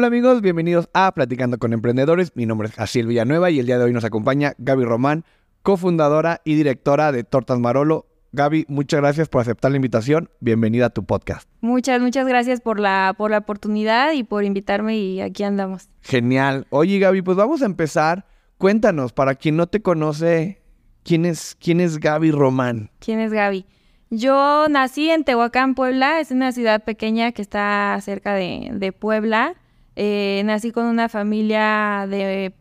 Hola 0.00 0.06
amigos, 0.06 0.40
bienvenidos 0.40 0.88
a 0.94 1.12
Platicando 1.12 1.58
con 1.58 1.74
Emprendedores. 1.74 2.34
Mi 2.34 2.46
nombre 2.46 2.68
es 2.68 2.78
Asiel 2.78 3.06
Villanueva 3.06 3.50
y 3.50 3.58
el 3.58 3.66
día 3.66 3.76
de 3.76 3.84
hoy 3.84 3.92
nos 3.92 4.04
acompaña 4.04 4.54
Gaby 4.56 4.84
Román, 4.84 5.26
cofundadora 5.62 6.40
y 6.42 6.54
directora 6.54 7.12
de 7.12 7.22
Tortas 7.22 7.58
Marolo. 7.58 8.06
Gaby, 8.32 8.64
muchas 8.68 9.00
gracias 9.00 9.28
por 9.28 9.42
aceptar 9.42 9.72
la 9.72 9.76
invitación. 9.76 10.30
Bienvenida 10.40 10.86
a 10.86 10.88
tu 10.88 11.04
podcast. 11.04 11.46
Muchas, 11.60 12.00
muchas 12.00 12.26
gracias 12.26 12.62
por 12.62 12.80
la, 12.80 13.14
por 13.18 13.30
la 13.30 13.36
oportunidad 13.36 14.12
y 14.12 14.24
por 14.24 14.42
invitarme 14.44 14.96
y 14.96 15.20
aquí 15.20 15.42
andamos. 15.42 15.90
Genial. 16.00 16.66
Oye 16.70 16.98
Gaby, 16.98 17.20
pues 17.20 17.36
vamos 17.36 17.60
a 17.60 17.66
empezar. 17.66 18.24
Cuéntanos, 18.56 19.12
para 19.12 19.34
quien 19.34 19.56
no 19.56 19.66
te 19.66 19.82
conoce, 19.82 20.62
¿quién 21.02 21.26
es, 21.26 21.58
quién 21.60 21.78
es 21.78 21.98
Gaby 21.98 22.30
Román? 22.30 22.90
¿Quién 23.00 23.20
es 23.20 23.34
Gaby? 23.34 23.66
Yo 24.08 24.66
nací 24.70 25.10
en 25.10 25.24
Tehuacán, 25.24 25.74
Puebla. 25.74 26.20
Es 26.20 26.30
una 26.30 26.52
ciudad 26.52 26.84
pequeña 26.84 27.32
que 27.32 27.42
está 27.42 27.98
cerca 28.00 28.32
de, 28.32 28.70
de 28.72 28.92
Puebla. 28.92 29.56
Eh, 30.02 30.40
nací 30.46 30.72
con 30.72 30.86
una 30.86 31.10
familia 31.10 32.06
de 32.08 32.54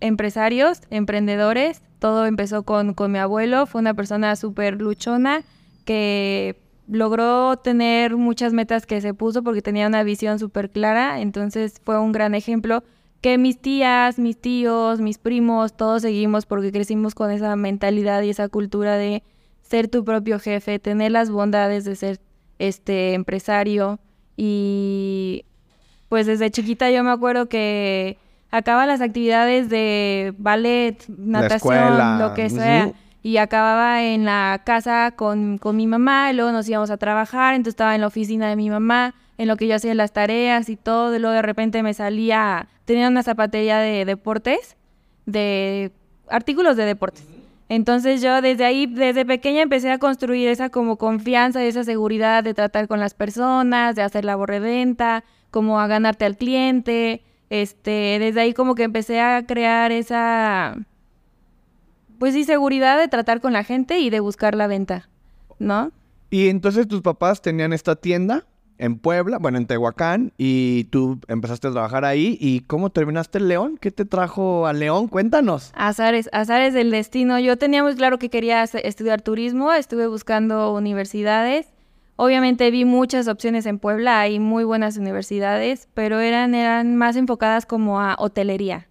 empresarios, 0.00 0.80
emprendedores. 0.88 1.82
Todo 1.98 2.24
empezó 2.24 2.62
con, 2.62 2.94
con 2.94 3.12
mi 3.12 3.18
abuelo. 3.18 3.66
Fue 3.66 3.82
una 3.82 3.92
persona 3.92 4.34
súper 4.34 4.80
luchona 4.80 5.44
que 5.84 6.58
logró 6.88 7.58
tener 7.58 8.16
muchas 8.16 8.54
metas 8.54 8.86
que 8.86 9.02
se 9.02 9.12
puso 9.12 9.42
porque 9.42 9.60
tenía 9.60 9.86
una 9.88 10.02
visión 10.04 10.38
súper 10.38 10.70
clara. 10.70 11.20
Entonces 11.20 11.82
fue 11.84 12.00
un 12.00 12.12
gran 12.12 12.34
ejemplo 12.34 12.82
que 13.20 13.36
mis 13.36 13.60
tías, 13.60 14.18
mis 14.18 14.40
tíos, 14.40 15.02
mis 15.02 15.18
primos, 15.18 15.76
todos 15.76 16.00
seguimos 16.00 16.46
porque 16.46 16.72
crecimos 16.72 17.14
con 17.14 17.30
esa 17.30 17.56
mentalidad 17.56 18.22
y 18.22 18.30
esa 18.30 18.48
cultura 18.48 18.96
de 18.96 19.22
ser 19.60 19.88
tu 19.88 20.02
propio 20.02 20.38
jefe, 20.38 20.78
tener 20.78 21.12
las 21.12 21.28
bondades 21.30 21.84
de 21.84 21.94
ser 21.94 22.20
este 22.58 23.12
empresario 23.12 24.00
y 24.34 25.44
pues 26.10 26.26
desde 26.26 26.50
chiquita 26.50 26.90
yo 26.90 27.04
me 27.04 27.12
acuerdo 27.12 27.46
que 27.46 28.18
acababa 28.50 28.84
las 28.84 29.00
actividades 29.00 29.70
de 29.70 30.34
ballet, 30.38 30.96
natación, 31.08 32.18
lo 32.18 32.34
que 32.34 32.50
sea. 32.50 32.92
Y 33.22 33.36
acababa 33.36 34.02
en 34.02 34.24
la 34.24 34.62
casa 34.64 35.12
con, 35.14 35.58
con, 35.58 35.76
mi 35.76 35.86
mamá 35.86 36.32
y 36.32 36.34
luego 36.34 36.50
nos 36.52 36.68
íbamos 36.68 36.90
a 36.90 36.96
trabajar, 36.96 37.54
entonces 37.54 37.74
estaba 37.74 37.94
en 37.94 38.00
la 38.00 38.08
oficina 38.08 38.48
de 38.48 38.56
mi 38.56 38.70
mamá, 38.70 39.14
en 39.38 39.46
lo 39.46 39.56
que 39.56 39.68
yo 39.68 39.76
hacía 39.76 39.94
las 39.94 40.12
tareas 40.12 40.68
y 40.68 40.76
todo, 40.76 41.14
y 41.14 41.20
luego 41.20 41.34
de 41.34 41.42
repente 41.42 41.82
me 41.84 41.94
salía, 41.94 42.66
tenía 42.86 43.06
una 43.06 43.22
zapatería 43.22 43.78
de 43.78 44.04
deportes, 44.04 44.76
de 45.26 45.92
artículos 46.28 46.76
de 46.76 46.86
deportes. 46.86 47.24
Entonces 47.68 48.20
yo 48.20 48.42
desde 48.42 48.64
ahí, 48.64 48.86
desde 48.86 49.24
pequeña 49.24 49.62
empecé 49.62 49.92
a 49.92 49.98
construir 49.98 50.48
esa 50.48 50.70
como 50.70 50.96
confianza 50.96 51.62
y 51.62 51.68
esa 51.68 51.84
seguridad 51.84 52.42
de 52.42 52.52
tratar 52.52 52.88
con 52.88 52.98
las 52.98 53.14
personas, 53.14 53.94
de 53.94 54.02
hacer 54.02 54.24
labor 54.24 54.50
de 54.50 54.58
venta, 54.58 55.22
como 55.50 55.80
a 55.80 55.86
ganarte 55.86 56.24
al 56.24 56.36
cliente. 56.36 57.22
Este, 57.50 58.18
desde 58.20 58.40
ahí 58.42 58.54
como 58.54 58.76
que 58.76 58.84
empecé 58.84 59.20
a 59.20 59.44
crear 59.44 59.90
esa, 59.90 60.76
pues 62.20 62.32
sí, 62.34 62.44
seguridad 62.44 62.96
de 62.96 63.08
tratar 63.08 63.40
con 63.40 63.52
la 63.52 63.64
gente 63.64 63.98
y 63.98 64.08
de 64.08 64.20
buscar 64.20 64.54
la 64.54 64.68
venta, 64.68 65.08
¿no? 65.58 65.90
Y 66.30 66.48
entonces 66.48 66.86
tus 66.86 67.00
papás 67.00 67.42
tenían 67.42 67.72
esta 67.72 67.96
tienda 67.96 68.46
en 68.78 68.98
Puebla, 68.98 69.38
bueno, 69.38 69.58
en 69.58 69.66
Tehuacán, 69.66 70.32
y 70.38 70.84
tú 70.84 71.18
empezaste 71.26 71.66
a 71.68 71.72
trabajar 71.72 72.04
ahí. 72.04 72.38
¿Y 72.40 72.60
cómo 72.60 72.90
terminaste 72.90 73.38
en 73.38 73.48
León? 73.48 73.78
¿Qué 73.80 73.90
te 73.90 74.04
trajo 74.04 74.66
a 74.66 74.72
León? 74.72 75.08
Cuéntanos. 75.08 75.72
Azares, 75.74 76.30
azares 76.32 76.72
del 76.72 76.92
destino. 76.92 77.40
Yo 77.40 77.58
tenía 77.58 77.82
muy 77.82 77.96
claro 77.96 78.18
que 78.18 78.30
quería 78.30 78.62
estudiar 78.62 79.22
turismo, 79.22 79.72
estuve 79.72 80.06
buscando 80.06 80.72
universidades 80.72 81.66
Obviamente 82.22 82.70
vi 82.70 82.84
muchas 82.84 83.28
opciones 83.28 83.64
en 83.64 83.78
Puebla, 83.78 84.20
hay 84.20 84.40
muy 84.40 84.62
buenas 84.62 84.98
universidades, 84.98 85.88
pero 85.94 86.20
eran, 86.20 86.54
eran 86.54 86.94
más 86.94 87.16
enfocadas 87.16 87.64
como 87.64 87.98
a 87.98 88.14
hotelería. 88.18 88.88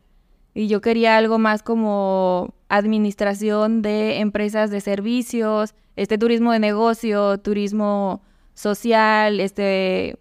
Y 0.55 0.67
yo 0.67 0.81
quería 0.81 1.15
algo 1.15 1.37
más 1.37 1.61
como 1.61 2.55
administración 2.69 3.83
de 3.83 4.17
empresas 4.17 4.71
de 4.71 4.81
servicios, 4.81 5.75
este 5.95 6.17
turismo 6.17 6.53
de 6.53 6.57
negocio, 6.57 7.37
turismo 7.37 8.23
social, 8.55 9.39
este, 9.39 10.17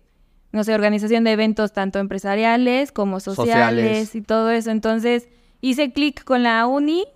no 0.53 0.63
sé, 0.63 0.75
organización 0.75 1.25
de 1.25 1.33
eventos 1.33 1.73
tanto 1.73 2.01
empresariales 2.01 2.93
como 2.93 3.21
sociales, 3.21 3.55
sociales. 3.55 4.15
y 4.17 4.21
todo 4.21 4.51
eso. 4.51 4.71
Entonces 4.71 5.31
hice 5.63 5.95
clic 5.95 6.25
con 6.25 6.43
la 6.43 6.67
uni 6.67 7.07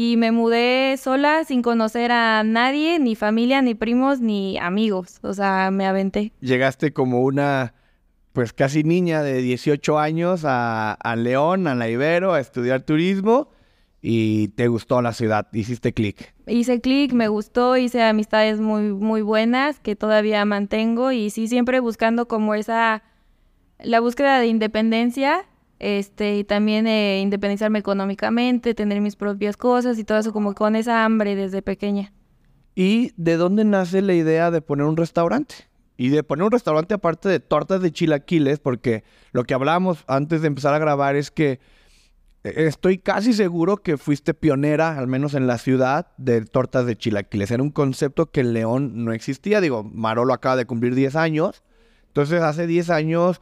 y 0.00 0.16
me 0.16 0.30
mudé 0.30 0.96
sola 0.96 1.42
sin 1.42 1.60
conocer 1.60 2.12
a 2.12 2.44
nadie, 2.44 3.00
ni 3.00 3.16
familia, 3.16 3.62
ni 3.62 3.74
primos, 3.74 4.20
ni 4.20 4.56
amigos. 4.56 5.18
O 5.22 5.34
sea, 5.34 5.72
me 5.72 5.86
aventé. 5.86 6.30
Llegaste 6.40 6.92
como 6.92 7.22
una, 7.22 7.74
pues 8.32 8.52
casi 8.52 8.84
niña 8.84 9.24
de 9.24 9.42
18 9.42 9.98
años 9.98 10.44
a, 10.44 10.92
a 10.92 11.16
León, 11.16 11.66
a 11.66 11.74
la 11.74 11.88
Ibero, 11.88 12.32
a 12.32 12.38
estudiar 12.38 12.82
turismo 12.82 13.50
y 14.00 14.50
te 14.50 14.68
gustó 14.68 15.02
la 15.02 15.12
ciudad, 15.12 15.48
hiciste 15.52 15.92
clic. 15.92 16.32
Hice 16.46 16.80
clic, 16.80 17.12
me 17.12 17.26
gustó, 17.26 17.76
hice 17.76 18.00
amistades 18.04 18.60
muy, 18.60 18.92
muy 18.92 19.22
buenas 19.22 19.80
que 19.80 19.96
todavía 19.96 20.44
mantengo 20.44 21.10
y 21.10 21.30
sí, 21.30 21.48
siempre 21.48 21.80
buscando 21.80 22.28
como 22.28 22.54
esa, 22.54 23.02
la 23.80 23.98
búsqueda 23.98 24.38
de 24.38 24.46
independencia 24.46 25.44
este, 25.78 26.38
y 26.38 26.44
también 26.44 26.86
eh, 26.86 27.20
independizarme 27.20 27.78
económicamente, 27.78 28.74
tener 28.74 29.00
mis 29.00 29.16
propias 29.16 29.56
cosas 29.56 29.98
y 29.98 30.04
todo 30.04 30.18
eso 30.18 30.32
como 30.32 30.54
con 30.54 30.76
esa 30.76 31.04
hambre 31.04 31.36
desde 31.36 31.62
pequeña. 31.62 32.12
¿Y 32.74 33.12
de 33.16 33.36
dónde 33.36 33.64
nace 33.64 34.02
la 34.02 34.14
idea 34.14 34.50
de 34.50 34.60
poner 34.60 34.86
un 34.86 34.96
restaurante? 34.96 35.54
Y 35.96 36.10
de 36.10 36.22
poner 36.22 36.44
un 36.44 36.52
restaurante 36.52 36.94
aparte 36.94 37.28
de 37.28 37.40
tortas 37.40 37.82
de 37.82 37.90
chilaquiles, 37.90 38.60
porque 38.60 39.02
lo 39.32 39.42
que 39.44 39.54
hablábamos 39.54 40.04
antes 40.06 40.42
de 40.42 40.46
empezar 40.46 40.74
a 40.74 40.78
grabar 40.78 41.16
es 41.16 41.32
que 41.32 41.58
eh, 42.44 42.54
estoy 42.68 42.98
casi 42.98 43.32
seguro 43.32 43.78
que 43.78 43.96
fuiste 43.96 44.32
pionera, 44.32 44.96
al 44.96 45.08
menos 45.08 45.34
en 45.34 45.48
la 45.48 45.58
ciudad, 45.58 46.06
de 46.18 46.44
tortas 46.44 46.86
de 46.86 46.96
chilaquiles. 46.96 47.50
Era 47.50 47.62
un 47.62 47.70
concepto 47.70 48.30
que 48.30 48.40
en 48.40 48.52
León 48.52 49.04
no 49.04 49.12
existía. 49.12 49.60
Digo, 49.60 49.82
Marolo 49.82 50.32
acaba 50.32 50.54
de 50.54 50.66
cumplir 50.66 50.94
10 50.94 51.16
años. 51.16 51.64
Entonces, 52.06 52.42
hace 52.42 52.66
10 52.68 52.90
años 52.90 53.40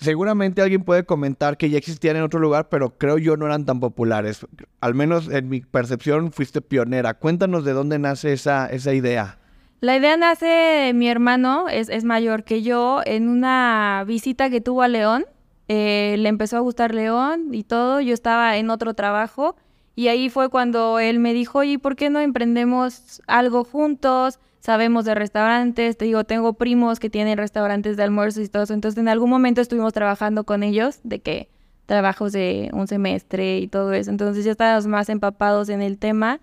Seguramente 0.00 0.62
alguien 0.62 0.82
puede 0.82 1.04
comentar 1.04 1.58
que 1.58 1.68
ya 1.68 1.76
existían 1.76 2.16
en 2.16 2.22
otro 2.22 2.40
lugar, 2.40 2.70
pero 2.70 2.96
creo 2.96 3.18
yo 3.18 3.36
no 3.36 3.44
eran 3.44 3.66
tan 3.66 3.80
populares. 3.80 4.46
Al 4.80 4.94
menos 4.94 5.28
en 5.28 5.50
mi 5.50 5.60
percepción 5.60 6.32
fuiste 6.32 6.62
pionera. 6.62 7.14
Cuéntanos 7.14 7.64
de 7.64 7.72
dónde 7.72 7.98
nace 7.98 8.32
esa, 8.32 8.66
esa 8.66 8.94
idea. 8.94 9.38
La 9.80 9.96
idea 9.96 10.16
nace 10.16 10.46
de 10.46 10.92
mi 10.94 11.08
hermano, 11.08 11.68
es, 11.68 11.90
es 11.90 12.04
mayor 12.04 12.44
que 12.44 12.62
yo, 12.62 13.02
en 13.04 13.28
una 13.28 14.04
visita 14.06 14.48
que 14.48 14.60
tuvo 14.62 14.82
a 14.82 14.88
León. 14.88 15.26
Eh, 15.68 16.16
le 16.18 16.28
empezó 16.30 16.56
a 16.56 16.60
gustar 16.60 16.94
León 16.94 17.52
y 17.52 17.62
todo. 17.62 18.00
Yo 18.00 18.14
estaba 18.14 18.56
en 18.56 18.70
otro 18.70 18.94
trabajo 18.94 19.54
y 19.96 20.08
ahí 20.08 20.30
fue 20.30 20.48
cuando 20.48 20.98
él 20.98 21.18
me 21.18 21.34
dijo, 21.34 21.58
oye, 21.58 21.78
¿por 21.78 21.94
qué 21.94 22.08
no 22.08 22.20
emprendemos 22.20 23.20
algo 23.26 23.64
juntos? 23.64 24.38
Sabemos 24.60 25.04
de 25.06 25.14
restaurantes, 25.14 25.96
te 25.96 26.04
digo, 26.04 26.24
tengo 26.24 26.52
primos 26.52 27.00
que 27.00 27.10
tienen 27.10 27.38
restaurantes 27.38 27.96
de 27.96 28.02
almuerzos 28.02 28.44
y 28.44 28.48
todo 28.48 28.62
eso, 28.62 28.74
entonces 28.74 28.98
en 28.98 29.08
algún 29.08 29.30
momento 29.30 29.60
estuvimos 29.60 29.92
trabajando 29.92 30.44
con 30.44 30.62
ellos, 30.62 31.00
de 31.02 31.20
que 31.20 31.48
trabajos 31.86 32.32
de 32.32 32.70
un 32.72 32.86
semestre 32.86 33.58
y 33.58 33.66
todo 33.66 33.92
eso, 33.92 34.10
entonces 34.10 34.44
ya 34.44 34.52
estábamos 34.52 34.86
más 34.86 35.08
empapados 35.08 35.68
en 35.70 35.82
el 35.82 35.98
tema. 35.98 36.40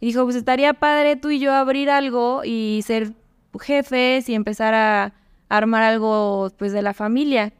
Y 0.00 0.06
dijo, 0.06 0.24
pues 0.24 0.34
estaría 0.34 0.74
padre 0.74 1.14
tú 1.14 1.30
y 1.30 1.38
yo 1.38 1.52
abrir 1.52 1.88
algo 1.88 2.42
y 2.44 2.80
ser 2.84 3.12
jefes 3.60 4.28
y 4.28 4.34
empezar 4.34 4.74
a 4.74 5.14
armar 5.48 5.82
algo 5.82 6.50
pues 6.58 6.72
de 6.72 6.82
la 6.82 6.94
familia. 6.94 7.52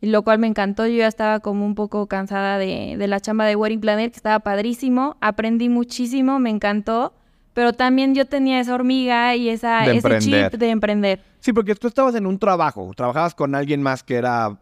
Y 0.00 0.06
lo 0.06 0.22
cual 0.22 0.38
me 0.38 0.46
encantó, 0.46 0.86
yo 0.86 0.96
ya 0.96 1.06
estaba 1.06 1.40
como 1.40 1.66
un 1.66 1.74
poco 1.74 2.06
cansada 2.06 2.56
de, 2.56 2.96
de 2.98 3.08
la 3.08 3.20
chamba 3.20 3.44
de 3.44 3.56
Wedding 3.56 3.80
Planner, 3.80 4.10
que 4.10 4.16
estaba 4.16 4.40
padrísimo, 4.40 5.16
aprendí 5.20 5.68
muchísimo, 5.68 6.38
me 6.38 6.48
encantó 6.48 7.12
pero 7.54 7.72
también 7.72 8.14
yo 8.14 8.26
tenía 8.26 8.60
esa 8.60 8.74
hormiga 8.74 9.34
y 9.36 9.48
esa, 9.48 9.86
ese 9.86 10.18
chip 10.18 10.52
de 10.52 10.70
emprender. 10.70 11.22
Sí, 11.40 11.52
porque 11.52 11.74
tú 11.74 11.86
estabas 11.86 12.14
en 12.16 12.26
un 12.26 12.38
trabajo, 12.38 12.90
trabajabas 12.96 13.34
con 13.34 13.54
alguien 13.54 13.80
más 13.80 14.02
que 14.02 14.16
era 14.16 14.58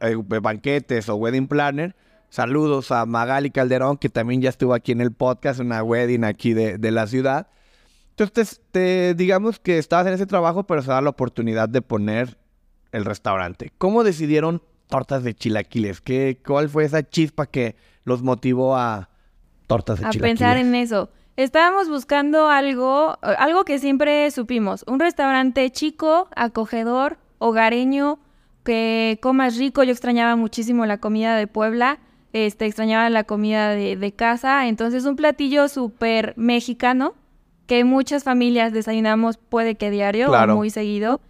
eh, 0.00 0.16
banquetes 0.16 1.08
o 1.08 1.16
wedding 1.16 1.48
planner. 1.48 1.94
Saludos 2.28 2.90
a 2.90 3.04
Magali 3.06 3.50
Calderón, 3.50 3.98
que 3.98 4.08
también 4.08 4.40
ya 4.40 4.48
estuvo 4.48 4.74
aquí 4.74 4.92
en 4.92 5.00
el 5.00 5.12
podcast, 5.12 5.60
una 5.60 5.82
wedding 5.82 6.24
aquí 6.24 6.54
de, 6.54 6.78
de 6.78 6.90
la 6.90 7.06
ciudad. 7.06 7.48
Entonces, 8.10 8.62
te, 8.70 9.14
digamos 9.14 9.58
que 9.58 9.78
estabas 9.78 10.06
en 10.06 10.14
ese 10.14 10.26
trabajo, 10.26 10.64
pero 10.66 10.82
se 10.82 10.90
da 10.90 11.00
la 11.00 11.10
oportunidad 11.10 11.68
de 11.68 11.82
poner 11.82 12.38
el 12.92 13.04
restaurante. 13.04 13.72
¿Cómo 13.76 14.04
decidieron 14.04 14.62
tortas 14.88 15.22
de 15.22 15.34
chilaquiles? 15.34 16.00
¿Qué, 16.00 16.40
¿Cuál 16.44 16.68
fue 16.68 16.84
esa 16.84 17.02
chispa 17.02 17.46
que 17.46 17.76
los 18.04 18.22
motivó 18.22 18.76
a 18.76 19.10
tortas 19.66 19.98
de 19.98 20.08
chilaquiles? 20.10 20.22
A 20.22 20.28
pensar 20.28 20.56
en 20.56 20.74
eso. 20.74 21.10
Estábamos 21.36 21.90
buscando 21.90 22.48
algo, 22.48 23.18
algo 23.20 23.64
que 23.64 23.78
siempre 23.78 24.30
supimos, 24.30 24.84
un 24.86 25.00
restaurante 25.00 25.70
chico, 25.70 26.28
acogedor, 26.34 27.18
hogareño, 27.38 28.18
que 28.64 29.18
comas 29.20 29.56
rico. 29.56 29.82
Yo 29.82 29.92
extrañaba 29.92 30.34
muchísimo 30.36 30.86
la 30.86 30.98
comida 30.98 31.36
de 31.36 31.46
Puebla, 31.46 31.98
este, 32.32 32.64
extrañaba 32.66 33.10
la 33.10 33.24
comida 33.24 33.70
de, 33.70 34.12
casa, 34.14 34.66
entonces 34.66 35.04
un 35.04 35.16
platillo 35.16 35.68
súper 35.68 36.34
mexicano 36.36 37.14
que 37.66 37.84
muchas 37.84 38.24
familias 38.24 38.72
desayunamos 38.72 39.36
puede 39.36 39.74
que 39.74 39.90
diario 39.90 40.30
o 40.30 40.46
muy 40.54 40.70
seguido. 40.70 41.20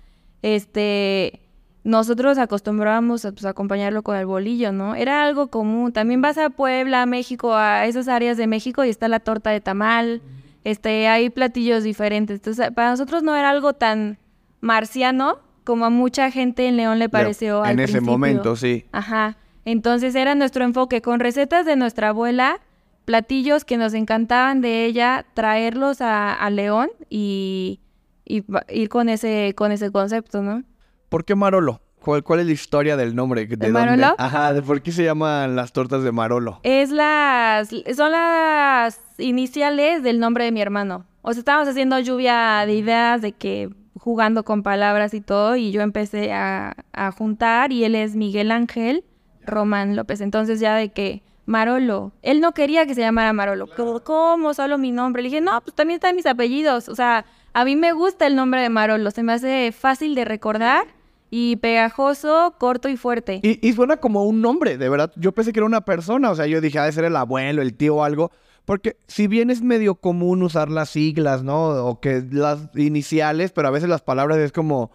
Este, 0.42 1.40
nosotros 1.86 2.36
acostumbrábamos 2.36 3.24
a 3.24 3.30
pues, 3.30 3.44
acompañarlo 3.44 4.02
con 4.02 4.16
el 4.16 4.26
bolillo, 4.26 4.72
¿no? 4.72 4.96
Era 4.96 5.22
algo 5.22 5.46
común. 5.46 5.92
También 5.92 6.20
vas 6.20 6.36
a 6.36 6.50
Puebla, 6.50 7.02
a 7.02 7.06
México, 7.06 7.54
a 7.54 7.86
esas 7.86 8.08
áreas 8.08 8.36
de 8.36 8.48
México 8.48 8.84
y 8.84 8.88
está 8.88 9.06
la 9.06 9.20
torta 9.20 9.50
de 9.50 9.60
tamal, 9.60 10.20
este, 10.64 11.06
hay 11.06 11.30
platillos 11.30 11.84
diferentes. 11.84 12.40
Entonces, 12.40 12.72
para 12.72 12.90
nosotros 12.90 13.22
no 13.22 13.36
era 13.36 13.50
algo 13.50 13.74
tan 13.74 14.18
marciano 14.60 15.38
como 15.62 15.84
a 15.84 15.90
mucha 15.90 16.32
gente 16.32 16.66
en 16.66 16.76
León 16.76 16.98
le 16.98 17.08
pareció 17.08 17.64
En 17.64 17.78
ese 17.78 18.00
momento, 18.00 18.56
sí. 18.56 18.84
Ajá. 18.90 19.36
Entonces 19.64 20.16
era 20.16 20.34
nuestro 20.34 20.64
enfoque 20.64 21.02
con 21.02 21.20
recetas 21.20 21.66
de 21.66 21.76
nuestra 21.76 22.08
abuela, 22.08 22.58
platillos 23.04 23.64
que 23.64 23.76
nos 23.76 23.94
encantaban 23.94 24.60
de 24.60 24.86
ella, 24.86 25.24
traerlos 25.34 25.98
a, 26.00 26.50
León 26.50 26.88
y, 27.10 27.78
y 28.24 28.44
ir 28.70 28.88
con 28.88 29.08
ese, 29.08 29.54
con 29.56 29.70
ese 29.70 29.92
concepto, 29.92 30.42
¿no? 30.42 30.64
¿Por 31.08 31.24
qué 31.24 31.34
Marolo? 31.34 31.80
¿Cuál, 32.00 32.22
¿Cuál, 32.22 32.40
es 32.40 32.46
la 32.46 32.52
historia 32.52 32.96
del 32.96 33.16
nombre? 33.16 33.46
¿De, 33.46 33.68
Marolo? 33.68 34.14
Ajá, 34.18 34.52
¿de 34.52 34.62
por 34.62 34.80
qué 34.80 34.92
se 34.92 35.02
llaman 35.02 35.56
las 35.56 35.72
tortas 35.72 36.04
de 36.04 36.12
Marolo? 36.12 36.60
Es 36.62 36.90
las, 36.90 37.70
son 37.96 38.12
las 38.12 39.00
iniciales 39.18 40.02
del 40.02 40.20
nombre 40.20 40.44
de 40.44 40.52
mi 40.52 40.60
hermano. 40.60 41.04
O 41.22 41.32
sea, 41.32 41.40
estábamos 41.40 41.68
haciendo 41.68 41.98
lluvia 41.98 42.64
de 42.64 42.74
ideas 42.74 43.22
de 43.22 43.32
que 43.32 43.70
jugando 43.98 44.44
con 44.44 44.62
palabras 44.62 45.14
y 45.14 45.20
todo, 45.20 45.56
y 45.56 45.72
yo 45.72 45.82
empecé 45.82 46.32
a, 46.32 46.76
a 46.92 47.10
juntar, 47.10 47.72
y 47.72 47.82
él 47.82 47.96
es 47.96 48.14
Miguel 48.14 48.52
Ángel 48.52 49.04
Román 49.44 49.96
López. 49.96 50.20
Entonces 50.20 50.60
ya 50.60 50.76
de 50.76 50.90
que 50.90 51.22
Marolo, 51.46 52.12
él 52.22 52.40
no 52.40 52.52
quería 52.52 52.86
que 52.86 52.94
se 52.94 53.00
llamara 53.00 53.32
Marolo. 53.32 53.68
¿Cómo? 54.04 54.52
Solo 54.52 54.78
mi 54.78 54.90
nombre. 54.90 55.22
Le 55.22 55.28
dije, 55.28 55.40
no, 55.40 55.60
pues 55.60 55.74
también 55.74 55.96
están 55.96 56.16
mis 56.16 56.26
apellidos. 56.26 56.88
O 56.88 56.94
sea, 56.94 57.24
a 57.56 57.64
mí 57.64 57.74
me 57.74 57.92
gusta 57.92 58.26
el 58.26 58.36
nombre 58.36 58.60
de 58.60 58.68
Marolo, 58.68 59.10
se 59.10 59.22
me 59.22 59.32
hace 59.32 59.72
fácil 59.72 60.14
de 60.14 60.26
recordar 60.26 60.88
y 61.30 61.56
pegajoso, 61.56 62.54
corto 62.58 62.90
y 62.90 62.98
fuerte. 62.98 63.40
Y, 63.42 63.72
suena 63.72 63.96
como 63.96 64.24
un 64.24 64.42
nombre, 64.42 64.76
de 64.76 64.90
verdad. 64.90 65.10
Yo 65.16 65.32
pensé 65.32 65.54
que 65.54 65.60
era 65.60 65.66
una 65.66 65.80
persona, 65.80 66.30
o 66.30 66.34
sea, 66.34 66.44
yo 66.46 66.60
dije, 66.60 66.78
ha 66.78 66.84
de 66.84 66.92
ser 66.92 67.04
el 67.04 67.16
abuelo, 67.16 67.62
el 67.62 67.72
tío 67.72 67.96
o 67.96 68.04
algo. 68.04 68.30
Porque 68.66 68.98
si 69.06 69.26
bien 69.26 69.48
es 69.48 69.62
medio 69.62 69.94
común 69.94 70.42
usar 70.42 70.70
las 70.70 70.90
siglas, 70.90 71.44
¿no? 71.44 71.68
O 71.86 71.98
que 71.98 72.22
las 72.30 72.68
iniciales, 72.74 73.52
pero 73.52 73.68
a 73.68 73.70
veces 73.70 73.88
las 73.88 74.02
palabras 74.02 74.36
es 74.36 74.52
como 74.52 74.90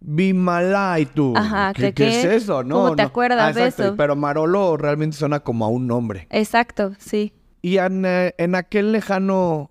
Bimalaitu. 0.00 1.32
Ajá, 1.34 1.72
¿Qué, 1.72 1.94
¿qué 1.94 2.08
es 2.08 2.24
eso? 2.26 2.62
No, 2.62 2.74
¿Cómo 2.74 2.96
te 2.96 3.02
acuerdas 3.02 3.54
de 3.54 3.68
eso? 3.68 3.94
Pero 3.96 4.16
Marolo 4.16 4.76
realmente 4.76 5.16
suena 5.16 5.40
como 5.40 5.64
a 5.64 5.68
un 5.68 5.86
nombre. 5.86 6.26
Exacto, 6.28 6.92
sí. 6.98 7.32
Y 7.62 7.78
en, 7.78 8.04
eh, 8.04 8.34
en 8.36 8.54
aquel 8.54 8.92
lejano 8.92 9.70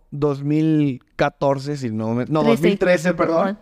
2014, 1.21 1.77
si 1.77 1.89
no 1.91 2.13
me... 2.13 2.25
No, 2.25 2.43
2013, 2.43 3.13
perdón. 3.13 3.57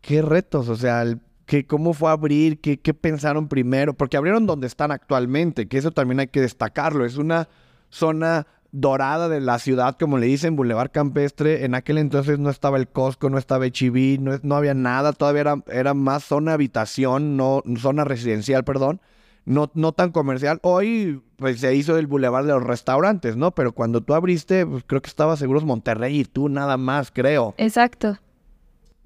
¿Qué 0.00 0.20
retos? 0.22 0.68
O 0.68 0.76
sea, 0.76 1.02
el 1.02 1.20
cómo 1.66 1.92
fue 1.92 2.08
a 2.08 2.12
abrir, 2.12 2.60
qué, 2.60 2.80
qué 2.80 2.94
pensaron 2.94 3.48
primero, 3.48 3.94
porque 3.94 4.16
abrieron 4.16 4.46
donde 4.46 4.66
están 4.66 4.90
actualmente, 4.90 5.68
que 5.68 5.78
eso 5.78 5.90
también 5.90 6.20
hay 6.20 6.28
que 6.28 6.40
destacarlo. 6.40 7.04
Es 7.04 7.16
una 7.16 7.48
zona 7.90 8.46
dorada 8.72 9.28
de 9.28 9.40
la 9.40 9.58
ciudad, 9.58 9.96
como 9.98 10.18
le 10.18 10.26
dicen, 10.26 10.56
Boulevard 10.56 10.90
Campestre. 10.90 11.64
En 11.64 11.74
aquel 11.74 11.98
entonces 11.98 12.38
no 12.38 12.50
estaba 12.50 12.76
el 12.76 12.88
Costco, 12.88 13.30
no 13.30 13.38
estaba 13.38 13.66
HB, 13.66 14.18
no, 14.20 14.38
no 14.42 14.56
había 14.56 14.74
nada, 14.74 15.12
todavía 15.12 15.42
era, 15.42 15.62
era, 15.68 15.94
más 15.94 16.24
zona 16.24 16.54
habitación, 16.54 17.36
no 17.36 17.62
zona 17.76 18.04
residencial, 18.04 18.64
perdón, 18.64 19.00
no, 19.44 19.70
no 19.74 19.92
tan 19.92 20.10
comercial. 20.10 20.58
Hoy 20.62 21.22
pues 21.36 21.60
se 21.60 21.74
hizo 21.74 21.98
el 21.98 22.06
Boulevard 22.06 22.46
de 22.46 22.52
los 22.52 22.62
restaurantes, 22.62 23.36
¿no? 23.36 23.52
Pero 23.52 23.72
cuando 23.72 24.00
tú 24.00 24.14
abriste, 24.14 24.66
pues 24.66 24.84
creo 24.86 25.02
que 25.02 25.08
estaba 25.08 25.36
Seguros 25.36 25.64
Monterrey 25.64 26.20
y 26.20 26.24
tú 26.24 26.48
nada 26.48 26.76
más, 26.76 27.10
creo. 27.10 27.54
Exacto. 27.58 28.18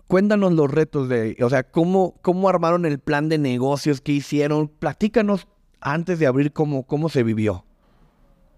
Cuéntanos 0.06 0.52
los 0.52 0.70
retos 0.70 1.08
de, 1.08 1.36
o 1.42 1.50
sea, 1.50 1.64
cómo, 1.64 2.14
cómo 2.22 2.48
armaron 2.48 2.86
el 2.86 2.98
plan 2.98 3.28
de 3.28 3.38
negocios 3.38 4.00
que 4.00 4.12
hicieron. 4.12 4.68
Platícanos 4.68 5.48
antes 5.80 6.18
de 6.18 6.26
abrir 6.26 6.52
cómo, 6.52 6.84
cómo 6.84 7.08
se 7.08 7.22
vivió. 7.22 7.64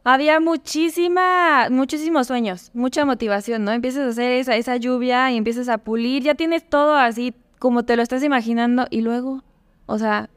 Había 0.05 0.41
muchísima, 0.41 1.69
muchísimos 1.71 2.27
sueños, 2.27 2.71
mucha 2.73 3.05
motivación, 3.05 3.65
¿no? 3.65 3.73
Empiezas 3.73 4.07
a 4.07 4.09
hacer 4.11 4.33
esa, 4.33 4.57
esa 4.57 4.77
lluvia 4.77 5.31
y 5.31 5.37
empiezas 5.37 5.69
a 5.69 5.79
pulir, 5.79 6.23
ya 6.23 6.35
tienes 6.35 6.67
todo 6.67 6.95
así 6.97 7.35
como 7.59 7.85
te 7.85 7.97
lo 7.97 8.03
estás 8.03 8.23
imaginando 8.23 8.87
y 8.89 9.03
luego, 9.03 9.45
o 9.85 9.99
sea, 9.99 10.31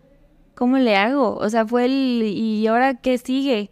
¿cómo 0.56 0.78
le 0.78 0.96
hago? 0.96 1.36
O 1.36 1.50
sea, 1.50 1.66
fue 1.66 1.86
el, 1.86 2.24
¿y 2.24 2.68
ahora 2.68 2.96
qué 2.96 3.18
sigue? 3.18 3.72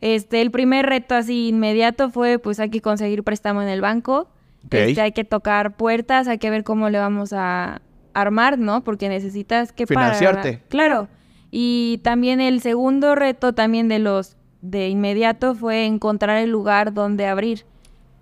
Este, 0.00 0.40
el 0.40 0.50
primer 0.50 0.86
reto 0.86 1.14
así 1.14 1.48
inmediato 1.48 2.10
fue, 2.10 2.38
pues 2.38 2.58
hay 2.60 2.70
que 2.70 2.80
conseguir 2.80 3.22
préstamo 3.22 3.62
en 3.62 3.68
el 3.68 3.80
banco. 3.80 4.28
Este, 4.70 5.00
hay 5.00 5.12
que 5.12 5.24
tocar 5.24 5.76
puertas, 5.76 6.28
hay 6.28 6.38
que 6.38 6.50
ver 6.50 6.64
cómo 6.64 6.90
le 6.90 6.98
vamos 6.98 7.32
a 7.32 7.80
armar, 8.14 8.58
¿no? 8.58 8.82
Porque 8.84 9.08
necesitas 9.08 9.72
que 9.72 9.86
financiarte. 9.86 10.62
Claro. 10.68 11.08
Y 11.50 12.00
también 12.04 12.40
el 12.40 12.60
segundo 12.60 13.14
reto 13.14 13.54
también 13.54 13.88
de 13.88 13.98
los 13.98 14.36
de 14.62 14.88
inmediato 14.88 15.54
fue 15.54 15.86
encontrar 15.86 16.36
el 16.38 16.50
lugar 16.50 16.92
donde 16.92 17.26
abrir. 17.26 17.64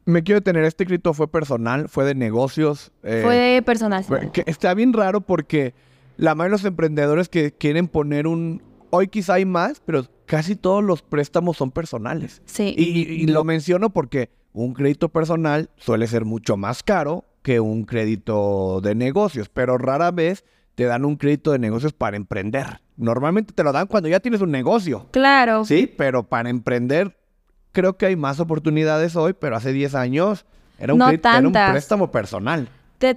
Me 0.05 0.23
quiero 0.23 0.41
tener 0.41 0.65
este 0.65 0.85
escrito 0.85 1.13
fue 1.13 1.29
personal, 1.29 1.89
fue 1.89 2.05
de 2.07 2.15
negocios. 2.15 2.93
Eh, 3.03 3.21
fue 3.23 3.63
personal. 3.65 4.05
Que 4.33 4.43
está 4.47 4.73
bien 4.73 4.93
raro 4.93 5.21
porque 5.21 5.75
la 6.19 6.35
mayoría 6.35 6.57
de 6.57 6.63
los 6.63 6.65
emprendedores 6.67 7.29
que 7.31 7.53
quieren 7.53 7.89
poner 7.89 8.27
un, 8.27 8.63
hoy 8.91 9.09
quizá 9.09 9.35
hay 9.35 9.47
más, 9.47 9.81
pero 9.85 10.05
casi 10.27 10.57
todos 10.57 10.85
los 10.85 11.01
préstamos 11.01 11.57
son 11.57 11.71
personales. 11.71 12.43
Sí. 12.45 12.75
y, 12.77 13.27
lo 13.29 13.45
menciono 13.45 13.91
porque 13.91 14.29
un 14.53 14.75
crédito 14.75 15.09
personal 15.09 15.71
suele 15.77 16.07
ser 16.07 16.27
mucho 16.27 16.57
más 16.57 16.83
caro 16.83 17.25
que 17.43 17.61
un 17.61 17.85
crédito 17.85 18.81
de 18.83 18.95
negocios, 18.95 19.49
pero 19.49 19.79
rara 19.79 20.11
vez 20.11 20.45
te 20.75 20.85
dan 20.85 21.05
un 21.05 21.17
crédito 21.17 21.53
de 21.53 21.59
negocios 21.59 21.93
para 21.93 22.17
emprender. 22.17 22.81
Normalmente 22.97 23.55
te 23.55 23.65
lo 23.65 23.73
dan 23.73 23.87
cuando 23.87 24.09
ya 24.09 24.21
tienes 24.21 24.41
un 24.41 24.51
negocio. 24.51 25.07
Claro. 25.13 25.65
Sí, 25.65 25.93
pero 25.97 26.25
para 26.25 26.51
emprender 26.51 27.17
creo 27.73 27.97
que 27.97 28.07
hay 28.07 28.17
más 28.17 28.41
oportunidades 28.41 29.15
hoy, 29.17 29.35
pero 29.35 29.57
hace 29.57 29.73
10 29.73 29.95
años 29.95 30.47
era 30.79 30.95
un, 30.95 31.03
era 31.03 31.39
un 31.39 31.53
préstamo 31.53 32.11
personal. 32.11 32.69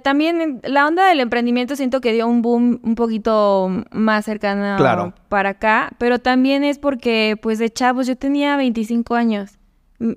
También 0.02 0.60
la 0.64 0.86
onda 0.86 1.08
del 1.08 1.20
emprendimiento 1.20 1.76
siento 1.76 2.00
que 2.00 2.12
dio 2.12 2.26
un 2.26 2.42
boom 2.42 2.80
un 2.82 2.94
poquito 2.94 3.70
más 3.90 4.24
cercano 4.24 5.12
para 5.28 5.50
acá, 5.50 5.92
pero 5.98 6.18
también 6.18 6.64
es 6.64 6.78
porque 6.78 7.38
pues 7.40 7.58
de 7.58 7.70
chavos 7.70 8.06
yo 8.06 8.16
tenía 8.16 8.56
25 8.56 9.14
años 9.14 9.58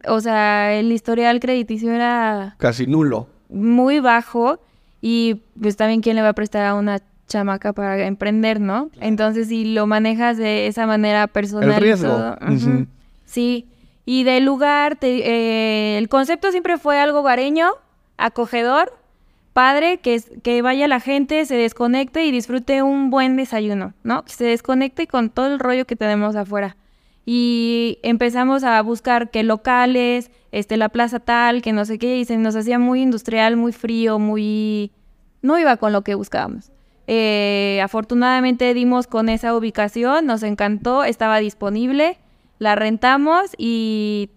o 0.08 0.20
sea, 0.20 0.74
el 0.74 0.92
historial 0.92 1.40
crediticio 1.40 1.92
era... 1.92 2.56
Casi 2.58 2.88
nulo. 2.88 3.28
Muy 3.50 4.00
bajo 4.00 4.60
y 5.02 5.42
pues 5.62 5.78
también 5.78 6.02
quién 6.02 6.16
le 6.16 6.22
va 6.22 6.30
a 6.30 6.34
prestar 6.34 6.66
a 6.66 6.74
una 6.74 7.00
chamaca 7.28 7.74
para 7.74 8.06
emprender, 8.06 8.60
¿no? 8.60 8.90
Entonces, 9.00 9.48
si 9.48 9.74
lo 9.74 9.88
manejas 9.88 10.38
de 10.38 10.68
esa 10.68 10.88
manera 10.88 11.28
personal... 11.28 11.72
El 11.72 11.82
riesgo. 11.82 12.36
Sí. 13.26 13.68
Y 14.06 14.24
del 14.24 14.46
lugar, 14.46 14.98
eh, 15.02 15.98
el 15.98 16.10
concepto 16.10 16.52
siempre 16.52 16.78
fue 16.78 17.00
algo 17.00 17.24
vareño, 17.24 17.70
acogedor, 18.18 18.94
padre, 19.56 20.00
que, 20.00 20.22
que 20.44 20.62
vaya 20.62 20.86
la 20.90 21.00
gente, 21.00 21.46
se 21.46 21.56
desconecte 21.56 22.26
y 22.26 22.32
disfrute 22.32 22.84
un 22.84 23.10
buen 23.10 23.38
desayuno, 23.38 23.94
¿no? 24.04 24.26
Que 24.26 24.34
se 24.34 24.44
desconecte 24.44 25.08
con 25.08 25.30
todo 25.30 25.48
el 25.48 25.60
rollo 25.60 25.86
que 25.86 25.96
tenemos 25.96 26.36
afuera 26.36 26.76
y 27.26 27.98
empezamos 28.04 28.64
a 28.64 28.82
buscar 28.82 29.32
qué 29.32 29.44
locales, 29.44 30.30
este, 30.52 30.76
la 30.78 30.90
plaza 30.90 31.20
tal, 31.20 31.62
que 31.62 31.74
no 31.74 31.86
sé 31.86 31.98
qué, 31.98 32.18
y 32.18 32.38
nos 32.38 32.56
hacía 32.56 32.78
muy 32.78 33.02
industrial, 33.02 33.56
muy 33.56 33.72
frío, 33.72 34.20
muy... 34.20 34.92
no 35.42 35.58
iba 35.58 35.78
con 35.78 35.92
lo 35.92 36.04
que 36.04 36.16
buscábamos. 36.16 36.72
Eh, 37.08 37.80
afortunadamente 37.84 38.74
dimos 38.74 39.08
con 39.08 39.30
esa 39.30 39.56
ubicación, 39.56 40.26
nos 40.26 40.44
encantó, 40.44 41.04
estaba 41.04 41.40
disponible, 41.40 42.18
la 42.60 42.76
rentamos 42.76 43.52
y 43.58 44.30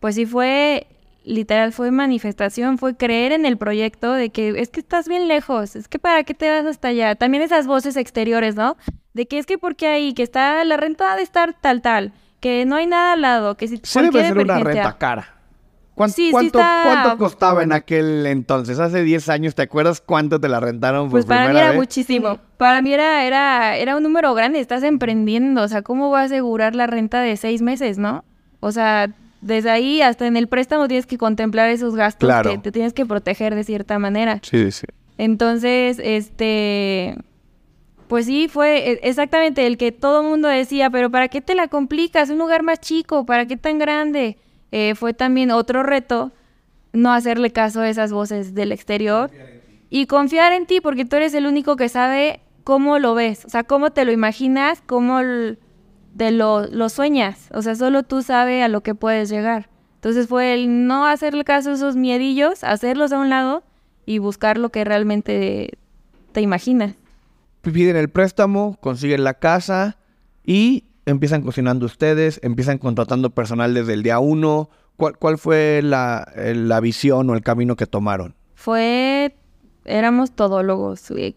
pues 0.00 0.14
sí 0.14 0.26
fue, 0.26 0.86
literal 1.24 1.72
fue 1.72 1.90
manifestación, 1.90 2.78
fue 2.78 2.96
creer 2.96 3.32
en 3.32 3.46
el 3.46 3.56
proyecto 3.58 4.12
de 4.12 4.30
que 4.30 4.50
es 4.60 4.70
que 4.70 4.80
estás 4.80 5.08
bien 5.08 5.28
lejos, 5.28 5.76
es 5.76 5.88
que 5.88 5.98
para 5.98 6.24
qué 6.24 6.34
te 6.34 6.50
vas 6.50 6.66
hasta 6.66 6.88
allá. 6.88 7.14
También 7.14 7.42
esas 7.42 7.66
voces 7.66 7.96
exteriores, 7.96 8.56
¿no? 8.56 8.76
de 9.14 9.26
que 9.26 9.38
es 9.38 9.46
que 9.46 9.58
porque 9.58 9.86
ahí, 9.86 10.14
que 10.14 10.22
está 10.22 10.62
la 10.64 10.76
renta 10.76 11.16
de 11.16 11.22
estar 11.22 11.54
tal, 11.60 11.82
tal, 11.82 12.12
que 12.40 12.64
no 12.64 12.76
hay 12.76 12.86
nada 12.86 13.14
al 13.14 13.20
lado, 13.20 13.56
que 13.56 13.68
si 13.68 13.80
Se 13.82 14.02
debe 14.02 14.26
ser 14.26 14.38
una 14.38 14.58
renta 14.58 14.96
cara. 14.98 15.36
¿Cuánto, 15.94 16.58
cuánto, 16.58 17.18
costaba 17.18 17.62
en 17.62 17.72
aquel 17.72 18.24
entonces? 18.24 18.78
Hace 18.78 19.02
10 19.02 19.28
años, 19.28 19.54
¿te 19.54 19.60
acuerdas 19.60 20.00
cuánto 20.00 20.40
te 20.40 20.48
la 20.48 20.58
rentaron 20.58 21.10
por 21.10 21.10
Pues 21.10 21.26
para 21.26 21.52
mí 21.52 21.58
era 21.58 21.74
muchísimo. 21.74 22.38
Para 22.56 22.80
mí 22.80 22.94
era, 22.94 23.26
era, 23.26 23.76
era 23.76 23.96
un 23.96 24.02
número 24.02 24.32
grande, 24.32 24.60
estás 24.60 24.82
emprendiendo, 24.82 25.62
o 25.62 25.68
sea, 25.68 25.82
¿cómo 25.82 26.10
va 26.10 26.22
a 26.22 26.24
asegurar 26.24 26.74
la 26.74 26.86
renta 26.86 27.20
de 27.20 27.36
seis 27.36 27.60
meses, 27.60 27.98
no? 27.98 28.24
O 28.60 28.72
sea, 28.72 29.10
desde 29.40 29.70
ahí 29.70 30.02
hasta 30.02 30.26
en 30.26 30.36
el 30.36 30.48
préstamo 30.48 30.86
tienes 30.88 31.06
que 31.06 31.18
contemplar 31.18 31.70
esos 31.70 31.94
gastos 31.94 32.30
que 32.42 32.58
te 32.58 32.72
tienes 32.72 32.92
que 32.92 33.06
proteger 33.06 33.54
de 33.54 33.64
cierta 33.64 33.98
manera. 33.98 34.40
Sí, 34.42 34.70
sí. 34.70 34.86
Entonces, 35.18 36.00
este, 36.02 37.16
pues 38.08 38.26
sí, 38.26 38.48
fue 38.48 38.90
e, 38.90 39.00
exactamente 39.02 39.66
el 39.66 39.76
que 39.76 39.92
todo 39.92 40.22
el 40.22 40.28
mundo 40.28 40.48
decía, 40.48 40.90
pero 40.90 41.10
¿para 41.10 41.28
qué 41.28 41.40
te 41.40 41.54
la 41.54 41.68
complicas? 41.68 42.30
Un 42.30 42.38
lugar 42.38 42.62
más 42.62 42.80
chico, 42.80 43.24
¿para 43.26 43.46
qué 43.46 43.56
tan 43.56 43.78
grande? 43.78 44.36
Eh, 44.72 44.94
fue 44.94 45.14
también 45.14 45.50
otro 45.50 45.82
reto 45.82 46.32
no 46.92 47.12
hacerle 47.12 47.50
caso 47.50 47.80
a 47.80 47.88
esas 47.88 48.12
voces 48.12 48.54
del 48.54 48.72
exterior 48.72 49.30
y 49.90 50.06
confiar 50.06 50.52
en 50.52 50.66
ti, 50.66 50.80
porque 50.80 51.04
tú 51.04 51.16
eres 51.16 51.34
el 51.34 51.46
único 51.46 51.76
que 51.76 51.88
sabe 51.88 52.40
cómo 52.64 52.98
lo 52.98 53.14
ves, 53.14 53.44
o 53.44 53.48
sea, 53.48 53.64
cómo 53.64 53.90
te 53.90 54.04
lo 54.04 54.12
imaginas, 54.12 54.82
cómo 54.86 55.20
te 56.16 56.30
lo, 56.30 56.66
lo 56.66 56.88
sueñas, 56.88 57.48
o 57.52 57.62
sea, 57.62 57.74
solo 57.74 58.02
tú 58.02 58.22
sabes 58.22 58.64
a 58.64 58.68
lo 58.68 58.82
que 58.82 58.94
puedes 58.94 59.28
llegar. 59.28 59.68
Entonces 59.96 60.28
fue 60.28 60.54
el 60.54 60.86
no 60.86 61.06
hacerle 61.06 61.44
caso 61.44 61.70
a 61.70 61.74
esos 61.74 61.94
miedillos, 61.96 62.64
hacerlos 62.64 63.12
a 63.12 63.18
un 63.18 63.28
lado 63.28 63.62
y 64.06 64.18
buscar 64.18 64.56
lo 64.56 64.70
que 64.70 64.84
realmente 64.84 65.78
te 66.32 66.40
imaginas. 66.40 66.94
Piden 67.60 67.96
el 67.96 68.08
préstamo, 68.08 68.78
consiguen 68.80 69.24
la 69.24 69.34
casa 69.34 69.98
y 70.44 70.84
empiezan 71.04 71.42
cocinando 71.42 71.84
ustedes, 71.86 72.40
empiezan 72.42 72.78
contratando 72.78 73.30
personal 73.30 73.74
desde 73.74 73.92
el 73.92 74.02
día 74.02 74.18
uno. 74.18 74.70
¿Cuál, 74.96 75.18
cuál 75.18 75.38
fue 75.38 75.80
la, 75.82 76.26
la 76.34 76.80
visión 76.80 77.28
o 77.28 77.34
el 77.34 77.42
camino 77.42 77.76
que 77.76 77.86
tomaron? 77.86 78.34
Fue, 78.54 79.34
éramos 79.84 80.32
todólogos, 80.32 81.10
eh, 81.12 81.34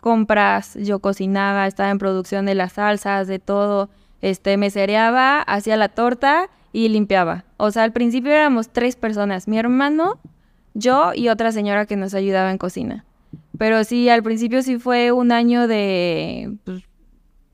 compras, 0.00 0.74
yo 0.74 0.98
cocinaba, 0.98 1.66
estaba 1.66 1.90
en 1.90 1.98
producción 1.98 2.44
de 2.46 2.54
las 2.54 2.74
salsas, 2.74 3.26
de 3.26 3.38
todo, 3.38 3.90
este, 4.22 4.56
me 4.56 4.70
cereaba, 4.70 5.42
hacía 5.42 5.76
la 5.76 5.88
torta 5.88 6.48
y 6.72 6.88
limpiaba. 6.88 7.44
O 7.58 7.70
sea, 7.70 7.82
al 7.82 7.92
principio 7.92 8.32
éramos 8.32 8.70
tres 8.70 8.96
personas, 8.96 9.46
mi 9.48 9.58
hermano, 9.58 10.18
yo 10.74 11.12
y 11.14 11.28
otra 11.28 11.52
señora 11.52 11.86
que 11.86 11.96
nos 11.96 12.14
ayudaba 12.14 12.50
en 12.50 12.58
cocina. 12.58 13.04
Pero 13.58 13.84
sí, 13.84 14.08
al 14.08 14.22
principio 14.22 14.62
sí 14.62 14.78
fue 14.78 15.12
un 15.12 15.32
año 15.32 15.68
de 15.68 16.56
pues, 16.64 16.82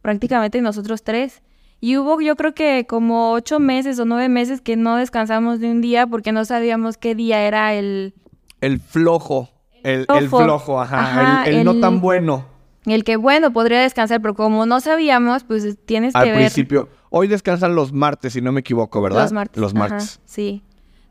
prácticamente 0.02 0.60
nosotros 0.60 1.02
tres. 1.02 1.42
Y 1.80 1.96
hubo 1.96 2.20
yo 2.20 2.34
creo 2.36 2.54
que 2.54 2.86
como 2.88 3.32
ocho 3.32 3.60
meses 3.60 3.98
o 3.98 4.04
nueve 4.04 4.28
meses 4.28 4.60
que 4.60 4.76
no 4.76 4.96
descansamos 4.96 5.60
de 5.60 5.70
un 5.70 5.80
día 5.80 6.06
porque 6.06 6.32
no 6.32 6.44
sabíamos 6.44 6.96
qué 6.96 7.14
día 7.14 7.42
era 7.42 7.74
el... 7.74 8.14
El 8.60 8.80
flojo. 8.80 9.48
El, 9.84 10.06
flojo, 10.28 10.80
ajá. 10.80 11.44
el, 11.46 11.64
no 11.64 11.78
tan 11.78 12.00
bueno. 12.00 12.46
El 12.90 13.04
que 13.04 13.16
bueno 13.16 13.52
podría 13.52 13.80
descansar, 13.80 14.20
pero 14.20 14.34
como 14.34 14.66
no 14.66 14.80
sabíamos, 14.80 15.44
pues 15.44 15.76
tienes 15.84 16.14
que 16.14 16.20
ver... 16.20 16.30
Al 16.30 16.36
principio. 16.36 16.88
Hoy 17.10 17.28
descansan 17.28 17.74
los 17.74 17.92
martes, 17.92 18.32
si 18.32 18.40
no 18.40 18.52
me 18.52 18.60
equivoco, 18.60 19.00
¿verdad? 19.00 19.22
Los 19.22 19.32
martes. 19.32 19.60
Los 19.60 19.74
martes. 19.74 20.20
sí. 20.24 20.62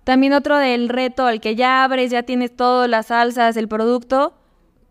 También 0.03 0.31
otro 0.31 0.55
del 0.57 0.87
reto, 0.87 1.27
el 1.27 1.41
que 1.41 1.57
ya 1.57 1.83
abres, 1.83 2.11
ya 2.11 2.23
tienes 2.23 2.55
todas 2.55 2.89
las 2.89 3.07
salsas, 3.07 3.57
el 3.57 3.67
producto, 3.67 4.37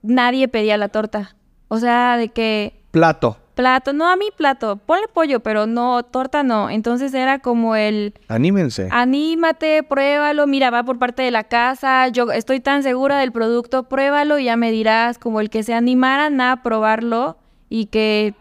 nadie 0.02 0.46
pedía 0.46 0.76
la 0.76 0.88
torta. 0.88 1.36
O 1.68 1.78
sea, 1.78 2.18
de 2.18 2.28
que... 2.28 2.84
Plato. 2.90 3.38
Plato, 3.56 3.94
no 3.94 4.06
a 4.06 4.16
mí 4.16 4.26
plato, 4.36 4.76
ponle 4.76 5.08
pollo, 5.08 5.40
pero 5.40 5.66
no, 5.66 6.02
torta 6.02 6.42
no. 6.42 6.68
Entonces 6.68 7.14
era 7.14 7.38
como 7.38 7.74
el... 7.74 8.12
Anímense. 8.28 8.88
Anímate, 8.90 9.82
pruébalo, 9.82 10.46
mira, 10.46 10.68
va 10.68 10.82
por 10.82 10.98
parte 10.98 11.22
de 11.22 11.30
la 11.30 11.42
casa, 11.42 12.06
yo 12.08 12.30
estoy 12.32 12.60
tan 12.60 12.82
segura 12.82 13.18
del 13.18 13.32
producto, 13.32 13.84
pruébalo 13.84 14.38
y 14.38 14.44
ya 14.44 14.58
me 14.58 14.70
dirás, 14.70 15.16
como 15.16 15.40
el 15.40 15.48
que 15.48 15.62
se 15.62 15.72
animaran 15.72 16.38
a 16.42 16.62
probarlo 16.62 17.38
y 17.70 17.86
que, 17.86 18.34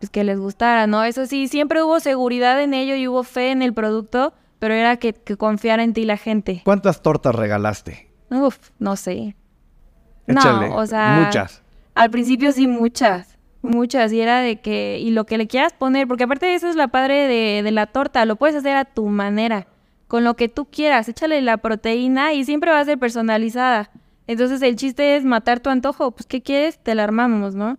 pues, 0.00 0.10
que 0.10 0.24
les 0.24 0.40
gustara, 0.40 0.88
¿no? 0.88 1.04
Eso 1.04 1.26
sí, 1.26 1.46
siempre 1.46 1.80
hubo 1.84 2.00
seguridad 2.00 2.60
en 2.60 2.74
ello 2.74 2.96
y 2.96 3.06
hubo 3.06 3.22
fe 3.22 3.52
en 3.52 3.62
el 3.62 3.72
producto, 3.72 4.34
pero 4.58 4.74
era 4.74 4.96
que, 4.96 5.12
que 5.12 5.36
confiara 5.36 5.84
en 5.84 5.92
ti 5.92 6.04
la 6.04 6.16
gente. 6.16 6.62
¿Cuántas 6.64 7.00
tortas 7.00 7.32
regalaste? 7.32 8.10
Uf, 8.28 8.58
no 8.80 8.96
sé. 8.96 9.36
no, 10.26 10.74
o 10.74 10.84
sea... 10.84 11.22
Muchas. 11.24 11.62
Al 11.94 12.10
principio 12.10 12.50
sí, 12.50 12.66
muchas. 12.66 13.37
Muchas, 13.62 14.12
y 14.12 14.20
era 14.20 14.40
de 14.40 14.60
que, 14.60 14.98
y 15.00 15.10
lo 15.10 15.26
que 15.26 15.38
le 15.38 15.48
quieras 15.48 15.72
poner, 15.72 16.06
porque 16.06 16.24
aparte 16.24 16.46
de 16.46 16.54
eso 16.54 16.68
es 16.68 16.76
la 16.76 16.88
padre 16.88 17.26
de, 17.26 17.62
de, 17.62 17.70
la 17.70 17.86
torta, 17.86 18.24
lo 18.24 18.36
puedes 18.36 18.56
hacer 18.56 18.76
a 18.76 18.84
tu 18.84 19.06
manera, 19.08 19.66
con 20.06 20.24
lo 20.24 20.36
que 20.36 20.48
tú 20.48 20.66
quieras, 20.66 21.08
échale 21.08 21.42
la 21.42 21.56
proteína 21.56 22.32
y 22.32 22.44
siempre 22.44 22.70
va 22.70 22.80
a 22.80 22.84
ser 22.84 22.98
personalizada. 22.98 23.90
Entonces 24.26 24.62
el 24.62 24.76
chiste 24.76 25.16
es 25.16 25.24
matar 25.24 25.60
tu 25.60 25.70
antojo, 25.70 26.12
pues 26.12 26.26
¿qué 26.26 26.42
quieres? 26.42 26.78
Te 26.78 26.94
la 26.94 27.04
armamos, 27.04 27.54
¿no? 27.54 27.78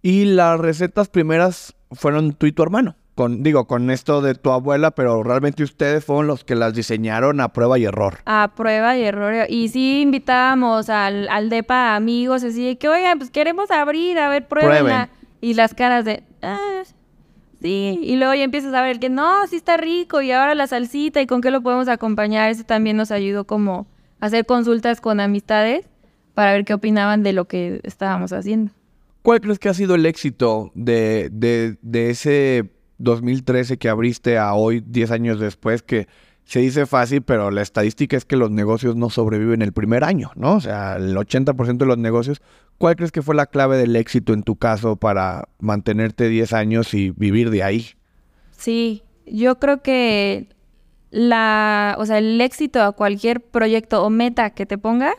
Y 0.00 0.24
las 0.24 0.58
recetas 0.58 1.08
primeras 1.08 1.76
fueron 1.92 2.32
tú 2.32 2.46
y 2.46 2.52
tu 2.52 2.62
hermano 2.62 2.96
con, 3.14 3.42
digo, 3.42 3.66
con 3.66 3.90
esto 3.90 4.22
de 4.22 4.34
tu 4.34 4.50
abuela, 4.50 4.90
pero 4.92 5.22
realmente 5.22 5.62
ustedes 5.62 6.04
fueron 6.04 6.26
los 6.26 6.44
que 6.44 6.54
las 6.54 6.74
diseñaron 6.74 7.40
a 7.40 7.52
prueba 7.52 7.78
y 7.78 7.84
error. 7.84 8.18
A 8.24 8.52
prueba 8.56 8.96
y 8.96 9.02
error. 9.02 9.46
Y 9.48 9.68
sí 9.68 10.00
invitábamos 10.00 10.88
al, 10.88 11.28
al 11.28 11.50
DEPA 11.50 11.94
amigos, 11.94 12.42
así 12.42 12.76
que, 12.76 12.88
oigan, 12.88 13.18
pues 13.18 13.30
queremos 13.30 13.70
abrir, 13.70 14.18
a 14.18 14.28
ver, 14.28 14.48
prueben. 14.48 15.08
Y 15.40 15.54
las 15.54 15.74
caras 15.74 16.04
de, 16.04 16.22
ah, 16.40 16.82
sí. 17.60 17.98
Y 18.02 18.16
luego 18.16 18.34
ya 18.34 18.44
empiezas 18.44 18.72
a 18.74 18.82
ver 18.82 18.98
que 18.98 19.10
no, 19.10 19.46
sí 19.46 19.56
está 19.56 19.76
rico, 19.76 20.22
y 20.22 20.32
ahora 20.32 20.54
la 20.54 20.66
salsita, 20.66 21.20
y 21.20 21.26
con 21.26 21.42
qué 21.42 21.50
lo 21.50 21.60
podemos 21.60 21.88
acompañar. 21.88 22.50
Eso 22.50 22.64
también 22.64 22.96
nos 22.96 23.10
ayudó 23.10 23.44
como 23.44 23.86
a 24.20 24.26
hacer 24.26 24.46
consultas 24.46 25.00
con 25.00 25.20
amistades 25.20 25.86
para 26.34 26.52
ver 26.52 26.64
qué 26.64 26.72
opinaban 26.72 27.22
de 27.22 27.34
lo 27.34 27.44
que 27.46 27.80
estábamos 27.82 28.32
haciendo. 28.32 28.72
¿Cuál 29.22 29.40
crees 29.40 29.58
que 29.58 29.68
ha 29.68 29.74
sido 29.74 29.96
el 29.96 30.06
éxito 30.06 30.72
de, 30.74 31.28
de, 31.30 31.76
de 31.82 32.10
ese 32.10 32.70
2013 33.02 33.78
que 33.78 33.88
abriste 33.88 34.38
a 34.38 34.54
hoy, 34.54 34.80
10 34.80 35.10
años 35.10 35.40
después, 35.40 35.82
que 35.82 36.08
se 36.44 36.60
dice 36.60 36.86
fácil, 36.86 37.22
pero 37.22 37.50
la 37.50 37.62
estadística 37.62 38.16
es 38.16 38.24
que 38.24 38.36
los 38.36 38.50
negocios 38.50 38.96
no 38.96 39.10
sobreviven 39.10 39.62
el 39.62 39.72
primer 39.72 40.04
año, 40.04 40.32
¿no? 40.34 40.56
O 40.56 40.60
sea, 40.60 40.96
el 40.96 41.16
80% 41.16 41.78
de 41.78 41.86
los 41.86 41.98
negocios. 41.98 42.42
¿Cuál 42.78 42.96
crees 42.96 43.12
que 43.12 43.22
fue 43.22 43.34
la 43.34 43.46
clave 43.46 43.76
del 43.76 43.94
éxito 43.94 44.32
en 44.32 44.42
tu 44.42 44.56
caso 44.56 44.96
para 44.96 45.48
mantenerte 45.60 46.28
10 46.28 46.52
años 46.52 46.94
y 46.94 47.10
vivir 47.10 47.50
de 47.50 47.62
ahí? 47.62 47.86
Sí, 48.50 49.02
yo 49.26 49.58
creo 49.58 49.82
que 49.82 50.48
la, 51.10 51.96
o 51.98 52.06
sea, 52.06 52.18
el 52.18 52.40
éxito 52.40 52.82
a 52.82 52.92
cualquier 52.92 53.40
proyecto 53.40 54.04
o 54.04 54.10
meta 54.10 54.50
que 54.50 54.66
te 54.66 54.78
pongas 54.78 55.14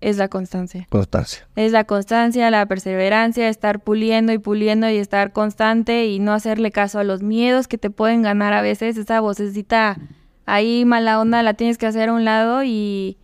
es 0.00 0.18
la 0.18 0.28
constancia. 0.28 0.86
Constancia. 0.90 1.46
Es 1.56 1.72
la 1.72 1.84
constancia, 1.84 2.50
la 2.50 2.66
perseverancia, 2.66 3.48
estar 3.48 3.80
puliendo 3.80 4.32
y 4.32 4.38
puliendo 4.38 4.88
y 4.90 4.96
estar 4.96 5.32
constante 5.32 6.06
y 6.06 6.18
no 6.18 6.32
hacerle 6.32 6.70
caso 6.70 6.98
a 6.98 7.04
los 7.04 7.22
miedos 7.22 7.66
que 7.68 7.78
te 7.78 7.90
pueden 7.90 8.22
ganar 8.22 8.52
a 8.52 8.62
veces. 8.62 8.96
Esa 8.96 9.20
vocecita 9.20 9.98
ahí 10.44 10.84
mala 10.84 11.20
onda 11.20 11.42
la 11.42 11.54
tienes 11.54 11.78
que 11.78 11.86
hacer 11.86 12.10
a 12.10 12.12
un 12.12 12.24
lado 12.24 12.62
y, 12.62 13.16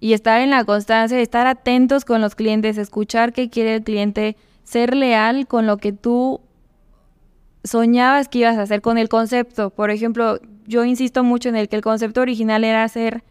y 0.00 0.14
estar 0.14 0.40
en 0.40 0.50
la 0.50 0.64
constancia, 0.64 1.20
estar 1.20 1.46
atentos 1.46 2.04
con 2.04 2.20
los 2.20 2.34
clientes, 2.34 2.78
escuchar 2.78 3.32
qué 3.32 3.50
quiere 3.50 3.76
el 3.76 3.82
cliente, 3.82 4.36
ser 4.64 4.94
leal 4.94 5.46
con 5.46 5.66
lo 5.66 5.76
que 5.76 5.92
tú 5.92 6.40
soñabas 7.64 8.28
que 8.28 8.38
ibas 8.38 8.56
a 8.56 8.62
hacer 8.62 8.80
con 8.80 8.96
el 8.96 9.08
concepto. 9.08 9.70
Por 9.70 9.90
ejemplo, 9.90 10.40
yo 10.66 10.84
insisto 10.84 11.24
mucho 11.24 11.48
en 11.48 11.56
el 11.56 11.68
que 11.68 11.76
el 11.76 11.82
concepto 11.82 12.22
original 12.22 12.64
era 12.64 12.84
hacer 12.84 13.22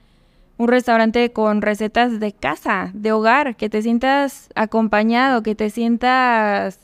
un 0.57 0.67
restaurante 0.67 1.31
con 1.31 1.61
recetas 1.61 2.19
de 2.19 2.33
casa, 2.33 2.91
de 2.93 3.11
hogar, 3.11 3.55
que 3.55 3.69
te 3.69 3.81
sientas 3.81 4.49
acompañado, 4.55 5.43
que 5.43 5.55
te 5.55 5.69
sientas 5.69 6.79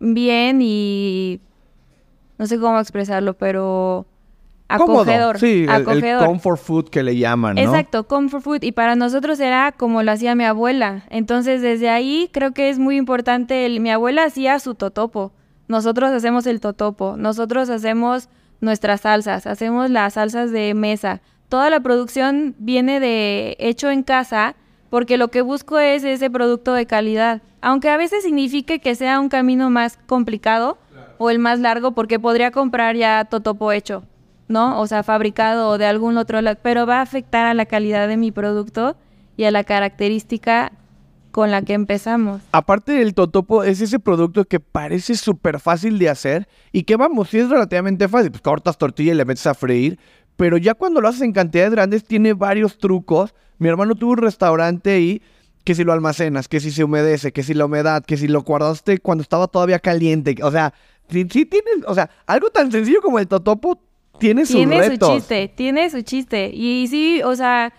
bien 0.00 0.60
y 0.60 1.40
no 2.38 2.46
sé 2.46 2.58
cómo 2.58 2.80
expresarlo, 2.80 3.34
pero 3.34 4.06
acogedor. 4.68 5.38
Sí, 5.38 5.66
El, 5.68 6.18
comfort 6.18 6.60
food 6.60 6.88
que 6.88 7.02
le 7.02 7.16
llaman, 7.16 7.54
¿no? 7.54 7.60
Exacto, 7.60 8.06
comfort 8.08 8.42
food. 8.42 8.62
Y 8.62 8.72
para 8.72 8.96
nosotros 8.96 9.38
era 9.38 9.72
como 9.72 10.02
lo 10.02 10.10
hacía 10.10 10.34
mi 10.34 10.44
abuela. 10.44 11.04
Entonces, 11.10 11.62
desde 11.62 11.90
ahí 11.90 12.28
creo 12.32 12.52
que 12.52 12.70
es 12.70 12.78
muy 12.78 12.96
importante. 12.96 13.66
El, 13.66 13.80
mi 13.80 13.90
abuela 13.90 14.24
hacía 14.24 14.58
su 14.58 14.74
totopo. 14.74 15.32
Nosotros 15.68 16.10
hacemos 16.10 16.46
el 16.46 16.60
totopo. 16.60 17.16
Nosotros 17.16 17.70
hacemos 17.70 18.28
nuestras 18.60 19.02
salsas. 19.02 19.46
Hacemos 19.46 19.90
las 19.90 20.14
salsas 20.14 20.50
de 20.50 20.74
mesa 20.74 21.20
toda 21.48 21.70
la 21.70 21.80
producción 21.80 22.54
viene 22.58 23.00
de 23.00 23.56
hecho 23.58 23.90
en 23.90 24.02
casa 24.02 24.56
porque 24.90 25.16
lo 25.16 25.28
que 25.28 25.42
busco 25.42 25.78
es 25.78 26.04
ese 26.04 26.30
producto 26.30 26.72
de 26.72 26.86
calidad. 26.86 27.42
Aunque 27.60 27.88
a 27.88 27.96
veces 27.96 28.22
signifique 28.22 28.78
que 28.78 28.94
sea 28.94 29.18
un 29.18 29.28
camino 29.28 29.68
más 29.70 29.98
complicado 30.06 30.78
o 31.18 31.30
el 31.30 31.38
más 31.38 31.58
largo 31.58 31.92
porque 31.92 32.20
podría 32.20 32.50
comprar 32.50 32.94
ya 32.94 33.24
totopo 33.24 33.72
hecho, 33.72 34.04
¿no? 34.46 34.80
O 34.80 34.86
sea, 34.86 35.02
fabricado 35.02 35.78
de 35.78 35.86
algún 35.86 36.16
otro 36.16 36.40
lado, 36.40 36.58
pero 36.62 36.86
va 36.86 36.98
a 36.98 37.02
afectar 37.02 37.46
a 37.46 37.54
la 37.54 37.66
calidad 37.66 38.06
de 38.06 38.16
mi 38.16 38.30
producto 38.30 38.96
y 39.36 39.44
a 39.44 39.50
la 39.50 39.64
característica 39.64 40.72
con 41.34 41.50
la 41.50 41.62
que 41.62 41.72
empezamos. 41.72 42.42
Aparte 42.52 42.92
del 42.92 43.12
totopo, 43.12 43.64
es 43.64 43.80
ese 43.80 43.98
producto 43.98 44.44
que 44.44 44.60
parece 44.60 45.16
súper 45.16 45.58
fácil 45.58 45.98
de 45.98 46.08
hacer 46.08 46.46
y 46.70 46.84
que 46.84 46.94
vamos, 46.94 47.30
si 47.30 47.40
es 47.40 47.50
relativamente 47.50 48.06
fácil, 48.06 48.30
pues 48.30 48.42
cortas 48.42 48.78
tortilla 48.78 49.12
y 49.12 49.16
le 49.16 49.24
metes 49.24 49.44
a 49.48 49.54
freír, 49.54 49.98
pero 50.36 50.56
ya 50.56 50.74
cuando 50.74 51.00
lo 51.00 51.08
haces 51.08 51.22
en 51.22 51.32
cantidades 51.32 51.72
grandes 51.72 52.04
tiene 52.04 52.32
varios 52.32 52.78
trucos. 52.78 53.34
Mi 53.58 53.68
hermano 53.68 53.94
tuvo 53.94 54.12
un 54.12 54.18
restaurante 54.18 55.00
y 55.00 55.22
que 55.64 55.74
si 55.74 55.84
lo 55.84 55.92
almacenas, 55.92 56.48
que 56.48 56.60
si 56.60 56.70
se 56.70 56.84
humedece, 56.84 57.32
que 57.32 57.42
si 57.42 57.54
la 57.54 57.64
humedad, 57.64 58.04
que 58.04 58.16
si 58.16 58.28
lo 58.28 58.42
guardaste 58.42 58.98
cuando 58.98 59.22
estaba 59.22 59.48
todavía 59.48 59.78
caliente. 59.78 60.36
O 60.42 60.50
sea, 60.50 60.74
sí, 61.08 61.24
tienes, 61.24 61.84
o 61.86 61.94
sea, 61.94 62.10
algo 62.26 62.50
tan 62.50 62.70
sencillo 62.70 63.00
como 63.00 63.18
el 63.18 63.28
totopo 63.28 63.80
tiene 64.18 64.44
sus 64.44 64.56
Tiene 64.56 64.84
su 64.84 64.96
chiste, 64.96 65.48
tiene 65.48 65.90
su 65.90 66.02
chiste. 66.02 66.50
Y 66.52 66.86
sí, 66.88 67.22
o 67.22 67.34
sea, 67.34 67.72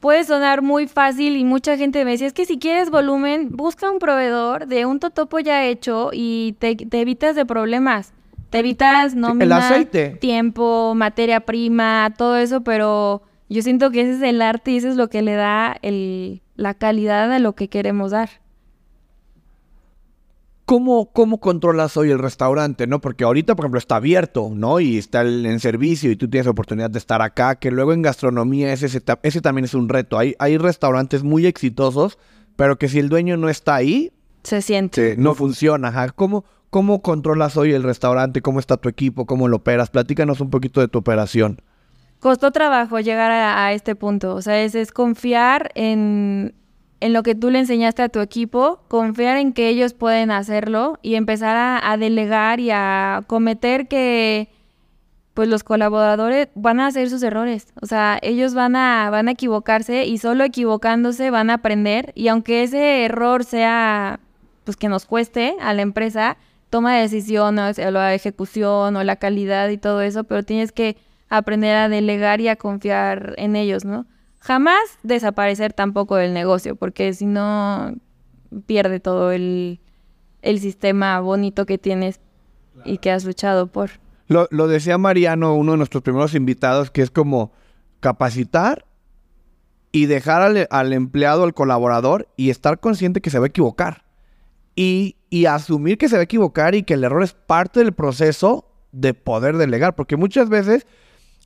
puede 0.00 0.24
sonar 0.24 0.60
muy 0.60 0.88
fácil 0.88 1.36
y 1.36 1.44
mucha 1.44 1.76
gente 1.78 2.04
me 2.04 2.12
decía, 2.12 2.26
es 2.26 2.32
que 2.34 2.44
si 2.44 2.58
quieres 2.58 2.90
volumen, 2.90 3.48
busca 3.52 3.90
un 3.90 3.98
proveedor 3.98 4.66
de 4.66 4.84
un 4.84 4.98
totopo 4.98 5.38
ya 5.38 5.64
hecho 5.64 6.10
y 6.12 6.56
te, 6.58 6.76
te 6.76 7.00
evitas 7.00 7.34
de 7.34 7.46
problemas. 7.46 8.12
Te 8.52 8.58
evitas 8.58 9.14
nómina, 9.14 9.88
tiempo, 10.20 10.92
materia 10.94 11.40
prima, 11.40 12.12
todo 12.18 12.36
eso, 12.36 12.60
pero 12.60 13.22
yo 13.48 13.62
siento 13.62 13.90
que 13.90 14.02
ese 14.02 14.16
es 14.16 14.20
el 14.20 14.42
arte 14.42 14.72
y 14.72 14.76
eso 14.76 14.90
es 14.90 14.96
lo 14.96 15.08
que 15.08 15.22
le 15.22 15.32
da 15.32 15.74
el, 15.80 16.42
la 16.54 16.74
calidad 16.74 17.32
a 17.32 17.38
lo 17.38 17.54
que 17.54 17.68
queremos 17.68 18.10
dar. 18.10 18.28
¿Cómo, 20.66 21.10
¿Cómo 21.14 21.40
controlas 21.40 21.96
hoy 21.96 22.10
el 22.10 22.18
restaurante, 22.18 22.86
no? 22.86 23.00
Porque 23.00 23.24
ahorita, 23.24 23.56
por 23.56 23.64
ejemplo, 23.64 23.78
está 23.78 23.96
abierto, 23.96 24.50
¿no? 24.54 24.80
Y 24.80 24.98
está 24.98 25.22
en 25.22 25.58
servicio 25.58 26.10
y 26.10 26.16
tú 26.16 26.28
tienes 26.28 26.46
oportunidad 26.46 26.90
de 26.90 26.98
estar 26.98 27.22
acá, 27.22 27.54
que 27.54 27.70
luego 27.70 27.94
en 27.94 28.02
gastronomía 28.02 28.70
ese, 28.70 29.00
ese 29.22 29.40
también 29.40 29.64
es 29.64 29.72
un 29.72 29.88
reto. 29.88 30.18
Hay, 30.18 30.34
hay 30.38 30.58
restaurantes 30.58 31.22
muy 31.22 31.46
exitosos, 31.46 32.18
pero 32.56 32.76
que 32.76 32.90
si 32.90 32.98
el 32.98 33.08
dueño 33.08 33.38
no 33.38 33.48
está 33.48 33.76
ahí... 33.76 34.12
Se 34.42 34.60
siente. 34.60 35.16
no 35.16 35.34
funciona. 35.34 35.88
Ajá. 35.88 36.10
¿Cómo, 36.10 36.44
¿Cómo 36.72 37.02
controlas 37.02 37.58
hoy 37.58 37.74
el 37.74 37.82
restaurante? 37.82 38.40
¿Cómo 38.40 38.58
está 38.58 38.78
tu 38.78 38.88
equipo? 38.88 39.26
¿Cómo 39.26 39.46
lo 39.46 39.58
operas? 39.58 39.90
Platícanos 39.90 40.40
un 40.40 40.48
poquito 40.48 40.80
de 40.80 40.88
tu 40.88 41.00
operación. 41.00 41.60
Costó 42.18 42.50
trabajo 42.50 42.98
llegar 42.98 43.30
a, 43.30 43.74
este 43.74 43.94
punto. 43.94 44.34
O 44.34 44.40
sea, 44.40 44.58
es, 44.58 44.90
confiar 44.90 45.70
en, 45.74 46.54
en 47.00 47.12
lo 47.12 47.22
que 47.22 47.34
tú 47.34 47.50
le 47.50 47.58
enseñaste 47.58 48.00
a 48.00 48.08
tu 48.08 48.20
equipo, 48.20 48.80
confiar 48.88 49.36
en 49.36 49.52
que 49.52 49.68
ellos 49.68 49.92
pueden 49.92 50.30
hacerlo 50.30 50.98
y 51.02 51.16
empezar 51.16 51.82
a, 51.84 51.96
delegar 51.98 52.58
y 52.58 52.70
a 52.70 53.22
cometer 53.26 53.86
que 53.86 54.48
pues 55.34 55.50
los 55.50 55.64
colaboradores 55.64 56.48
van 56.54 56.80
a 56.80 56.86
hacer 56.86 57.10
sus 57.10 57.22
errores. 57.22 57.66
O 57.82 57.86
sea, 57.86 58.18
ellos 58.22 58.54
van 58.54 58.76
a, 58.76 59.10
van 59.10 59.28
a 59.28 59.32
equivocarse 59.32 60.06
y 60.06 60.16
solo 60.16 60.42
equivocándose 60.42 61.28
van 61.28 61.50
a 61.50 61.54
aprender. 61.56 62.12
Y 62.14 62.28
aunque 62.28 62.62
ese 62.62 63.04
error 63.04 63.44
sea 63.44 64.20
pues 64.64 64.78
que 64.78 64.88
nos 64.88 65.04
cueste 65.04 65.54
a 65.60 65.74
la 65.74 65.82
empresa, 65.82 66.38
toma 66.72 66.94
de 66.94 67.02
decisiones, 67.02 67.78
o 67.78 67.90
la 67.90 68.14
ejecución 68.14 68.96
o 68.96 69.04
la 69.04 69.16
calidad 69.16 69.68
y 69.68 69.76
todo 69.76 70.00
eso, 70.00 70.24
pero 70.24 70.42
tienes 70.42 70.72
que 70.72 70.96
aprender 71.28 71.76
a 71.76 71.90
delegar 71.90 72.40
y 72.40 72.48
a 72.48 72.56
confiar 72.56 73.34
en 73.36 73.56
ellos, 73.56 73.84
¿no? 73.84 74.06
Jamás 74.38 74.80
desaparecer 75.02 75.74
tampoco 75.74 76.16
del 76.16 76.32
negocio, 76.32 76.74
porque 76.74 77.12
si 77.12 77.26
no 77.26 77.94
pierde 78.64 79.00
todo 79.00 79.32
el, 79.32 79.80
sistema 80.42 81.20
bonito 81.20 81.66
que 81.66 81.76
tienes 81.76 82.20
y 82.86 82.96
que 82.96 83.10
has 83.10 83.26
luchado 83.26 83.66
por. 83.66 83.90
Lo, 84.28 84.48
lo 84.50 84.66
decía 84.66 84.96
Mariano, 84.96 85.54
uno 85.54 85.72
de 85.72 85.78
nuestros 85.78 86.02
primeros 86.02 86.34
invitados, 86.34 86.90
que 86.90 87.02
es 87.02 87.10
como 87.10 87.52
capacitar 88.00 88.86
y 89.92 90.06
dejar 90.06 90.40
al, 90.40 90.66
al, 90.70 90.94
empleado, 90.94 91.44
al 91.44 91.52
colaborador, 91.52 92.28
y 92.38 92.48
estar 92.48 92.80
consciente 92.80 93.20
que 93.20 93.28
se 93.28 93.38
va 93.38 93.44
a 93.44 93.48
equivocar. 93.48 94.06
Y, 94.74 95.16
y, 95.32 95.46
asumir 95.46 95.96
que 95.96 96.08
se 96.08 96.16
va 96.16 96.20
a 96.20 96.24
equivocar 96.24 96.74
y 96.74 96.82
que 96.82 96.94
el 96.94 97.04
error 97.04 97.22
es 97.22 97.32
parte 97.32 97.80
del 97.80 97.92
proceso 97.92 98.68
de 98.92 99.14
poder 99.14 99.56
delegar. 99.56 99.94
Porque 99.94 100.16
muchas 100.16 100.50
veces 100.50 100.86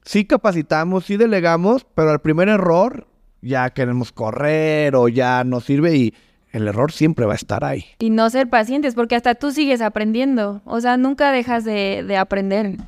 sí 0.05 0.25
capacitamos, 0.25 1.05
sí 1.05 1.17
delegamos, 1.17 1.87
pero 1.95 2.11
al 2.11 2.21
primer 2.21 2.49
error 2.49 3.07
ya 3.43 3.71
queremos 3.71 4.11
correr 4.11 4.97
o 4.97 5.09
ya 5.09 5.45
no 5.45 5.61
sirve 5.61 5.97
y 5.97 6.15
el 6.51 6.67
error 6.67 6.91
siempre 6.91 7.27
va 7.27 7.35
a 7.35 7.37
estar 7.37 7.65
ahí. 7.65 7.85
Y 8.01 8.11
no 8.11 8.29
ser 8.31 8.49
pacientes, 8.51 8.95
porque 8.95 9.15
hasta 9.15 9.35
tú 9.37 9.53
sigues 9.53 9.81
aprendiendo. 9.81 10.63
O 10.65 10.81
sea, 10.81 10.97
nunca 10.97 11.31
dejas 11.31 11.65
de, 11.65 12.17
aprender. 12.19 12.79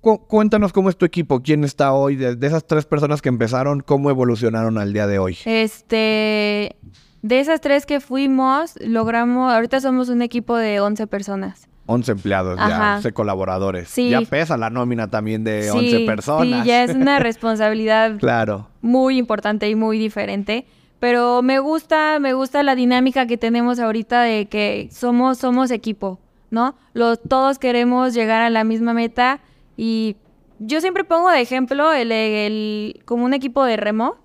cuéntanos 0.00 0.72
cómo 0.72 0.90
es 0.90 0.96
tu 0.96 1.06
equipo, 1.06 1.40
quién 1.40 1.64
está 1.64 1.92
hoy, 1.92 2.16
de, 2.16 2.36
de, 2.36 2.46
esas 2.46 2.66
tres 2.66 2.84
personas 2.84 3.22
que 3.22 3.28
empezaron, 3.28 3.80
cómo 3.80 4.10
evolucionaron 4.10 4.76
al 4.78 4.92
día 4.92 5.06
de 5.06 5.18
hoy. 5.18 5.38
Este, 5.44 6.76
de 7.22 7.40
esas 7.40 7.60
tres 7.60 7.86
que 7.86 8.00
fuimos, 8.00 8.74
logramos, 8.80 9.52
ahorita 9.52 9.80
somos 9.80 10.08
un 10.08 10.22
equipo 10.22 10.56
de 10.56 10.80
11 10.80 11.06
personas. 11.06 11.68
11 11.86 12.12
empleados 12.12 12.58
ya, 12.58 12.96
11 12.96 13.12
colaboradores. 13.12 13.94
Ya 13.96 14.20
pesa 14.22 14.56
la 14.56 14.70
nómina 14.70 15.08
también 15.08 15.44
de 15.44 15.70
11 15.70 16.00
personas. 16.00 16.62
Sí, 16.62 16.68
ya 16.68 16.84
es 16.84 16.94
una 16.94 17.18
responsabilidad 17.20 18.18
claro. 18.18 18.68
muy 18.80 19.18
importante 19.18 19.68
y 19.68 19.74
muy 19.74 19.98
diferente. 19.98 20.66
Pero 21.00 21.42
me 21.42 21.58
gusta, 21.58 22.20
me 22.20 22.32
gusta 22.32 22.62
la 22.62 22.76
dinámica 22.76 23.26
que 23.26 23.36
tenemos 23.36 23.80
ahorita 23.80 24.22
de 24.22 24.46
que 24.46 24.88
somos, 24.92 25.38
somos 25.38 25.72
equipo, 25.72 26.20
¿no? 26.50 26.76
Los, 26.94 27.20
todos 27.20 27.58
queremos 27.58 28.14
llegar 28.14 28.42
a 28.42 28.50
la 28.50 28.62
misma 28.62 28.94
meta 28.94 29.40
y 29.76 30.14
yo 30.60 30.80
siempre 30.80 31.02
pongo 31.02 31.28
de 31.30 31.40
ejemplo 31.40 31.92
el, 31.92 32.12
el, 32.12 33.02
como 33.04 33.24
un 33.24 33.34
equipo 33.34 33.64
de 33.64 33.76
remo, 33.76 34.16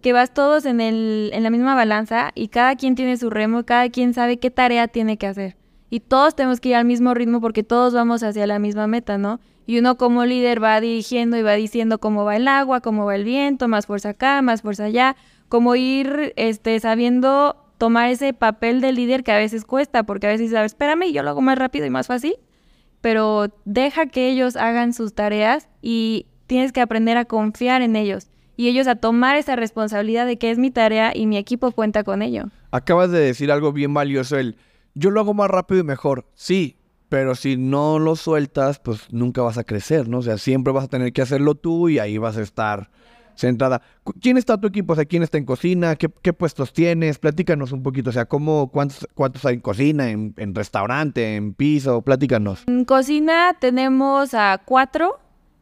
que 0.00 0.12
vas 0.12 0.32
todos 0.32 0.64
en, 0.66 0.80
el, 0.80 1.30
en 1.32 1.42
la 1.42 1.50
misma 1.50 1.74
balanza 1.74 2.32
y 2.34 2.48
cada 2.48 2.76
quien 2.76 2.94
tiene 2.94 3.16
su 3.16 3.30
remo, 3.30 3.64
cada 3.64 3.88
quien 3.90 4.14
sabe 4.14 4.38
qué 4.38 4.50
tarea 4.50 4.88
tiene 4.88 5.16
que 5.16 5.26
hacer 5.26 5.60
y 5.90 6.00
todos 6.00 6.36
tenemos 6.36 6.60
que 6.60 6.70
ir 6.70 6.76
al 6.76 6.84
mismo 6.84 7.12
ritmo 7.14 7.40
porque 7.40 7.64
todos 7.64 7.92
vamos 7.92 8.22
hacia 8.22 8.46
la 8.46 8.60
misma 8.60 8.86
meta, 8.86 9.18
¿no? 9.18 9.40
Y 9.66 9.78
uno 9.78 9.96
como 9.96 10.24
líder 10.24 10.62
va 10.62 10.80
dirigiendo 10.80 11.36
y 11.36 11.42
va 11.42 11.52
diciendo 11.54 11.98
cómo 11.98 12.24
va 12.24 12.36
el 12.36 12.48
agua, 12.48 12.80
cómo 12.80 13.04
va 13.04 13.16
el 13.16 13.24
viento, 13.24 13.68
más 13.68 13.86
fuerza 13.86 14.10
acá, 14.10 14.40
más 14.40 14.62
fuerza 14.62 14.84
allá, 14.84 15.16
como 15.48 15.74
ir 15.74 16.32
este, 16.36 16.78
sabiendo 16.78 17.56
tomar 17.76 18.08
ese 18.10 18.32
papel 18.32 18.80
de 18.80 18.92
líder 18.92 19.24
que 19.24 19.32
a 19.32 19.38
veces 19.38 19.64
cuesta, 19.64 20.04
porque 20.04 20.28
a 20.28 20.30
veces 20.30 20.52
sabes, 20.52 20.72
espérame, 20.72 21.12
yo 21.12 21.22
lo 21.22 21.30
hago 21.30 21.40
más 21.40 21.58
rápido 21.58 21.86
y 21.86 21.90
más 21.90 22.06
fácil, 22.06 22.34
pero 23.00 23.48
deja 23.64 24.06
que 24.06 24.28
ellos 24.28 24.56
hagan 24.56 24.92
sus 24.92 25.14
tareas 25.14 25.68
y 25.82 26.26
tienes 26.46 26.72
que 26.72 26.80
aprender 26.80 27.16
a 27.16 27.24
confiar 27.24 27.82
en 27.82 27.96
ellos 27.96 28.28
y 28.56 28.68
ellos 28.68 28.86
a 28.86 28.96
tomar 28.96 29.36
esa 29.36 29.56
responsabilidad 29.56 30.26
de 30.26 30.38
que 30.38 30.50
es 30.50 30.58
mi 30.58 30.70
tarea 30.70 31.12
y 31.14 31.26
mi 31.26 31.36
equipo 31.36 31.72
cuenta 31.72 32.04
con 32.04 32.22
ello. 32.22 32.44
Acabas 32.70 33.10
de 33.10 33.20
decir 33.20 33.50
algo 33.50 33.72
bien 33.72 33.94
valioso, 33.94 34.38
el 34.38 34.56
yo 34.94 35.10
lo 35.10 35.20
hago 35.20 35.34
más 35.34 35.48
rápido 35.48 35.80
y 35.80 35.84
mejor. 35.84 36.26
Sí, 36.34 36.76
pero 37.08 37.34
si 37.34 37.56
no 37.56 37.98
lo 37.98 38.16
sueltas, 38.16 38.78
pues 38.78 39.12
nunca 39.12 39.42
vas 39.42 39.58
a 39.58 39.64
crecer, 39.64 40.08
¿no? 40.08 40.18
O 40.18 40.22
sea, 40.22 40.38
siempre 40.38 40.72
vas 40.72 40.84
a 40.84 40.88
tener 40.88 41.12
que 41.12 41.22
hacerlo 41.22 41.54
tú 41.54 41.88
y 41.88 41.98
ahí 41.98 42.18
vas 42.18 42.36
a 42.36 42.42
estar 42.42 42.90
centrada. 43.34 43.82
¿Quién 44.20 44.36
está 44.36 44.58
tu 44.58 44.68
equipo? 44.68 44.92
O 44.92 44.96
sea, 44.96 45.04
¿quién 45.04 45.22
está 45.22 45.38
en 45.38 45.44
cocina? 45.44 45.96
¿Qué, 45.96 46.32
puestos 46.32 46.72
tienes? 46.72 47.18
Platícanos 47.18 47.72
un 47.72 47.82
poquito. 47.82 48.10
O 48.10 48.12
sea, 48.12 48.26
¿cómo, 48.26 48.70
cuántos, 48.70 49.08
cuántos 49.14 49.44
hay 49.44 49.54
en 49.54 49.60
cocina, 49.60 50.10
en, 50.10 50.34
en 50.36 50.54
restaurante, 50.54 51.36
en 51.36 51.54
piso? 51.54 52.02
Platícanos. 52.02 52.64
En 52.66 52.84
cocina 52.84 53.56
tenemos 53.58 54.34
a 54.34 54.60
cuatro. 54.64 55.18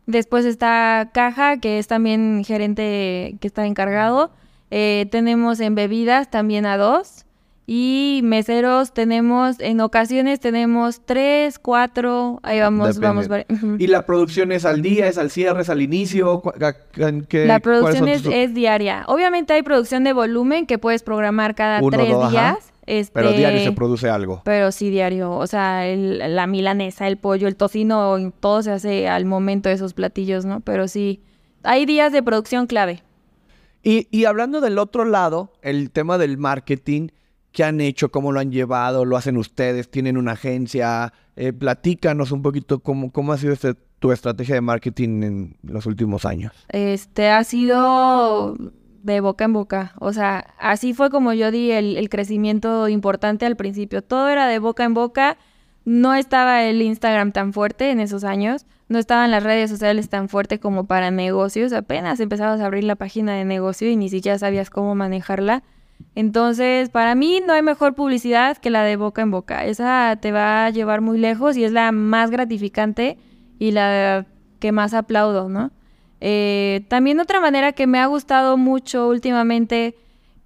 Después 0.08 0.46
está 0.46 1.10
Caja, 1.12 1.58
que 1.58 1.78
es 1.78 1.86
también 1.86 2.42
gerente 2.42 3.36
que 3.40 3.46
está 3.46 3.66
encargado. 3.66 4.30
Eh, 4.70 5.06
tenemos 5.10 5.60
en 5.60 5.74
bebidas 5.74 6.30
también 6.30 6.64
a 6.64 6.78
dos. 6.78 7.26
Y 7.66 8.22
meseros 8.24 8.94
tenemos, 8.94 9.60
en 9.60 9.82
ocasiones 9.82 10.40
tenemos 10.40 11.02
tres, 11.04 11.58
cuatro, 11.58 12.40
ahí 12.42 12.58
vamos, 12.58 12.98
vamos. 12.98 13.28
¿Y 13.78 13.86
la 13.88 14.06
producción 14.06 14.50
es 14.50 14.64
al 14.64 14.80
día, 14.80 15.08
es 15.08 15.18
al 15.18 15.30
cierre, 15.30 15.60
es 15.60 15.68
al 15.68 15.82
inicio? 15.82 16.42
la 16.94 17.60
producción 17.60 18.08
es, 18.08 18.54
diaria. 18.54 19.04
Obviamente 19.08 19.52
hay 19.52 19.62
producción 19.62 20.04
de 20.04 20.14
volumen 20.14 20.64
que 20.64 20.78
puedes 20.78 21.02
programar 21.02 21.54
cada 21.54 21.82
tres 21.90 22.30
días. 22.30 22.72
Este, 22.88 23.12
pero 23.12 23.32
diario 23.32 23.60
se 23.62 23.72
produce 23.72 24.08
algo. 24.08 24.40
Pero 24.44 24.72
sí, 24.72 24.88
diario. 24.88 25.32
O 25.32 25.46
sea, 25.46 25.84
la 25.86 26.46
milanesa, 26.46 27.06
el 27.06 27.18
pollo, 27.18 27.46
el 27.46 27.54
tocino, 27.54 28.32
todo 28.40 28.62
se 28.62 28.70
hace 28.70 29.08
al 29.08 29.26
momento 29.26 29.68
de 29.68 29.74
esos 29.74 29.92
platillos, 29.92 30.46
¿no? 30.46 30.60
Pero 30.60 30.88
sí, 30.88 31.20
hay 31.62 31.84
días 31.84 32.12
de 32.12 32.22
producción 32.22 32.66
clave. 32.66 33.02
Y, 33.82 34.08
y 34.10 34.24
hablando 34.24 34.60
del 34.60 34.78
otro 34.78 35.04
lado, 35.04 35.52
el 35.62 35.90
tema 35.90 36.16
del 36.18 36.38
marketing, 36.38 37.08
¿Qué 37.52 37.64
han 37.64 37.80
hecho? 37.80 38.10
¿Cómo 38.10 38.30
lo 38.30 38.40
han 38.40 38.52
llevado? 38.52 39.04
¿Lo 39.04 39.16
hacen 39.16 39.36
ustedes? 39.36 39.90
¿Tienen 39.90 40.16
una 40.16 40.32
agencia? 40.32 41.12
Eh, 41.34 41.52
platícanos 41.52 42.30
un 42.30 42.42
poquito 42.42 42.80
cómo, 42.80 43.10
cómo 43.10 43.32
ha 43.32 43.38
sido 43.38 43.52
este, 43.52 43.74
tu 43.98 44.12
estrategia 44.12 44.54
de 44.54 44.60
marketing 44.60 45.22
en 45.22 45.56
los 45.62 45.86
últimos 45.86 46.24
años. 46.24 46.52
Este 46.68 47.30
ha 47.30 47.42
sido 47.44 48.54
de 49.02 49.20
boca 49.20 49.44
en 49.44 49.52
boca. 49.52 49.92
O 49.98 50.12
sea, 50.12 50.54
así 50.58 50.94
fue 50.94 51.10
como 51.10 51.32
yo 51.32 51.50
di 51.50 51.70
el, 51.70 51.96
el 51.96 52.08
crecimiento 52.08 52.88
importante 52.88 53.46
al 53.46 53.56
principio. 53.56 54.02
Todo 54.02 54.28
era 54.28 54.46
de 54.46 54.58
boca 54.58 54.84
en 54.84 54.94
boca. 54.94 55.38
No 55.84 56.14
estaba 56.14 56.64
el 56.64 56.82
Instagram 56.82 57.32
tan 57.32 57.52
fuerte 57.52 57.90
en 57.90 58.00
esos 58.00 58.24
años. 58.24 58.66
No 58.88 58.98
estaban 58.98 59.30
las 59.30 59.42
redes 59.42 59.70
sociales 59.70 60.08
tan 60.08 60.28
fuerte 60.28 60.60
como 60.60 60.86
para 60.86 61.10
negocios. 61.10 61.72
Apenas 61.72 62.20
empezabas 62.20 62.60
a 62.60 62.66
abrir 62.66 62.84
la 62.84 62.96
página 62.96 63.34
de 63.34 63.44
negocio 63.44 63.88
y 63.88 63.96
ni 63.96 64.08
siquiera 64.08 64.38
sabías 64.38 64.70
cómo 64.70 64.94
manejarla. 64.94 65.62
Entonces, 66.14 66.90
para 66.90 67.14
mí 67.14 67.40
no 67.46 67.52
hay 67.52 67.62
mejor 67.62 67.94
publicidad 67.94 68.56
que 68.56 68.70
la 68.70 68.82
de 68.82 68.96
boca 68.96 69.22
en 69.22 69.30
boca. 69.30 69.64
Esa 69.64 70.16
te 70.20 70.32
va 70.32 70.66
a 70.66 70.70
llevar 70.70 71.00
muy 71.00 71.18
lejos 71.18 71.56
y 71.56 71.64
es 71.64 71.72
la 71.72 71.92
más 71.92 72.30
gratificante 72.30 73.18
y 73.58 73.72
la 73.72 74.26
que 74.58 74.72
más 74.72 74.94
aplaudo, 74.94 75.48
¿no? 75.48 75.70
Eh, 76.20 76.84
también 76.88 77.20
otra 77.20 77.40
manera 77.40 77.72
que 77.72 77.86
me 77.86 77.98
ha 77.98 78.06
gustado 78.06 78.56
mucho 78.56 79.08
últimamente, 79.08 79.94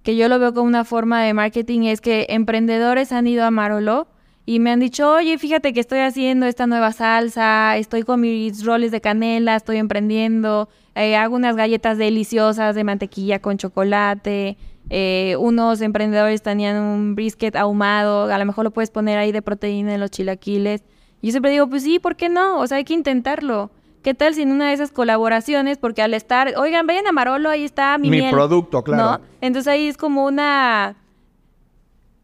que 0.03 0.17
yo 0.17 0.29
lo 0.29 0.39
veo 0.39 0.53
como 0.53 0.67
una 0.67 0.85
forma 0.85 1.23
de 1.23 1.35
marketing, 1.35 1.83
es 1.83 2.01
que 2.01 2.27
emprendedores 2.29 3.13
han 3.13 3.27
ido 3.27 3.45
a 3.45 3.51
Marolo 3.51 4.09
y 4.45 4.59
me 4.59 4.71
han 4.71 4.81
dicho, 4.81 5.11
oye, 5.11 5.39
fíjate 5.39 5.73
que 5.73 5.81
estoy 5.81 6.01
haciendo 6.01 6.47
esta 6.47 6.67
nueva 6.67 6.93
salsa, 6.93 7.77
estoy 7.77 8.03
con 8.03 8.21
mis 8.21 8.65
roles 8.65 8.91
de 8.91 9.01
canela, 9.01 9.55
estoy 9.57 9.77
emprendiendo, 9.77 10.69
eh, 10.95 11.17
hago 11.17 11.37
unas 11.37 11.57
galletas 11.57 11.97
deliciosas 11.97 12.75
de 12.75 12.85
mantequilla 12.85 13.39
con 13.39 13.57
chocolate, 13.57 14.57
eh, 14.91 15.37
unos 15.39 15.81
emprendedores 15.81 16.43
tenían 16.43 16.77
un 16.77 17.15
brisket 17.15 17.55
ahumado, 17.55 18.25
a 18.25 18.39
lo 18.39 18.45
mejor 18.45 18.65
lo 18.65 18.73
puedes 18.73 18.91
poner 18.91 19.19
ahí 19.19 19.31
de 19.31 19.43
proteína 19.43 19.95
en 19.95 20.01
los 20.01 20.11
chilaquiles. 20.11 20.83
Yo 21.23 21.31
siempre 21.31 21.53
digo, 21.53 21.69
pues 21.69 21.85
sí, 21.85 22.01
¿por 22.01 22.17
qué 22.17 22.29
no? 22.29 22.59
O 22.59 22.67
sea, 22.67 22.79
hay 22.79 22.85
que 22.85 22.95
intentarlo. 22.95 23.71
¿Qué 24.03 24.15
tal 24.15 24.35
sin 24.35 24.51
una 24.51 24.69
de 24.69 24.75
esas 24.75 24.91
colaboraciones? 24.91 25.79
Porque 25.79 26.03
al 26.03 26.15
estar, 26.15 26.55
oigan, 26.57 26.87
vayan 26.87 27.07
a 27.07 27.13
Marolo, 27.13 27.49
ahí 27.49 27.65
está 27.65 27.97
mi, 27.99 28.11
mi 28.11 28.31
producto, 28.31 28.83
claro. 28.83 29.23
Entonces 29.41 29.73
ahí 29.73 29.87
es 29.87 29.97
como 29.97 30.25
una 30.25 30.97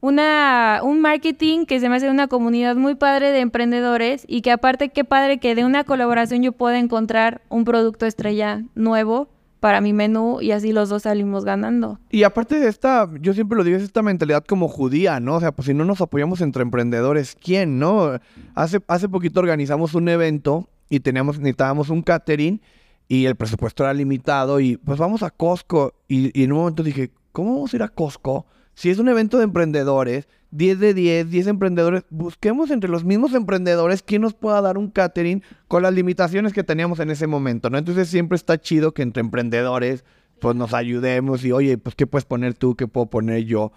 una, 0.00 0.80
un 0.82 1.00
marketing 1.00 1.64
que 1.66 1.80
se 1.80 1.88
me 1.88 1.96
hace 1.96 2.10
una 2.10 2.28
comunidad 2.28 2.76
muy 2.76 2.94
padre 2.94 3.32
de 3.32 3.40
emprendedores 3.40 4.24
y 4.28 4.42
que 4.42 4.52
aparte 4.52 4.90
qué 4.90 5.04
padre 5.04 5.38
que 5.38 5.54
de 5.54 5.64
una 5.64 5.84
colaboración 5.84 6.42
yo 6.42 6.52
pueda 6.52 6.78
encontrar 6.78 7.42
un 7.48 7.64
producto 7.64 8.06
estrella 8.06 8.62
nuevo 8.74 9.28
para 9.60 9.80
mi 9.80 9.92
menú 9.92 10.40
y 10.40 10.52
así 10.52 10.72
los 10.72 10.88
dos 10.88 11.02
salimos 11.02 11.44
ganando. 11.44 11.98
Y 12.10 12.22
aparte 12.22 12.60
de 12.60 12.68
esta, 12.68 13.08
yo 13.20 13.34
siempre 13.34 13.58
lo 13.58 13.64
digo, 13.64 13.76
es 13.76 13.82
esta 13.82 14.02
mentalidad 14.02 14.44
como 14.44 14.68
judía, 14.68 15.18
¿no? 15.18 15.36
O 15.36 15.40
sea, 15.40 15.50
pues 15.50 15.66
si 15.66 15.74
no 15.74 15.84
nos 15.84 16.00
apoyamos 16.00 16.40
entre 16.42 16.62
emprendedores, 16.62 17.36
¿quién, 17.40 17.80
no? 17.80 18.20
Hace, 18.54 18.80
hace 18.86 19.08
poquito 19.08 19.40
organizamos 19.40 19.94
un 19.94 20.08
evento 20.08 20.68
y 20.88 21.00
teníamos, 21.00 21.38
necesitábamos 21.38 21.90
un 21.90 22.02
catering 22.02 22.60
y 23.08 23.24
el 23.24 23.36
presupuesto 23.36 23.84
era 23.84 23.94
limitado 23.94 24.60
y 24.60 24.76
pues 24.76 24.98
vamos 24.98 25.22
a 25.22 25.30
Costco 25.30 25.94
y, 26.08 26.42
en 26.42 26.52
un 26.52 26.58
momento 26.58 26.82
dije, 26.82 27.10
¿cómo 27.32 27.54
vamos 27.54 27.72
a 27.72 27.76
ir 27.76 27.82
a 27.82 27.88
Costco? 27.88 28.46
Si 28.74 28.90
es 28.90 28.98
un 28.98 29.08
evento 29.08 29.38
de 29.38 29.44
emprendedores, 29.44 30.28
10 30.50 30.78
de 30.78 30.94
10, 30.94 31.30
10 31.30 31.46
emprendedores, 31.48 32.04
busquemos 32.10 32.70
entre 32.70 32.88
los 32.88 33.04
mismos 33.04 33.34
emprendedores 33.34 34.02
quién 34.02 34.22
nos 34.22 34.34
pueda 34.34 34.60
dar 34.60 34.78
un 34.78 34.90
catering 34.90 35.42
con 35.66 35.82
las 35.82 35.92
limitaciones 35.92 36.52
que 36.52 36.64
teníamos 36.64 37.00
en 37.00 37.10
ese 37.10 37.26
momento, 37.26 37.70
¿no? 37.70 37.78
Entonces 37.78 38.08
siempre 38.08 38.36
está 38.36 38.58
chido 38.60 38.92
que 38.92 39.02
entre 39.02 39.20
emprendedores 39.20 40.04
pues 40.38 40.54
nos 40.54 40.72
ayudemos 40.74 41.44
y 41.44 41.52
oye, 41.52 41.78
pues 41.78 41.96
qué 41.96 42.06
puedes 42.06 42.24
poner 42.24 42.54
tú, 42.54 42.76
qué 42.76 42.86
puedo 42.86 43.06
poner 43.06 43.44
yo. 43.44 43.72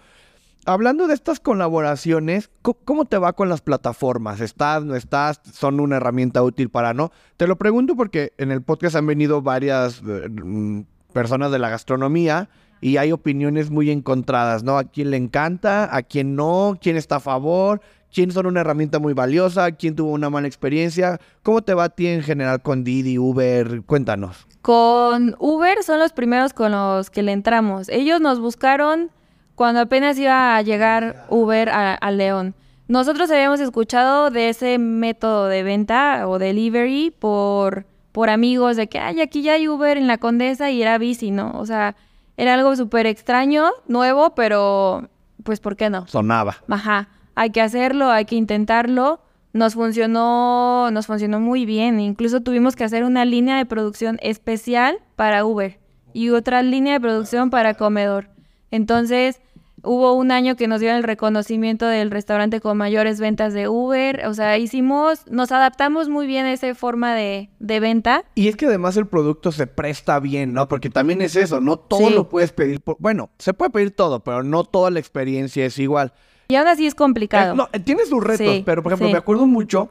Hablando 0.64 1.08
de 1.08 1.14
estas 1.14 1.40
colaboraciones, 1.40 2.48
¿cómo 2.84 3.04
te 3.04 3.18
va 3.18 3.32
con 3.32 3.48
las 3.48 3.60
plataformas? 3.60 4.40
¿Estás, 4.40 4.84
no 4.84 4.94
estás? 4.94 5.40
¿Son 5.52 5.80
una 5.80 5.96
herramienta 5.96 6.40
útil 6.44 6.70
para 6.70 6.94
no? 6.94 7.10
Te 7.36 7.48
lo 7.48 7.56
pregunto 7.56 7.96
porque 7.96 8.32
en 8.38 8.52
el 8.52 8.62
podcast 8.62 8.94
han 8.94 9.08
venido 9.08 9.42
varias 9.42 10.00
eh, 10.06 10.28
mm, 10.28 10.82
personas 11.12 11.50
de 11.50 11.58
la 11.58 11.68
gastronomía 11.68 12.48
y 12.80 12.96
hay 12.98 13.10
opiniones 13.10 13.72
muy 13.72 13.90
encontradas, 13.90 14.62
¿no? 14.62 14.78
A 14.78 14.84
quién 14.84 15.10
le 15.10 15.16
encanta, 15.16 15.94
a 15.96 16.02
quién 16.02 16.36
no, 16.36 16.78
quién 16.80 16.96
está 16.96 17.16
a 17.16 17.20
favor, 17.20 17.80
quién 18.12 18.30
son 18.30 18.46
una 18.46 18.60
herramienta 18.60 19.00
muy 19.00 19.14
valiosa, 19.14 19.72
quién 19.72 19.96
tuvo 19.96 20.12
una 20.12 20.30
mala 20.30 20.46
experiencia. 20.46 21.20
¿Cómo 21.42 21.62
te 21.62 21.74
va 21.74 21.84
a 21.84 21.88
ti 21.88 22.06
en 22.06 22.22
general 22.22 22.62
con 22.62 22.84
Didi, 22.84 23.18
Uber? 23.18 23.82
Cuéntanos. 23.82 24.46
Con 24.62 25.34
Uber 25.40 25.82
son 25.82 25.98
los 25.98 26.12
primeros 26.12 26.52
con 26.52 26.70
los 26.70 27.10
que 27.10 27.24
le 27.24 27.32
entramos. 27.32 27.88
Ellos 27.88 28.20
nos 28.20 28.38
buscaron 28.38 29.10
cuando 29.54 29.80
apenas 29.80 30.18
iba 30.18 30.56
a 30.56 30.62
llegar 30.62 31.26
Uber 31.28 31.68
a, 31.70 32.10
León. 32.10 32.54
Nosotros 32.88 33.30
habíamos 33.30 33.60
escuchado 33.60 34.30
de 34.30 34.48
ese 34.48 34.78
método 34.78 35.46
de 35.46 35.62
venta 35.62 36.28
o 36.28 36.38
delivery 36.38 37.10
por, 37.10 37.86
por 38.12 38.28
amigos 38.28 38.76
de 38.76 38.88
que, 38.88 38.98
ay, 38.98 39.20
aquí 39.20 39.42
ya 39.42 39.54
hay 39.54 39.68
Uber 39.68 39.96
en 39.96 40.06
la 40.06 40.18
Condesa 40.18 40.70
y 40.70 40.82
era 40.82 40.98
bici, 40.98 41.30
¿no? 41.30 41.52
O 41.56 41.64
sea, 41.64 41.96
era 42.36 42.54
algo 42.54 42.74
súper 42.76 43.06
extraño, 43.06 43.70
nuevo, 43.86 44.34
pero 44.34 45.08
pues 45.42 45.60
¿por 45.60 45.76
qué 45.76 45.90
no? 45.90 46.06
Sonaba. 46.06 46.56
Ajá, 46.68 47.08
hay 47.34 47.50
que 47.50 47.60
hacerlo, 47.60 48.10
hay 48.10 48.24
que 48.24 48.36
intentarlo. 48.36 49.20
Nos 49.52 49.74
funcionó, 49.74 50.90
nos 50.90 51.06
funcionó 51.06 51.38
muy 51.40 51.66
bien. 51.66 52.00
Incluso 52.00 52.40
tuvimos 52.40 52.74
que 52.74 52.84
hacer 52.84 53.04
una 53.04 53.24
línea 53.24 53.56
de 53.56 53.66
producción 53.66 54.18
especial 54.22 54.98
para 55.14 55.44
Uber 55.44 55.78
y 56.14 56.30
otra 56.30 56.62
línea 56.62 56.94
de 56.94 57.00
producción 57.00 57.50
para 57.50 57.74
comedor. 57.74 58.31
Entonces, 58.72 59.40
Hubo 59.84 60.12
un 60.14 60.30
año 60.30 60.54
que 60.54 60.68
nos 60.68 60.78
dieron 60.78 60.98
el 60.98 61.02
reconocimiento 61.02 61.86
del 61.86 62.12
restaurante 62.12 62.60
con 62.60 62.78
mayores 62.78 63.18
ventas 63.18 63.52
de 63.52 63.68
Uber. 63.68 64.26
O 64.26 64.34
sea, 64.34 64.56
hicimos, 64.56 65.24
nos 65.28 65.50
adaptamos 65.50 66.08
muy 66.08 66.28
bien 66.28 66.46
a 66.46 66.52
esa 66.52 66.72
forma 66.76 67.16
de, 67.16 67.48
venta. 67.58 68.24
Y 68.36 68.46
es 68.46 68.56
que 68.56 68.66
además 68.66 68.96
el 68.96 69.06
producto 69.06 69.50
se 69.50 69.66
presta 69.66 70.20
bien, 70.20 70.52
¿no? 70.52 70.68
Porque 70.68 70.88
también 70.88 71.20
es 71.20 71.34
eso, 71.34 71.60
no 71.60 71.78
todo 71.78 72.10
lo 72.10 72.28
puedes 72.28 72.52
pedir. 72.52 72.80
bueno, 72.98 73.30
se 73.38 73.54
puede 73.54 73.70
pedir 73.70 73.90
todo, 73.90 74.20
pero 74.20 74.44
no 74.44 74.62
toda 74.62 74.90
la 74.92 75.00
experiencia 75.00 75.66
es 75.66 75.78
igual. 75.78 76.12
Y 76.46 76.54
aún 76.54 76.68
así 76.68 76.86
es 76.86 76.94
complicado. 76.94 77.54
Eh, 77.54 77.56
no, 77.56 77.68
tiene 77.82 78.06
sus 78.06 78.22
retos, 78.22 78.62
pero 78.64 78.84
por 78.84 78.92
ejemplo, 78.92 79.10
me 79.10 79.18
acuerdo 79.18 79.46
mucho. 79.46 79.90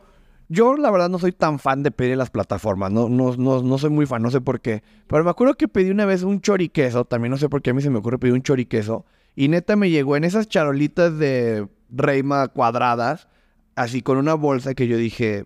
Yo 0.54 0.76
la 0.76 0.92
verdad 0.92 1.08
no 1.08 1.18
soy 1.18 1.32
tan 1.32 1.60
fan 1.60 1.82
de 1.82 1.92
pedir 1.92 2.18
las 2.18 2.30
plataformas, 2.30 2.92
no, 2.92 3.08
no, 3.08 3.38
no, 3.38 3.64
no 3.64 3.78
soy 3.78 3.90
muy 3.90 4.06
fan, 4.06 4.22
no 4.22 4.30
sé 4.32 4.42
por 4.42 4.60
qué. 4.60 4.84
Pero 5.08 5.24
me 5.24 5.30
acuerdo 5.30 5.54
que 5.54 5.70
pedí 5.70 5.92
una 5.92 6.04
vez 6.04 6.24
un 6.24 6.42
choriqueso, 6.42 7.06
también 7.06 7.32
no 7.32 7.38
sé 7.38 7.48
por 7.48 7.62
qué 7.62 7.70
a 7.70 7.74
mí 7.74 7.82
se 7.82 7.90
me 7.90 8.00
ocurre 8.00 8.20
pedir 8.20 8.34
un 8.34 8.42
choriqueso. 8.42 9.06
Y 9.34 9.48
neta 9.48 9.78
me 9.78 9.90
llegó 9.90 10.18
en 10.18 10.26
esas 10.26 10.50
charolitas 10.50 11.18
de 11.18 11.70
reima 11.90 12.50
cuadradas, 12.50 13.30
así 13.76 14.02
con 14.02 14.18
una 14.18 14.34
bolsa 14.34 14.74
que 14.74 14.90
yo 14.90 14.98
dije, 14.98 15.46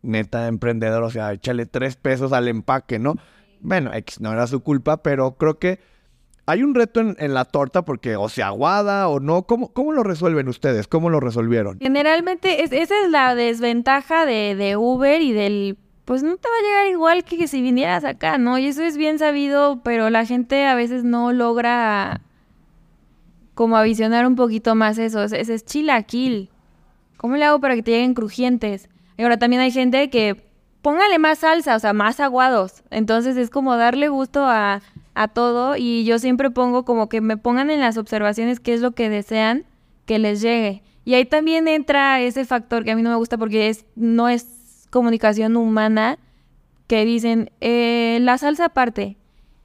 neta 0.00 0.48
emprendedor, 0.48 1.02
o 1.02 1.10
sea, 1.10 1.34
échale 1.34 1.66
tres 1.66 1.96
pesos 1.96 2.32
al 2.32 2.48
empaque, 2.48 2.98
¿no? 2.98 3.16
Bueno, 3.60 3.90
no 4.20 4.32
era 4.32 4.46
su 4.46 4.60
culpa, 4.60 5.02
pero 5.02 5.36
creo 5.36 5.58
que 5.58 5.80
hay 6.46 6.62
un 6.62 6.74
reto 6.74 7.00
en, 7.00 7.34
la 7.34 7.44
torta 7.44 7.84
porque 7.84 8.16
o 8.16 8.28
se 8.28 8.42
aguada 8.42 9.08
o 9.08 9.20
no. 9.20 9.44
¿Cómo, 9.44 9.72
¿Cómo 9.72 9.92
lo 9.92 10.02
resuelven 10.02 10.48
ustedes? 10.48 10.86
¿Cómo 10.86 11.08
lo 11.08 11.20
resolvieron? 11.20 11.78
Generalmente 11.80 12.62
esa 12.62 12.78
es 12.78 13.10
la 13.10 13.34
desventaja 13.34 14.26
de, 14.26 14.54
de, 14.54 14.76
Uber 14.76 15.20
y 15.22 15.32
del... 15.32 15.78
Pues 16.04 16.22
no 16.22 16.36
te 16.36 16.48
va 16.48 16.54
a 16.54 16.62
llegar 16.62 16.92
igual 16.92 17.24
que, 17.24 17.38
que 17.38 17.48
si 17.48 17.62
vinieras 17.62 18.04
acá, 18.04 18.36
¿no? 18.36 18.58
Y 18.58 18.66
eso 18.66 18.82
es 18.82 18.98
bien 18.98 19.18
sabido, 19.18 19.80
pero 19.82 20.10
la 20.10 20.26
gente 20.26 20.66
a 20.66 20.74
veces 20.74 21.02
no 21.02 21.32
logra 21.32 22.20
como 23.54 23.78
a 23.78 23.82
visionar 23.82 24.26
un 24.26 24.36
poquito 24.36 24.74
más 24.74 24.98
eso. 24.98 25.22
Ese 25.22 25.54
es 25.54 25.64
chilaquil. 25.64 26.50
¿Cómo 27.16 27.36
le 27.36 27.44
hago 27.46 27.58
para 27.58 27.74
que 27.74 27.82
te 27.82 27.92
lleguen 27.92 28.12
crujientes? 28.12 28.90
Y 29.16 29.22
ahora 29.22 29.38
también 29.38 29.62
hay 29.62 29.70
gente 29.70 30.10
que 30.10 30.44
póngale 30.82 31.18
más 31.18 31.38
salsa, 31.38 31.74
o 31.74 31.78
sea, 31.78 31.94
más 31.94 32.20
aguados. 32.20 32.82
Entonces 32.90 33.38
es 33.38 33.48
como 33.48 33.74
darle 33.78 34.08
gusto 34.08 34.44
a, 34.44 34.82
a 35.14 35.28
todo 35.28 35.76
y 35.76 36.04
yo 36.04 36.18
siempre 36.18 36.50
pongo 36.50 36.84
como 36.84 37.08
que 37.08 37.20
me 37.20 37.36
pongan 37.36 37.70
en 37.70 37.80
las 37.80 37.96
observaciones 37.96 38.60
qué 38.60 38.74
es 38.74 38.80
lo 38.80 38.92
que 38.92 39.08
desean 39.08 39.64
que 40.06 40.18
les 40.18 40.40
llegue. 40.40 40.82
Y 41.04 41.14
ahí 41.14 41.24
también 41.24 41.68
entra 41.68 42.20
ese 42.20 42.44
factor 42.44 42.84
que 42.84 42.90
a 42.90 42.96
mí 42.96 43.02
no 43.02 43.10
me 43.10 43.16
gusta 43.16 43.38
porque 43.38 43.68
es, 43.68 43.84
no 43.94 44.28
es 44.28 44.86
comunicación 44.90 45.56
humana 45.56 46.18
que 46.86 47.04
dicen, 47.04 47.50
eh, 47.60 48.18
la 48.22 48.38
salsa 48.38 48.66
aparte, 48.66 49.16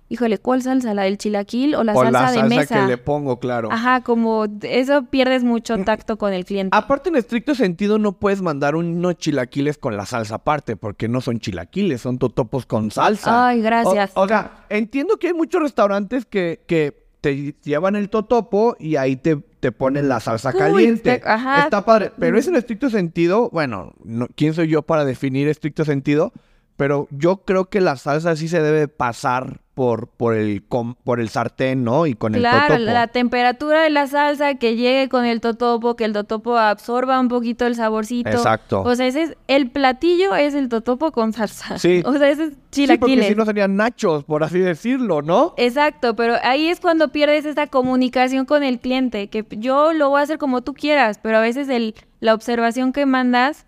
híjole, 0.09 0.39
¿cuál 0.39 0.61
salsa? 0.61 0.93
¿La 0.93 1.03
del 1.03 1.17
chilaquil 1.17 1.75
o 1.75 1.83
la 1.83 1.93
salsa 1.93 2.11
la 2.11 2.19
salsa 2.19 2.43
de 2.43 2.49
mesa? 2.49 2.81
que 2.81 2.87
le 2.87 2.97
pongo, 2.97 3.39
claro. 3.39 3.71
Ajá, 3.71 4.01
como 4.01 4.47
eso 4.63 5.05
pierdes 5.05 5.43
mucho 5.43 5.77
mm. 5.77 5.83
tacto 5.83 6.17
con 6.17 6.33
el 6.33 6.45
cliente. 6.45 6.75
Aparte, 6.75 7.09
en 7.09 7.15
estricto 7.15 7.55
sentido, 7.55 7.99
no 7.99 8.13
puedes 8.13 8.41
mandar 8.41 8.75
unos 8.75 9.17
chilaquiles 9.17 9.77
con 9.77 9.95
la 9.95 10.05
salsa 10.05 10.35
aparte, 10.35 10.75
porque 10.75 11.07
no 11.07 11.21
son 11.21 11.39
chilaquiles, 11.39 12.01
son 12.01 12.17
totopos 12.17 12.65
con 12.65 12.91
salsa. 12.91 13.47
Ay, 13.47 13.61
gracias. 13.61 14.11
O, 14.15 14.27
sea, 14.27 14.65
entiendo 14.69 15.17
que 15.17 15.27
hay 15.27 15.33
muchos 15.33 15.61
restaurantes 15.61 16.25
que, 16.25 16.61
que 16.65 17.05
te 17.21 17.55
llevan 17.63 17.95
el 17.95 18.09
totopo 18.09 18.75
y 18.79 18.95
ahí 18.95 19.15
te, 19.15 19.35
te 19.35 19.71
ponen 19.71 20.09
la 20.09 20.19
salsa 20.19 20.53
caliente. 20.53 21.21
ajá. 21.23 21.63
Está 21.63 21.85
padre. 21.85 22.11
Pero 22.17 22.37
es 22.37 22.47
en 22.47 22.55
estricto 22.55 22.89
sentido, 22.89 23.49
bueno, 23.51 23.93
¿quién 24.35 24.53
soy 24.53 24.69
yo 24.69 24.81
para 24.81 25.05
definir 25.05 25.47
estricto 25.47 25.85
sentido? 25.85 26.33
Pero 26.79 27.09
yo 27.11 27.43
creo 27.43 27.65
que 27.65 27.81
la 27.81 27.97
salsa 27.97 28.37
sí 28.37 28.47
se 28.47 28.61
debe 28.61 28.87
pasar 28.87 29.59
por, 29.73 30.07
por, 30.07 30.33
el, 30.33 30.63
por 31.03 31.19
el 31.19 31.27
sartén, 31.27 31.83
¿no? 31.83 32.05
Y 32.05 32.13
con 32.13 32.35
el 32.35 32.41
totopo. 32.41 32.67
Claro, 32.67 32.83
la 32.85 33.07
temperatura 33.07 33.81
de 33.83 33.89
la 33.89 34.07
salsa 34.07 34.55
que 34.55 34.77
llegue 34.77 35.09
con 35.09 35.25
el 35.25 35.41
totopo, 35.41 35.97
que 35.97 36.05
el 36.05 36.13
totopo 36.13 36.57
absorba 36.57 37.19
un 37.19 37.27
poquito 37.27 37.67
el 37.67 37.75
saborcito. 37.75 38.29
Exacto. 38.29 38.81
O 38.83 38.95
sea, 38.95 39.07
ese 39.07 39.23
es, 39.23 39.37
el 39.47 39.71
platillo 39.71 40.37
es 40.37 40.53
el 40.53 40.69
totopo 40.69 41.11
con 41.11 41.33
salsa. 41.33 41.77
Sí. 41.77 42.01
O 42.05 42.13
sea, 42.13 42.29
ese 42.29 42.45
es 42.45 42.53
chilaquiles. 42.71 43.09
Sí, 43.09 43.15
porque 43.15 43.27
si 43.27 43.35
no 43.35 43.45
serían 43.45 43.75
nachos, 43.75 44.23
por 44.23 44.41
así 44.45 44.59
decirlo, 44.59 45.21
¿no? 45.21 45.53
Exacto, 45.57 46.15
pero 46.15 46.35
ahí 46.43 46.67
es 46.67 46.79
cuando 46.79 47.09
pierdes 47.09 47.43
esta 47.43 47.67
comunicación 47.67 48.45
con 48.45 48.63
el 48.63 48.79
cliente, 48.79 49.27
que 49.27 49.45
yo 49.51 49.91
lo 49.91 50.09
voy 50.09 50.21
a 50.21 50.23
hacer 50.23 50.37
como 50.37 50.61
tú 50.61 50.73
quieras, 50.73 51.19
pero 51.21 51.39
a 51.39 51.41
veces 51.41 51.67
el, 51.67 51.93
la 52.21 52.33
observación 52.33 52.93
que 52.93 53.05
mandas 53.05 53.65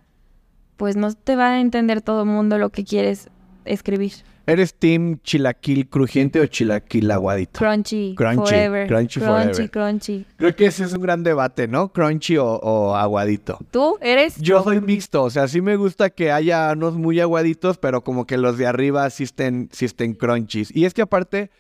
pues 0.82 0.96
no 0.96 1.14
te 1.14 1.36
va 1.36 1.50
a 1.50 1.62
entender 1.62 2.02
todo 2.02 2.24
el 2.24 2.28
mundo 2.28 2.58
lo 2.58 2.72
que 2.72 2.84
quieres 2.84 3.30
escribir. 3.66 4.14
¿Eres 4.48 4.74
team 4.74 5.20
chilaquil 5.22 5.88
crujiente 5.88 6.40
o 6.40 6.48
chilaquil 6.48 7.12
aguadito? 7.12 7.60
Crunchy, 7.60 8.16
crunchy 8.18 8.50
forever. 8.50 8.88
Crunchy, 8.88 9.20
crunchy 9.20 9.70
Crunchy, 9.70 10.26
Creo 10.38 10.56
que 10.56 10.66
ese 10.66 10.86
es 10.86 10.94
un 10.94 11.04
gran 11.04 11.22
debate, 11.22 11.68
¿no? 11.68 11.94
Crunchy 11.94 12.38
o, 12.40 12.96
aguadito. 12.96 13.60
¿Tú 13.70 14.00
eres? 14.02 14.38
Yo 14.42 14.64
soy 14.64 14.82
mixto, 14.82 15.22
o 15.22 15.30
sea, 15.30 15.48
sí 15.48 15.62
me 15.62 15.76
gusta 15.76 16.10
que 16.10 16.32
haya 16.32 16.72
unos 16.72 16.96
muy 16.96 17.20
aguaditos, 17.20 17.78
pero 17.78 18.04
como 18.04 18.26
que 18.26 18.40
los 18.40 18.58
de 18.58 18.66
arriba 18.66 19.08
sí 19.12 19.26
estén, 19.26 19.70
sí 19.72 19.86
estén 19.86 20.16
crunchies. 20.16 20.76
Y 20.76 20.86
es 20.86 20.96
que 20.96 21.04
aparte, 21.04 21.52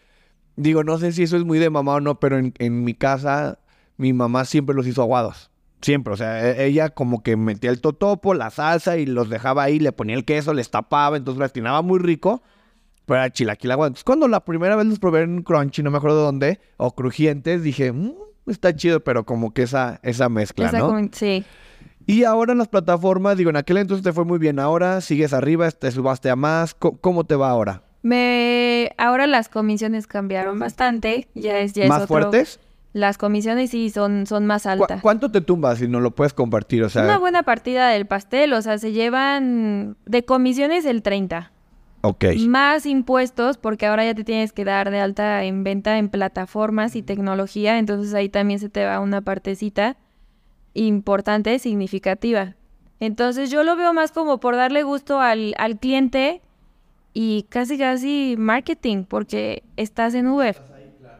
digo, 0.55 0.83
no 0.83 0.97
sé 0.97 1.11
si 1.11 1.21
eso 1.21 1.37
es 1.37 1.45
muy 1.45 1.59
de 1.59 1.69
mamá 1.69 1.93
o 1.93 1.99
no, 1.99 2.19
pero 2.19 2.39
en, 2.39 2.55
en 2.57 2.83
mi 2.83 2.95
casa 2.95 3.59
mi 3.97 4.13
mamá 4.13 4.45
siempre 4.45 4.73
los 4.75 4.87
hizo 4.87 5.03
aguados. 5.03 5.50
Siempre, 5.81 6.13
o 6.13 6.17
sea, 6.17 6.51
e, 6.51 6.65
ella 6.65 6.89
como 6.89 7.23
que 7.23 7.35
metía 7.37 7.69
el 7.69 7.81
totopo, 7.81 8.33
la 8.33 8.49
salsa 8.49 8.97
y 8.97 9.05
los 9.05 9.29
dejaba 9.29 9.63
ahí, 9.63 9.79
le 9.79 9.91
ponía 9.91 10.15
el 10.15 10.25
queso, 10.25 10.53
les 10.53 10.69
tapaba, 10.69 11.17
entonces 11.17 11.39
lo 11.39 11.45
destinaba 11.45 11.81
muy 11.81 11.99
rico. 11.99 12.41
Pero 13.05 13.19
era 13.19 13.31
chilaquil 13.31 13.71
agua. 13.71 13.87
Entonces, 13.87 14.03
cuando 14.03 14.27
la 14.27 14.45
primera 14.45 14.75
vez 14.75 14.85
los 14.85 14.99
probé 14.99 15.23
en 15.23 15.41
crunchy, 15.41 15.81
no 15.83 15.91
me 15.91 15.97
acuerdo 15.97 16.23
dónde, 16.23 16.59
o 16.77 16.95
crujientes, 16.95 17.63
dije, 17.63 17.91
mmm, 17.91 18.13
está 18.47 18.75
chido, 18.75 19.03
pero 19.03 19.25
como 19.25 19.53
que 19.53 19.63
esa, 19.63 19.99
esa 20.03 20.29
mezcla, 20.29 20.71
¿no? 20.71 21.09
sí. 21.11 21.43
Y 22.07 22.23
ahora 22.23 22.53
en 22.53 22.57
las 22.57 22.67
plataformas, 22.67 23.37
digo, 23.37 23.49
en 23.49 23.55
aquel 23.55 23.77
entonces 23.77 24.03
te 24.03 24.11
fue 24.11 24.25
muy 24.25 24.39
bien. 24.39 24.59
Ahora 24.59 25.01
sigues 25.01 25.33
arriba, 25.33 25.69
te 25.71 25.91
subaste 25.91 26.29
a 26.29 26.35
más. 26.35 26.73
¿Cómo, 26.73 27.25
te 27.25 27.35
va 27.35 27.49
ahora? 27.49 27.83
Me... 28.01 28.91
Ahora 28.97 29.27
las 29.27 29.49
comisiones 29.49 30.07
cambiaron 30.07 30.59
bastante. 30.59 31.27
Ya 31.35 31.59
es, 31.59 31.73
ya 31.73 31.87
¿Más 31.87 32.07
fuertes? 32.07 32.59
Las 32.93 33.17
comisiones 33.17 33.69
sí 33.71 33.89
son, 33.89 34.25
son 34.27 34.45
más 34.45 34.63
¿Cu- 34.63 34.69
altas. 34.69 35.01
¿Cuánto 35.01 35.31
te 35.31 35.39
tumbas 35.41 35.77
si 35.79 35.87
no 35.87 35.99
lo 36.01 36.11
puedes 36.11 36.33
compartir? 36.33 36.83
O 36.83 36.89
sea, 36.89 37.03
Una 37.03 37.17
buena 37.19 37.43
partida 37.43 37.87
del 37.89 38.05
pastel, 38.05 38.51
o 38.53 38.61
sea, 38.61 38.77
se 38.77 38.91
llevan 38.91 39.95
de 40.05 40.25
comisiones 40.25 40.83
el 40.85 41.01
30. 41.01 41.51
ok. 42.01 42.25
Más 42.47 42.85
impuestos, 42.85 43.57
porque 43.57 43.85
ahora 43.85 44.03
ya 44.03 44.13
te 44.13 44.23
tienes 44.25 44.51
que 44.51 44.65
dar 44.65 44.91
de 44.91 44.99
alta 44.99 45.43
en 45.45 45.63
venta 45.63 45.97
en 45.99 46.09
plataformas 46.09 46.95
y 46.97 47.01
tecnología, 47.01 47.77
entonces 47.79 48.13
ahí 48.13 48.27
también 48.27 48.59
se 48.59 48.67
te 48.69 48.85
va 48.85 48.99
una 48.99 49.21
partecita 49.21 49.95
importante, 50.73 51.59
significativa. 51.59 52.55
Entonces 52.99 53.49
yo 53.51 53.63
lo 53.63 53.75
veo 53.75 53.93
más 53.93 54.11
como 54.11 54.39
por 54.39 54.55
darle 54.55 54.83
gusto 54.83 55.19
al, 55.19 55.53
al 55.57 55.79
cliente 55.79 56.41
y 57.13 57.43
casi 57.49 57.77
casi 57.77 58.35
marketing, 58.37 59.03
porque 59.05 59.63
estás 59.75 60.13
en 60.13 60.27
Uber. 60.27 60.57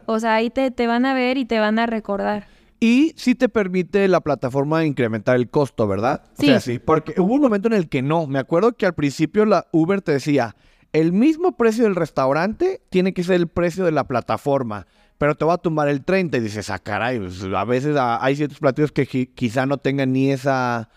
O 0.06 0.18
sea, 0.20 0.34
ahí 0.34 0.50
te, 0.50 0.70
te 0.70 0.86
van 0.86 1.06
a 1.06 1.14
ver 1.14 1.36
y 1.38 1.44
te 1.44 1.58
van 1.58 1.78
a 1.78 1.86
recordar. 1.86 2.46
Y 2.80 3.14
sí 3.16 3.34
te 3.36 3.48
permite 3.48 4.08
la 4.08 4.20
plataforma 4.20 4.84
incrementar 4.84 5.36
el 5.36 5.48
costo, 5.48 5.86
¿verdad? 5.86 6.22
O 6.24 6.40
Sí. 6.40 6.46
sea, 6.46 6.60
sí, 6.60 6.78
porque 6.80 7.14
hubo 7.20 7.34
un 7.34 7.40
momento 7.40 7.68
en 7.68 7.74
el 7.74 7.88
que 7.88 8.02
no. 8.02 8.26
Me 8.26 8.38
acuerdo 8.40 8.72
que 8.72 8.86
al 8.86 8.94
principio 8.94 9.44
la 9.44 9.66
Uber 9.70 10.02
te 10.02 10.10
decía, 10.12 10.56
el 10.92 11.12
mismo 11.12 11.56
precio 11.56 11.84
del 11.84 11.94
restaurante 11.94 12.82
tiene 12.90 13.14
que 13.14 13.22
ser 13.22 13.36
el 13.36 13.46
precio 13.46 13.84
de 13.84 13.92
la 13.92 14.04
plataforma, 14.08 14.86
pero 15.16 15.36
te 15.36 15.44
va 15.44 15.54
a 15.54 15.58
tumbar 15.58 15.88
el 15.88 16.04
30 16.04 16.38
y 16.38 16.40
dices, 16.40 16.70
ah, 16.70 16.80
caray, 16.80 17.20
pues, 17.20 17.44
a 17.44 17.64
veces 17.64 17.96
ah, 17.96 18.18
hay 18.20 18.34
ciertos 18.34 18.58
platillos 18.58 18.90
que 18.90 19.06
qui- 19.08 19.30
quizá 19.32 19.64
no 19.64 19.78
tengan 19.78 20.12
ni 20.12 20.32
esa, 20.32 20.88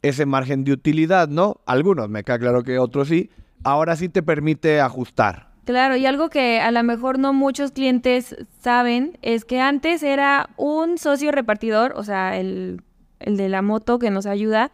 ese 0.00 0.24
margen 0.24 0.64
de 0.64 0.72
utilidad, 0.72 1.28
¿no? 1.28 1.60
Algunos, 1.66 2.08
me 2.08 2.24
queda 2.24 2.38
claro 2.38 2.62
que 2.62 2.78
otros 2.78 3.08
sí. 3.08 3.30
Ahora 3.64 3.96
sí 3.96 4.08
te 4.08 4.22
permite 4.22 4.80
ajustar. 4.80 5.47
Claro, 5.68 5.96
y 5.96 6.06
algo 6.06 6.30
que 6.30 6.60
a 6.62 6.70
lo 6.70 6.82
mejor 6.82 7.18
no 7.18 7.34
muchos 7.34 7.72
clientes 7.72 8.34
saben 8.58 9.18
es 9.20 9.44
que 9.44 9.60
antes 9.60 10.02
era 10.02 10.48
un 10.56 10.96
socio 10.96 11.30
repartidor, 11.30 11.92
o 11.94 12.04
sea, 12.04 12.38
el, 12.38 12.80
el 13.20 13.36
de 13.36 13.50
la 13.50 13.60
moto 13.60 13.98
que 13.98 14.08
nos 14.08 14.24
ayuda, 14.24 14.72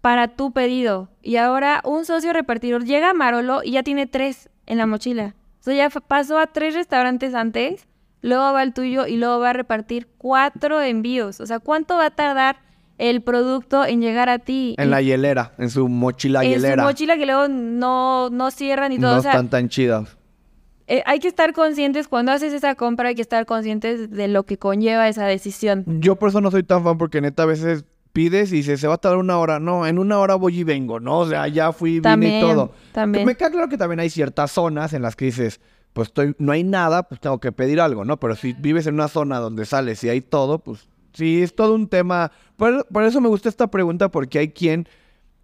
para 0.00 0.28
tu 0.28 0.52
pedido. 0.52 1.08
Y 1.20 1.34
ahora 1.34 1.80
un 1.84 2.04
socio 2.04 2.32
repartidor 2.32 2.84
llega 2.84 3.10
a 3.10 3.12
Marolo 3.12 3.62
y 3.64 3.72
ya 3.72 3.82
tiene 3.82 4.06
tres 4.06 4.50
en 4.66 4.78
la 4.78 4.86
mochila. 4.86 5.34
O 5.58 5.64
sea, 5.64 5.74
ya 5.74 5.90
pasó 5.90 6.38
a 6.38 6.46
tres 6.46 6.74
restaurantes 6.74 7.34
antes, 7.34 7.88
luego 8.22 8.52
va 8.52 8.60
al 8.60 8.74
tuyo 8.74 9.08
y 9.08 9.16
luego 9.16 9.40
va 9.40 9.50
a 9.50 9.54
repartir 9.54 10.06
cuatro 10.16 10.80
envíos. 10.80 11.40
O 11.40 11.46
sea, 11.46 11.58
¿cuánto 11.58 11.96
va 11.96 12.06
a 12.06 12.10
tardar 12.14 12.60
el 12.98 13.22
producto 13.22 13.84
en 13.84 14.00
llegar 14.00 14.28
a 14.28 14.38
ti? 14.40 14.74
En 14.78 14.90
la 14.90 15.00
hielera, 15.00 15.52
en 15.58 15.70
su 15.70 15.88
mochila 15.88 16.44
en 16.44 16.52
su 16.52 16.56
hielera. 16.56 16.82
mochila 16.84 17.16
que 17.16 17.26
luego 17.26 17.48
no, 17.48 18.28
no 18.30 18.50
cierran 18.50 18.92
y 18.92 18.98
todo. 18.98 19.12
no 19.12 19.18
o 19.18 19.22
sea, 19.22 19.30
están 19.32 19.48
tan 19.48 19.68
chidas. 19.68 20.16
eh, 20.86 21.02
hay 21.06 21.18
que 21.20 21.28
estar 21.28 21.52
conscientes, 21.52 22.08
cuando 22.08 22.32
haces 22.32 22.52
esa 22.52 22.74
compra, 22.74 23.08
hay 23.10 23.14
que 23.14 23.22
estar 23.22 23.46
conscientes 23.46 24.10
de 24.10 24.28
lo 24.28 24.44
que 24.44 24.58
conlleva 24.58 25.08
esa 25.08 25.24
decisión. 25.26 25.84
Yo 26.00 26.16
por 26.16 26.30
eso 26.30 26.40
no 26.40 26.50
soy 26.50 26.62
tan 26.62 26.82
fan 26.84 26.98
porque 26.98 27.20
neta 27.20 27.44
a 27.44 27.46
veces 27.46 27.84
pides 28.12 28.50
y 28.52 28.56
dices, 28.56 28.80
se 28.80 28.88
va 28.88 28.94
a 28.94 28.98
tardar 28.98 29.18
una 29.18 29.38
hora. 29.38 29.60
No, 29.60 29.86
en 29.86 29.98
una 29.98 30.18
hora 30.18 30.34
voy 30.34 30.58
y 30.60 30.64
vengo, 30.64 30.98
¿no? 30.98 31.20
O 31.20 31.28
sea, 31.28 31.46
ya 31.46 31.72
fui, 31.72 31.90
vine 31.92 32.00
y 32.00 32.02
También, 32.02 32.40
todo. 32.40 32.72
también. 32.92 33.24
Me 33.26 33.36
queda 33.36 33.50
claro 33.50 33.68
que 33.68 33.76
también 33.78 34.00
hay 34.00 34.10
ciertas 34.10 34.50
zonas 34.50 34.92
en 34.92 35.02
las 35.02 35.14
que 35.14 35.26
dices, 35.26 35.60
pues 35.92 36.08
estoy, 36.08 36.34
no 36.38 36.50
hay 36.52 36.64
nada, 36.64 37.04
pues 37.04 37.20
tengo 37.20 37.38
que 37.38 37.52
pedir 37.52 37.80
algo, 37.80 38.04
¿no? 38.04 38.18
Pero 38.18 38.34
si 38.34 38.54
vives 38.54 38.86
en 38.86 38.94
una 38.94 39.08
zona 39.08 39.38
donde 39.38 39.66
sales 39.66 40.02
y 40.04 40.08
hay 40.08 40.20
todo, 40.20 40.58
pues 40.58 40.88
sí, 41.12 41.42
es 41.42 41.54
todo 41.54 41.74
un 41.74 41.88
tema. 41.88 42.30
Por, 42.56 42.86
por 42.88 43.04
eso 43.04 43.20
me 43.20 43.28
gusta 43.28 43.48
esta 43.48 43.70
pregunta 43.70 44.10
porque 44.10 44.38
hay 44.38 44.48
quien 44.48 44.88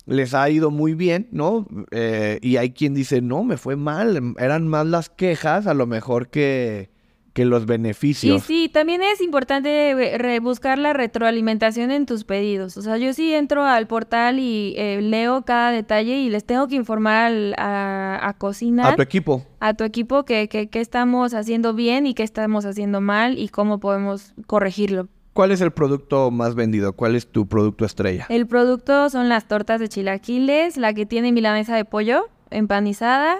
les 0.07 0.35
ha 0.35 0.49
ido 0.51 0.71
muy 0.71 0.95
bien, 0.95 1.29
¿no? 1.33 1.67
Eh, 1.91 2.39
y 2.43 2.57
hay 2.59 2.71
quien 2.73 2.93
dice, 2.95 3.23
no, 3.23 3.43
me 3.45 3.57
fue 3.57 3.77
mal, 3.77 4.35
eran 4.39 4.69
más 4.69 4.87
las 4.87 5.09
quejas 5.09 5.67
a 5.67 5.73
lo 5.73 5.87
mejor 5.87 6.29
que, 6.29 6.91
que 7.33 7.47
los 7.47 7.63
Y 7.63 7.67
beneficios. 7.67 8.43
sí, 8.43 8.69
también 8.71 9.01
es 9.03 9.23
importante 9.23 9.93
eh, 9.93 10.41
buscar 10.41 10.79
la 10.79 10.93
retroalimentación 10.93 11.91
en 11.91 12.05
tus 12.05 12.25
pedidos. 12.25 12.77
O 12.77 12.83
sea, 12.83 12.99
yo 12.99 13.15
sí 13.15 13.33
entro 13.33 13.65
al 13.65 13.87
portal 13.87 14.39
y 14.39 14.75
eh, 14.77 15.01
leo 15.01 15.43
cada 15.47 15.71
detalle 15.71 16.19
y 16.19 16.29
les 16.29 16.45
tengo 16.45 16.69
que 16.69 16.75
informar 16.77 17.25
al- 17.27 17.55
a, 17.57 18.29
a 18.29 18.35
cocina, 18.35 18.89
A 18.89 18.97
tu 18.97 19.01
equipo. 19.03 19.47
a 19.61 19.73
tu 19.73 19.85
equipo, 19.85 20.27
que, 20.27 20.49
que, 20.51 20.69
que 20.69 20.81
estamos 20.83 21.33
haciendo 21.33 21.73
bien 21.73 22.07
y 22.07 22.13
qué 22.13 22.25
estamos 22.25 22.67
haciendo 22.67 23.01
mal 23.01 23.39
y 23.39 23.49
cómo 23.49 23.81
podemos 23.81 24.35
corregirlo. 24.47 25.09
¿Cuál 25.35 25.51
es 25.51 25.61
el 25.61 25.73
producto 25.73 26.31
más 26.31 26.55
vendido? 26.55 26.93
¿Cuál 26.93 27.17
es 27.17 27.27
tu 27.27 27.47
producto 27.49 27.85
estrella? 27.85 28.25
El 28.29 28.47
producto 28.47 29.11
son 29.11 29.29
las 29.29 29.47
tortas 29.49 29.81
de 29.81 29.89
chilaquiles, 29.89 30.77
la 30.77 30.95
que 30.95 31.07
tiene 31.07 31.33
milanesa 31.33 31.75
de 31.75 31.85
pollo 31.85 32.29
empanizada. 32.51 33.39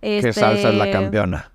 ¿Qué 0.00 0.18
este, 0.18 0.32
salsa 0.32 0.70
es 0.70 0.76
la 0.76 0.90
campeona? 0.90 1.50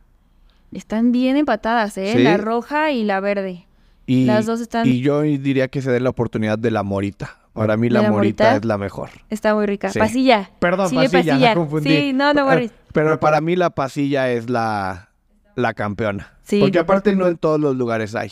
Están 0.73 1.13
bien 1.13 1.37
empatadas, 1.37 1.97
¿eh? 1.97 2.11
¿Sí? 2.17 2.21
La 2.21 2.35
roja 2.35 2.91
y 2.91 3.05
la 3.05 3.21
verde. 3.21 3.65
Y, 4.05 4.25
Las 4.25 4.45
dos 4.45 4.59
están- 4.59 4.85
y 4.87 4.99
yo 4.99 5.21
diría 5.21 5.69
que 5.69 5.81
se 5.81 5.89
dé 5.89 6.01
la 6.01 6.09
oportunidad 6.09 6.59
de 6.59 6.69
la 6.69 6.83
morita. 6.83 7.37
Para 7.53 7.75
mí 7.77 7.87
¿De 7.87 7.93
la, 7.95 8.01
la 8.03 8.11
morita, 8.11 8.43
morita? 8.43 8.57
es 8.57 8.65
la 8.65 8.77
mejor. 8.77 9.09
Está 9.29 9.55
muy 9.55 9.65
rica. 9.65 9.89
Sí. 9.89 9.99
Pasilla. 9.99 10.51
Perdón, 10.59 10.89
Chile 10.89 11.09
pasilla, 11.09 11.37
la 11.37 11.53
confundí. 11.55 11.89
Sí, 11.89 12.13
no, 12.13 12.33
no 12.33 12.45
worries. 12.45 12.71
Pero 12.93 13.19
para 13.19 13.39
mí 13.41 13.55
la 13.55 13.69
pasilla 13.69 14.29
es 14.31 14.49
la, 14.49 15.09
la 15.55 15.73
campeona. 15.73 16.33
Sí. 16.43 16.59
Porque 16.59 16.77
aparte 16.77 17.15
no 17.15 17.25
en 17.27 17.37
todos 17.37 17.59
los 17.59 17.75
lugares 17.75 18.13
hay. 18.15 18.31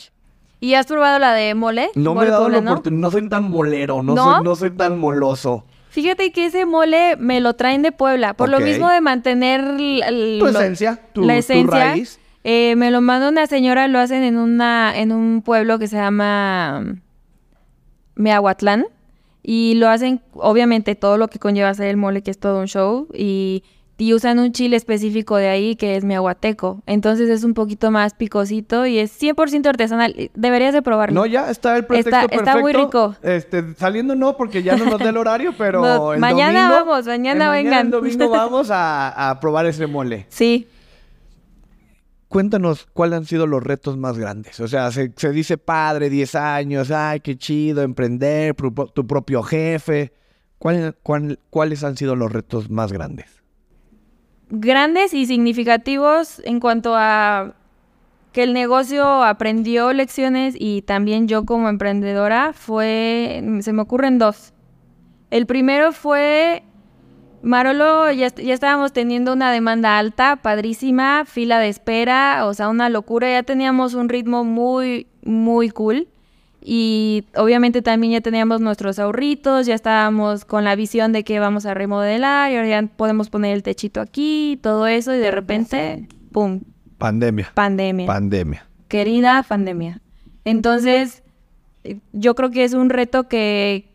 ¿Y 0.60 0.74
has 0.74 0.86
probado 0.86 1.18
la 1.18 1.34
de 1.34 1.54
mole? 1.54 1.90
No 1.94 2.14
me 2.14 2.24
he 2.24 2.30
dado 2.30 2.48
la 2.48 2.58
oportunidad. 2.58 3.00
No 3.00 3.10
soy 3.10 3.28
tan 3.28 3.50
molero, 3.50 4.02
no, 4.02 4.14
¿No? 4.14 4.34
Soy, 4.34 4.44
no 4.44 4.56
soy 4.56 4.70
tan 4.70 4.98
moloso. 4.98 5.64
Fíjate 5.90 6.30
que 6.32 6.46
ese 6.46 6.66
mole 6.66 7.16
me 7.16 7.40
lo 7.40 7.54
traen 7.54 7.82
de 7.82 7.92
Puebla. 7.92 8.34
Por 8.34 8.48
lo 8.48 8.60
mismo 8.60 8.90
de 8.90 9.00
mantener 9.00 9.76
Tu 9.76 10.46
esencia, 10.46 11.00
tu, 11.12 11.22
la 11.22 11.34
tu 11.34 11.38
esencia. 11.38 11.78
raíz. 11.78 12.20
Eh, 12.44 12.76
me 12.76 12.90
lo 12.90 13.00
manda 13.00 13.28
una 13.28 13.46
señora, 13.46 13.88
lo 13.88 13.98
hacen 13.98 14.22
en 14.22 14.38
una 14.38 14.92
en 14.96 15.10
un 15.10 15.42
pueblo 15.42 15.80
que 15.80 15.88
se 15.88 15.96
llama 15.96 16.80
mm, 16.80 17.00
Meahuatlán 18.14 18.86
y 19.42 19.74
lo 19.74 19.88
hacen 19.88 20.20
obviamente 20.34 20.94
todo 20.94 21.18
lo 21.18 21.28
que 21.28 21.38
conlleva 21.38 21.70
hacer 21.70 21.88
el 21.88 21.96
mole 21.96 22.22
que 22.22 22.30
es 22.30 22.38
todo 22.38 22.60
un 22.60 22.66
show 22.66 23.08
y, 23.14 23.64
y 23.98 24.12
usan 24.12 24.38
un 24.38 24.52
chile 24.52 24.76
específico 24.76 25.36
de 25.36 25.48
ahí 25.48 25.74
que 25.76 25.96
es 25.96 26.04
meahuateco. 26.04 26.82
Entonces 26.86 27.30
es 27.30 27.44
un 27.44 27.54
poquito 27.54 27.90
más 27.90 28.12
picosito 28.14 28.84
y 28.86 28.98
es 28.98 29.18
100% 29.20 29.66
artesanal. 29.66 30.30
Deberías 30.34 30.74
de 30.74 30.82
probarlo. 30.82 31.14
No, 31.20 31.24
ya 31.26 31.50
está 31.50 31.76
el 31.78 31.86
pretexto 31.86 32.16
Está- 32.26 32.36
está 32.36 32.58
muy 32.60 32.72
perfecto. 32.72 33.08
rico. 33.20 33.26
Este, 33.26 33.74
saliendo 33.74 34.14
no, 34.14 34.36
porque 34.36 34.62
ya 34.62 34.76
no 34.76 34.84
nos 34.84 34.98
da 35.00 35.08
el 35.08 35.16
horario, 35.16 35.54
pero 35.58 35.80
No, 35.80 36.12
el 36.12 36.20
mañana 36.20 36.68
domingo- 36.68 36.86
vamos, 36.90 37.06
mañana 37.06 37.50
vengan. 37.50 37.86
El 37.86 37.90
domingo 37.92 38.28
vamos 38.30 38.70
a, 38.70 39.30
a 39.30 39.40
probar 39.40 39.64
ese 39.66 39.86
mole. 39.86 40.26
Sí. 40.28 40.68
Cuéntanos 42.28 42.88
cuáles 42.92 43.18
han 43.18 43.24
sido 43.24 43.46
los 43.46 43.62
retos 43.62 43.96
más 43.96 44.18
grandes. 44.18 44.58
O 44.60 44.66
sea, 44.68 44.90
se, 44.90 45.12
se 45.16 45.30
dice 45.30 45.58
padre, 45.58 46.10
10 46.10 46.34
años, 46.34 46.90
ay, 46.90 47.20
qué 47.20 47.36
chido, 47.38 47.82
emprender, 47.82 48.54
tu, 48.54 48.70
tu 48.72 49.06
propio 49.06 49.42
jefe. 49.42 50.12
¿Cuál- 50.58 50.96
cuál- 51.02 51.38
¿Cuáles 51.50 51.84
han 51.84 51.96
sido 51.96 52.16
los 52.16 52.32
retos 52.32 52.68
más 52.68 52.92
grandes? 52.92 53.26
Grandes 54.48 55.14
y 55.14 55.26
significativos 55.26 56.40
en 56.44 56.60
cuanto 56.60 56.94
a 56.94 57.54
que 58.32 58.42
el 58.42 58.52
negocio 58.52 59.24
aprendió 59.24 59.92
lecciones 59.92 60.54
y 60.58 60.82
también 60.82 61.26
yo 61.26 61.46
como 61.46 61.68
emprendedora 61.68 62.52
fue, 62.52 63.42
se 63.60 63.72
me 63.72 63.82
ocurren 63.82 64.18
dos. 64.18 64.52
El 65.30 65.46
primero 65.46 65.92
fue, 65.92 66.62
Marolo, 67.42 68.12
ya, 68.12 68.28
ya 68.28 68.52
estábamos 68.52 68.92
teniendo 68.92 69.32
una 69.32 69.50
demanda 69.50 69.98
alta, 69.98 70.36
padrísima, 70.36 71.24
fila 71.24 71.58
de 71.58 71.68
espera, 71.68 72.46
o 72.46 72.52
sea, 72.52 72.68
una 72.68 72.90
locura, 72.90 73.30
ya 73.30 73.42
teníamos 73.42 73.94
un 73.94 74.08
ritmo 74.08 74.44
muy, 74.44 75.06
muy 75.22 75.70
cool. 75.70 76.06
Y 76.68 77.26
obviamente 77.36 77.80
también 77.80 78.14
ya 78.14 78.20
teníamos 78.20 78.60
nuestros 78.60 78.98
ahorritos, 78.98 79.66
ya 79.66 79.76
estábamos 79.76 80.44
con 80.44 80.64
la 80.64 80.74
visión 80.74 81.12
de 81.12 81.22
que 81.22 81.38
vamos 81.38 81.64
a 81.64 81.74
remodelar 81.74 82.50
y 82.50 82.56
ahora 82.56 82.68
ya 82.68 82.82
podemos 82.88 83.30
poner 83.30 83.54
el 83.54 83.62
techito 83.62 84.00
aquí, 84.00 84.58
todo 84.60 84.88
eso, 84.88 85.14
y 85.14 85.18
de 85.18 85.30
repente, 85.30 86.08
¡pum! 86.32 86.62
Pandemia. 86.98 87.52
Pandemia. 87.54 88.06
Pandemia. 88.06 88.66
Querida 88.88 89.44
pandemia. 89.44 90.00
Entonces, 90.44 91.22
yo 92.12 92.34
creo 92.34 92.50
que 92.50 92.64
es 92.64 92.74
un 92.74 92.90
reto 92.90 93.28
que, 93.28 93.88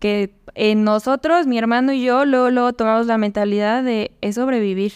que 0.00 0.34
en 0.56 0.82
nosotros, 0.82 1.46
mi 1.46 1.56
hermano 1.56 1.92
y 1.92 2.02
yo, 2.02 2.24
luego, 2.24 2.50
luego 2.50 2.72
tomamos 2.72 3.06
la 3.06 3.16
mentalidad 3.16 3.84
de 3.84 4.10
es 4.22 4.34
sobrevivir. 4.34 4.94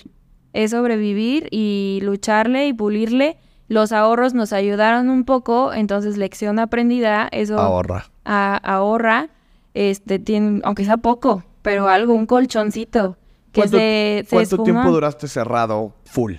Es 0.54 0.72
sobrevivir 0.72 1.46
y 1.52 2.00
lucharle 2.02 2.66
y 2.66 2.72
pulirle. 2.72 3.36
Los 3.72 3.90
ahorros 3.92 4.34
nos 4.34 4.52
ayudaron 4.52 5.08
un 5.08 5.24
poco, 5.24 5.72
entonces 5.72 6.18
lección 6.18 6.58
aprendida, 6.58 7.28
eso 7.32 7.58
Ahorra. 7.58 8.04
a- 8.24 8.56
ahorra, 8.58 9.28
este, 9.72 10.18
tiene, 10.18 10.60
aunque 10.64 10.84
sea 10.84 10.98
poco, 10.98 11.42
pero 11.62 11.88
algo, 11.88 12.12
un 12.12 12.26
colchoncito 12.26 13.16
que 13.52 13.62
¿Cuánto, 13.62 13.76
se, 13.78 14.24
se 14.26 14.36
cuánto 14.36 14.56
esfuma. 14.56 14.64
tiempo 14.64 14.90
duraste 14.90 15.26
cerrado 15.28 15.92
full? 16.04 16.34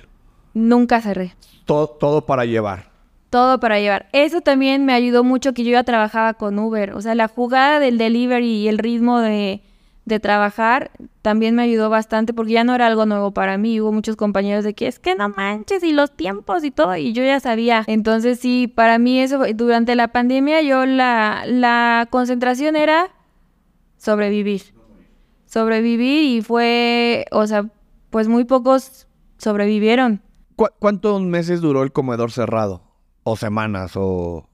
Nunca 0.54 1.02
cerré. 1.02 1.34
Todo, 1.66 1.88
todo 1.88 2.26
para 2.26 2.46
llevar. 2.46 2.92
Todo 3.32 3.60
para 3.60 3.80
llevar. 3.80 4.08
Eso 4.12 4.42
también 4.42 4.86
me 4.86 4.94
ayudó 4.94 5.24
mucho 5.24 5.54
que 5.54 5.64
yo 5.64 5.72
ya 5.72 5.84
trabajaba 5.84 6.36
con 6.36 6.60
Uber. 6.60 6.94
O 6.94 7.02
sea, 7.02 7.16
la 7.16 7.28
jugada 7.28 7.80
del 7.80 7.98
delivery 7.98 8.46
y 8.48 8.68
el 8.68 8.78
ritmo 8.78 9.20
de, 9.20 9.62
de 10.06 10.20
trabajar 10.20 10.92
también 11.22 11.56
me 11.56 11.64
ayudó 11.64 11.90
bastante 11.90 12.34
porque 12.34 12.54
ya 12.54 12.64
no 12.64 12.76
era 12.76 12.88
algo 12.88 13.06
nuevo 13.06 13.32
para 13.32 13.58
mí. 13.58 13.80
Hubo 13.80 13.92
muchos 13.92 14.16
compañeros 14.16 14.64
de 14.64 14.74
que 14.74 14.88
es 14.88 15.00
que 15.00 15.16
no 15.16 15.30
manches 15.30 15.84
y 15.84 15.94
los 15.94 16.12
tiempos 16.12 16.64
y 16.64 16.72
todo 16.72 16.96
y 16.98 17.14
yo 17.14 17.24
ya 17.24 17.40
sabía. 17.40 17.84
Entonces 17.88 18.40
sí, 18.40 18.68
para 18.68 18.98
mí 18.98 19.20
eso 19.20 19.42
durante 19.56 19.96
la 19.96 20.10
pandemia 20.10 20.62
yo 20.62 20.86
la, 20.86 21.44
la 21.48 22.08
concentración 22.10 22.76
era 22.76 23.12
sobrevivir. 23.98 24.74
Sobrevivir 25.46 26.38
y 26.38 26.42
fue, 26.42 27.26
o 27.32 27.48
sea, 27.48 27.70
pues 28.10 28.28
muy 28.28 28.44
pocos 28.44 29.08
sobrevivieron. 29.38 30.22
¿Cuántos 30.80 31.22
meses 31.22 31.62
duró 31.62 31.84
el 31.84 31.92
comedor 31.92 32.32
cerrado? 32.32 32.84
¿O 33.24 33.36
semanas? 33.38 33.94
¿O...? 33.96 34.48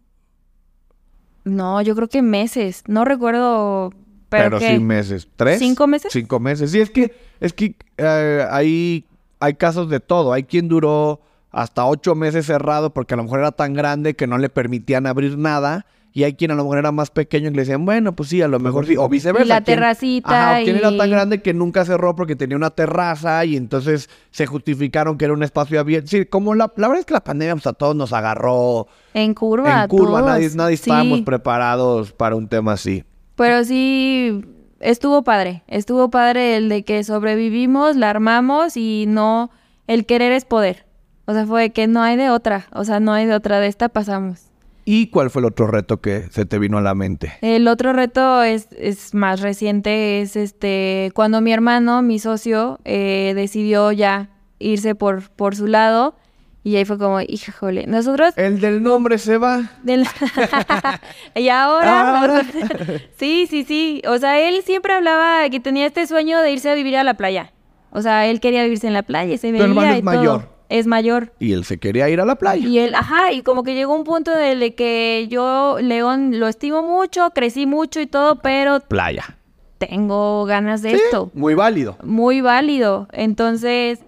No, 1.44 1.82
yo 1.82 1.96
creo 1.96 2.08
que 2.08 2.22
meses. 2.22 2.84
No 2.88 3.06
recuerdo 3.06 3.92
pero, 4.30 4.60
sí 4.60 4.80
meses. 4.80 5.28
¿Tres? 5.36 5.60
¿Cinco 5.60 5.88
meses? 5.88 6.14
Cinco 6.14 6.40
meses. 6.40 6.72
Sí, 6.72 6.80
es 6.80 6.90
que, 6.90 7.14
es 7.40 7.54
que 7.54 7.76
eh, 7.98 8.46
hay, 8.50 9.06
hay 9.40 9.54
casos 9.56 9.90
de 9.90 10.00
todo. 10.00 10.34
Hay 10.34 10.44
quien 10.44 10.68
duró 10.68 11.22
hasta 11.52 11.86
ocho 11.86 12.16
meses 12.16 12.46
cerrado 12.46 12.94
porque 12.94 13.16
a 13.16 13.18
lo 13.18 13.24
mejor 13.24 13.40
era 13.40 13.52
tan 13.52 13.74
grande 13.74 14.16
que 14.16 14.28
no 14.28 14.38
le 14.38 14.50
permitían 14.50 15.08
abrir 15.08 15.38
nada. 15.38 15.86
Y 16.12 16.24
hay 16.24 16.34
quien 16.34 16.50
a 16.50 16.56
lo 16.56 16.64
mejor 16.64 16.80
era 16.80 16.92
más 16.92 17.12
pequeño 17.12 17.50
y 17.50 17.52
le 17.52 17.62
decían, 17.62 17.86
bueno, 17.86 18.16
pues 18.16 18.30
sí, 18.30 18.42
a 18.42 18.48
lo 18.48 18.60
mejor 18.60 18.88
sí. 18.88 18.98
O 18.98 19.08
viceversa. 19.08 19.46
Y 19.46 19.48
la 19.48 19.62
terracita. 19.62 20.54
Ajá, 20.54 20.64
quien 20.64 20.78
era 20.78 20.96
tan 20.96 21.10
grande 21.10 21.42
que 21.42 21.54
nunca 21.54 21.86
cerró 21.86 22.16
porque 22.16 22.36
tenía 22.36 22.58
una 22.58 22.72
terraza 22.72 23.46
y 23.46 23.56
entonces 23.56 24.10
se 24.32 24.48
justificaron 24.48 25.20
que 25.20 25.26
era 25.26 25.36
un 25.36 25.44
espacio 25.44 25.80
abierto. 25.80 26.10
Sí, 26.10 26.26
como 26.26 26.56
la, 26.56 26.74
la 26.78 26.88
verdad 26.88 27.02
es 27.02 27.06
que 27.06 27.14
la 27.14 27.24
pandemia 27.24 27.54
pues, 27.56 27.68
a 27.68 27.74
todos 27.74 27.96
nos 27.96 28.12
agarró. 28.12 28.88
En 29.14 29.36
curva. 29.36 29.84
En 29.84 29.88
curva, 29.88 30.24
nadie, 30.24 30.50
nadie 30.56 30.76
estábamos 30.76 31.22
preparados 31.22 32.12
para 32.12 32.36
un 32.36 32.48
tema 32.48 32.74
así. 32.74 33.04
Pero 33.40 33.64
sí, 33.64 34.44
estuvo 34.82 35.24
padre. 35.24 35.64
Estuvo 35.68 36.10
padre 36.10 36.58
el 36.58 36.68
de 36.68 36.84
que 36.84 37.06
sobrevivimos, 37.06 37.96
la 37.96 38.10
armamos 38.10 38.76
y 38.76 39.06
no, 39.08 39.50
el 39.88 40.06
querer 40.06 40.34
es 40.34 40.44
poder. 40.44 40.86
O 41.24 41.32
sea, 41.32 41.46
fue 41.46 41.70
que 41.70 41.88
no 41.88 42.02
hay 42.02 42.18
de 42.18 42.30
otra. 42.30 42.68
O 42.74 42.84
sea, 42.84 43.00
no 43.00 43.14
hay 43.14 43.26
de 43.26 43.34
otra. 43.34 43.62
De 43.62 43.68
esta 43.68 43.88
pasamos. 43.88 44.50
¿Y 44.84 45.08
cuál 45.08 45.30
fue 45.30 45.42
el 45.42 45.46
otro 45.46 45.68
reto 45.68 46.02
que 46.02 46.24
se 46.32 46.46
te 46.46 46.60
vino 46.60 46.80
a 46.80 46.82
la 46.82 46.96
mente? 46.96 47.32
El 47.40 47.70
otro 47.70 47.94
reto 47.94 48.44
es, 48.44 48.68
es 48.72 49.14
más 49.14 49.40
reciente, 49.40 50.22
es 50.22 50.36
este 50.36 51.12
cuando 51.14 51.40
mi 51.40 51.54
hermano, 51.54 52.02
mi 52.02 52.20
socio, 52.20 52.80
eh, 52.84 53.32
decidió 53.36 53.94
ya 53.94 54.32
irse 54.58 54.96
por, 54.96 55.30
por 55.30 55.56
su 55.56 55.68
lado 55.68 56.16
y 56.64 56.76
ahí 56.76 56.84
fue 56.84 56.98
como, 56.98 57.22
híjole, 57.22 57.88
nosotros... 57.88 58.34
El 58.36 58.60
del 58.60 58.84
nombre 58.84 59.18
se 59.18 59.38
va. 59.38 59.72
y 61.36 61.50
ahora... 61.50 62.44
sí, 63.18 63.48
sí, 63.50 63.64
sí. 63.64 64.02
O 64.08 64.18
sea, 64.18 64.40
él 64.40 64.62
siempre 64.66 64.94
hablaba 64.94 65.50
que 65.50 65.60
tenía 65.60 65.86
este 65.86 66.06
sueño 66.06 66.42
de 66.42 66.52
irse 66.52 66.70
a 66.70 66.76
vivir 66.76 66.98
a 66.98 67.04
la 67.04 67.14
playa. 67.14 67.54
O 67.92 68.02
sea, 68.02 68.28
él 68.28 68.40
quería 68.42 68.64
vivirse 68.64 68.88
en 68.88 68.94
la 68.94 69.04
playa, 69.04 69.38
se 69.38 69.52
veía 69.52 69.64
hermano 69.64 69.94
es 69.94 70.04
mayor. 70.04 70.50
Es 70.68 70.86
mayor. 70.86 71.34
Y 71.40 71.54
él 71.54 71.64
se 71.64 71.80
quería 71.80 72.10
ir 72.10 72.22
a 72.22 72.26
la 72.26 72.36
playa. 72.36 72.68
Y 72.68 72.78
él, 72.78 72.94
ajá, 72.94 73.32
y 73.32 73.42
como 73.42 73.64
que 73.64 73.74
llegó 73.74 73.96
un 73.96 74.04
punto 74.04 74.38
en 74.38 74.62
el 74.62 74.76
que 74.76 75.28
yo, 75.30 75.78
León, 75.82 76.40
lo 76.40 76.48
estimo 76.48 76.84
mucho, 76.84 77.32
crecí 77.32 77.66
mucho 77.66 78.02
y 78.02 78.06
todo, 78.06 78.36
pero... 78.36 78.82
Playa. 78.82 79.38
Tengo 79.80 80.44
ganas 80.44 80.82
de 80.82 80.92
esto. 80.92 81.32
Muy 81.34 81.56
válido. 81.56 81.98
Muy 82.04 82.42
válido. 82.42 83.08
Entonces, 83.14 84.00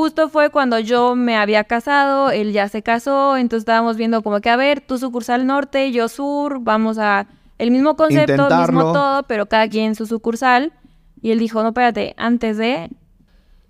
Justo 0.00 0.30
fue 0.30 0.48
cuando 0.48 0.78
yo 0.78 1.14
me 1.14 1.36
había 1.36 1.64
casado, 1.64 2.30
él 2.30 2.54
ya 2.54 2.70
se 2.70 2.82
casó, 2.82 3.36
entonces 3.36 3.64
estábamos 3.64 3.98
viendo 3.98 4.22
como 4.22 4.40
que, 4.40 4.48
a 4.48 4.56
ver, 4.56 4.80
tú 4.80 4.96
sucursal 4.96 5.46
norte, 5.46 5.92
yo 5.92 6.08
sur, 6.08 6.60
vamos 6.62 6.96
a 6.96 7.26
el 7.58 7.70
mismo 7.70 7.96
concepto, 7.96 8.48
mismo 8.48 8.94
todo, 8.94 9.24
pero 9.24 9.44
cada 9.44 9.68
quien 9.68 9.94
su 9.94 10.06
sucursal. 10.06 10.72
Y 11.20 11.32
él 11.32 11.38
dijo, 11.38 11.62
no, 11.62 11.68
espérate, 11.68 12.14
antes 12.16 12.56
de, 12.56 12.88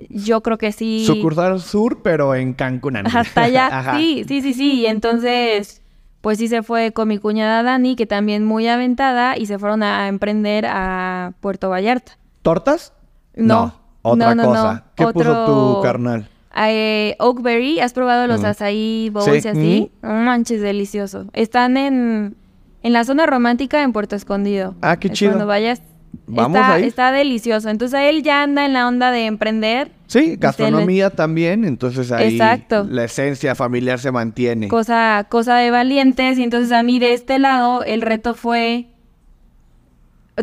yo 0.08 0.40
creo 0.40 0.56
que 0.56 0.70
sí. 0.70 1.04
Sucursal 1.04 1.60
sur, 1.60 2.00
pero 2.00 2.36
en 2.36 2.54
Cancún. 2.54 2.98
Hasta 2.98 3.42
allá, 3.42 3.94
sí, 3.96 4.22
sí, 4.28 4.40
sí, 4.40 4.54
sí. 4.54 4.82
Y 4.82 4.86
entonces, 4.86 5.82
pues 6.20 6.38
sí 6.38 6.46
se 6.46 6.62
fue 6.62 6.92
con 6.92 7.08
mi 7.08 7.18
cuñada 7.18 7.64
Dani, 7.64 7.96
que 7.96 8.06
también 8.06 8.44
muy 8.44 8.68
aventada, 8.68 9.36
y 9.36 9.46
se 9.46 9.58
fueron 9.58 9.82
a 9.82 10.06
emprender 10.06 10.64
a 10.68 11.32
Puerto 11.40 11.70
Vallarta. 11.70 12.18
¿Tortas? 12.42 12.92
no. 13.34 13.79
Otra 14.02 14.34
cosa. 14.36 14.84
¿Qué 14.94 15.06
puso 15.06 15.46
tu 15.46 15.82
carnal? 15.82 16.28
Eh, 16.56 17.16
Oakberry, 17.20 17.80
¿has 17.80 17.92
probado 17.92 18.26
los 18.26 18.42
azaí 18.44 19.10
bowls 19.12 19.44
y 19.44 19.48
así? 19.48 19.92
manches, 20.02 20.60
delicioso. 20.60 21.26
Están 21.32 21.76
en, 21.76 22.36
en 22.82 22.92
la 22.92 23.04
zona 23.04 23.26
romántica 23.26 23.82
en 23.82 23.92
Puerto 23.92 24.16
Escondido. 24.16 24.74
Ah, 24.82 24.98
qué 24.98 25.10
chido. 25.10 25.32
Cuando 25.32 25.46
vayas, 25.46 25.82
Vamos 26.26 26.60
está, 26.60 26.78
está 26.78 27.12
delicioso. 27.12 27.68
Entonces 27.68 28.00
él 28.02 28.22
ya 28.22 28.42
anda 28.42 28.64
en 28.64 28.72
la 28.72 28.88
onda 28.88 29.10
de 29.10 29.26
emprender. 29.26 29.92
Sí, 30.06 30.36
gastronomía 30.36 31.10
también, 31.10 31.64
entonces 31.64 32.10
ahí 32.10 32.34
Exacto. 32.34 32.84
la 32.88 33.04
esencia 33.04 33.54
familiar 33.54 34.00
se 34.00 34.10
mantiene. 34.10 34.66
Cosa, 34.66 35.26
cosa 35.28 35.56
de 35.56 35.70
valientes, 35.70 36.36
y 36.38 36.42
entonces 36.42 36.72
a 36.72 36.82
mí 36.82 36.98
de 36.98 37.12
este 37.14 37.38
lado 37.38 37.84
el 37.84 38.02
reto 38.02 38.34
fue 38.34 38.88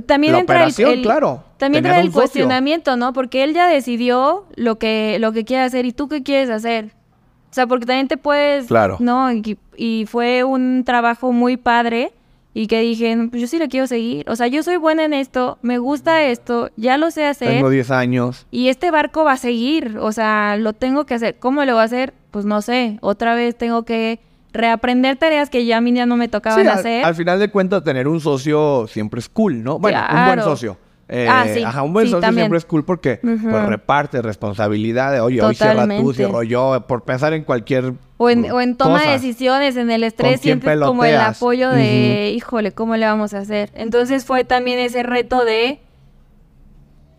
también 0.06 0.36
entra 0.36 0.66
el, 0.66 1.02
claro. 1.02 1.44
También 1.58 1.86
entra 1.86 2.00
el 2.00 2.12
cuestionamiento, 2.12 2.98
¿no? 2.98 3.14
Porque 3.14 3.44
él 3.44 3.54
ya 3.54 3.68
decidió 3.68 4.46
lo 4.56 4.78
que, 4.78 5.18
lo 5.20 5.32
que 5.32 5.46
quiere 5.46 5.64
hacer 5.64 5.86
y 5.86 5.92
tú 5.92 6.08
qué 6.08 6.24
quieres 6.24 6.50
hacer. 6.50 6.92
O 7.50 7.54
sea, 7.54 7.68
porque 7.68 7.86
también 7.86 8.08
te 8.08 8.18
puedes, 8.18 8.68
claro. 8.68 8.98
¿no? 9.00 9.30
Y, 9.32 10.06
fue 10.08 10.44
un 10.44 10.84
trabajo 10.84 11.32
muy 11.32 11.56
padre 11.56 12.12
y 12.54 12.68
que 12.68 12.82
dije, 12.82 13.16
pues 13.30 13.42
yo 13.42 13.48
sí 13.48 13.60
lo 13.60 13.68
quiero 13.68 13.88
seguir. 13.88 14.30
O 14.30 14.36
sea, 14.36 14.48
yo 14.48 14.64
soy 14.64 14.78
buena 14.78 15.06
en 15.06 15.14
esto, 15.14 15.58
me 15.62 15.78
gusta 15.78 16.24
esto, 16.24 16.72
ya 16.76 16.98
lo 16.98 17.12
sé 17.12 17.26
hacer. 17.26 17.50
Tengo 17.50 17.70
10 17.70 17.92
años. 17.92 18.48
Y 18.52 18.70
este 18.70 18.92
barco 18.92 19.24
va 19.24 19.34
a 19.34 19.38
seguir, 19.38 19.98
o 20.00 20.12
sea, 20.12 20.58
lo 20.58 20.74
tengo 20.74 21.06
que 21.06 21.14
hacer. 21.14 21.38
¿Cómo 21.40 21.64
lo 21.66 21.74
voy 21.74 21.82
a 21.82 21.86
hacer? 21.86 22.14
Pues 22.32 22.46
no 22.46 22.62
sé, 22.62 22.98
otra 23.02 23.36
vez 23.36 23.58
tengo 23.58 23.84
que 23.84 24.20
reaprender 24.54 25.18
tareas 25.18 25.50
que 25.50 25.66
ya 25.66 25.78
a 25.78 25.82
mí 25.82 25.94
ya 25.94 26.06
no 26.06 26.18
me 26.18 26.28
tocaban 26.28 26.68
hacer. 26.68 27.04
Al, 27.06 27.16
final 27.16 27.40
de 27.40 27.50
cuentas, 27.50 27.84
tener 27.84 28.08
un 28.08 28.20
socio 28.20 28.88
siempre 28.88 29.20
es 29.20 29.30
cool, 29.30 29.64
¿no? 29.64 29.80
Bueno, 29.80 30.00
un 30.10 30.26
buen 30.26 30.42
socio. 30.42 30.78
Eh, 31.10 31.26
ah, 31.30 31.46
sí. 31.54 31.64
Ajá, 31.64 31.84
un 31.84 31.94
buen 31.94 32.10
socio 32.10 32.34
siempre 32.34 32.58
es 32.58 32.66
cool 32.66 32.84
porque 32.84 33.20
pues, 33.22 33.42
reparte 33.42 34.22
responsabilidades. 34.22 35.22
Oye, 35.22 35.42
hoy 35.42 35.56
cierra 35.56 35.88
tú, 35.88 36.14
cierro 36.14 36.44
yo, 36.44 36.84
por 36.88 37.04
pensar 37.04 37.34
en 37.34 37.44
cualquier. 37.44 37.94
O 38.18 38.30
en, 38.30 38.52
o 38.52 38.60
en 38.60 38.76
toma 38.76 39.04
de 39.04 39.12
decisiones, 39.12 39.78
en 39.78 39.90
el 39.90 40.04
estrés, 40.04 40.42
sientes 40.42 40.80
como 40.80 41.06
el 41.06 41.16
apoyo 41.16 41.70
de, 41.70 42.32
híjole, 42.36 42.72
¿cómo 42.74 42.96
le 42.98 43.06
vamos 43.06 43.34
a 43.34 43.40
hacer? 43.40 43.72
Entonces 43.74 44.26
fue 44.26 44.44
también 44.44 44.80
ese 44.80 45.04
reto 45.04 45.46
de, 45.46 45.80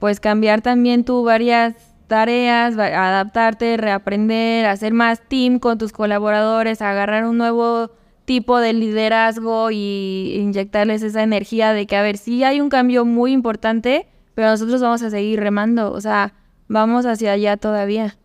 pues 0.01 0.21
cambiar 0.21 0.61
también 0.61 1.05
tú 1.05 1.25
varias 1.25 1.75
tareas, 2.09 2.77
adaptarte, 2.77 3.77
reaprender, 3.77 4.67
hacer 4.67 4.93
más 4.93 5.23
team 5.29 5.59
con 5.61 5.79
tus 5.79 5.93
colaboradores, 5.93 6.83
agarrar 6.83 7.27
un 7.27 7.39
nuevo 7.39 7.93
tipo 8.25 8.59
de 8.59 8.73
liderazgo 8.73 9.71
y 9.71 10.35
inyectarles 10.37 11.03
esa 11.03 11.23
energía 11.23 11.73
de 11.73 11.87
que, 11.87 11.97
a 11.97 12.03
ver, 12.03 12.19
sí 12.19 12.45
hay 12.45 12.61
un 12.61 12.69
cambio 12.69 13.05
muy 13.05 13.33
importante, 13.33 14.07
pero 14.35 14.49
nosotros 14.49 14.81
vamos 14.81 15.03
a 15.03 15.11
seguir 15.11 15.41
remando, 15.41 15.93
o 15.93 16.01
sea, 16.01 16.35
vamos 16.67 17.07
hacia 17.07 17.33
allá 17.33 17.57
todavía. 17.57 18.17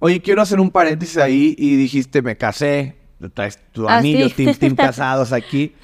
Oye, 0.00 0.20
quiero 0.20 0.42
hacer 0.42 0.60
un 0.60 0.70
paréntesis 0.70 1.16
ahí 1.18 1.54
y 1.58 1.76
dijiste, 1.76 2.22
me 2.22 2.36
casé, 2.36 2.96
traes 3.34 3.58
tu 3.72 3.88
ah, 3.88 3.96
anillo, 3.96 4.28
team, 4.30 4.54
casados 4.76 5.32
aquí. 5.32 5.74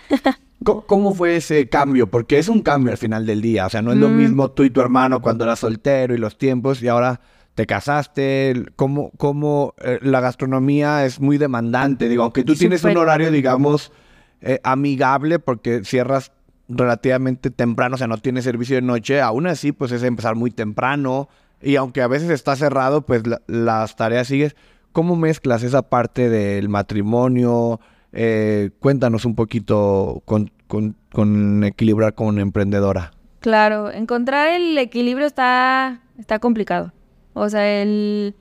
¿Cómo, 0.63 1.13
fue 1.13 1.37
ese 1.37 1.69
cambio? 1.69 2.09
Porque 2.09 2.39
es 2.39 2.49
un 2.49 2.63
cambio 2.63 2.93
al 2.93 2.99
final 2.99 3.27
del 3.27 3.43
día. 3.43 3.67
O 3.67 3.71
sea, 3.71 3.83
no 3.83 3.93
es 3.93 3.99
lo 3.99 4.09
mm. 4.09 4.17
mismo 4.17 4.51
tú 4.51 4.63
y 4.63 4.71
tu 4.71 4.81
hermano 4.81 5.21
cuando 5.21 5.45
eras 5.45 5.59
soltero 5.59 6.15
y 6.15 6.19
los 6.19 6.39
tiempos 6.39 6.83
y 6.83 6.89
ahora 6.89 7.21
te 7.55 7.67
casaste, 7.67 8.67
cómo, 8.77 9.13
cómo 9.17 9.75
eh, 9.79 9.99
la 10.03 10.21
gastronomía 10.21 11.05
es 11.05 11.21
muy 11.21 11.39
demandante. 11.39 12.09
Digo, 12.09 12.25
aunque 12.25 12.45
tú 12.45 12.55
tienes 12.55 12.83
un 12.85 12.97
horario, 12.97 13.31
digamos, 13.31 13.93
eh, 14.41 14.61
amigable 14.65 15.39
porque 15.39 15.85
cierras 15.85 16.33
relativamente 16.69 17.51
temprano, 17.51 17.95
o 17.95 17.99
sea, 17.99 18.07
no 18.07 18.19
tienes 18.19 18.45
servicio 18.45 18.77
de 18.77 18.83
noche, 18.83 19.21
aún 19.21 19.47
así, 19.47 19.73
pues 19.73 19.93
es 19.93 20.03
empezar 20.03 20.35
muy 20.35 20.51
temprano. 20.51 21.29
Y 21.63 21.77
aunque 21.77 22.03
a 22.03 22.09
veces 22.09 22.31
está 22.31 22.57
cerrado, 22.57 23.03
pues 23.03 23.23
las 23.47 23.97
tareas 23.97 24.27
sigues. 24.27 24.57
¿Cómo 24.93 25.17
mezclas 25.17 25.63
esa 25.63 25.83
parte 25.83 26.29
del 26.29 26.69
matrimonio? 26.69 27.81
Eh, 28.13 28.71
cuéntanos 28.81 29.25
un 29.25 29.35
poquito 29.35 30.23
con, 30.25 30.51
con, 30.67 30.97
con 31.13 31.65
equilibrar 31.65 32.15
con 32.15 32.39
emprendedora. 32.39 33.13
Claro, 33.41 33.91
encontrar 33.91 34.49
el 34.49 34.77
equilibrio 34.79 35.27
está, 35.27 36.01
está 36.19 36.39
complicado. 36.39 36.93
O 37.35 37.49
sea, 37.49 37.83
el... 37.83 38.35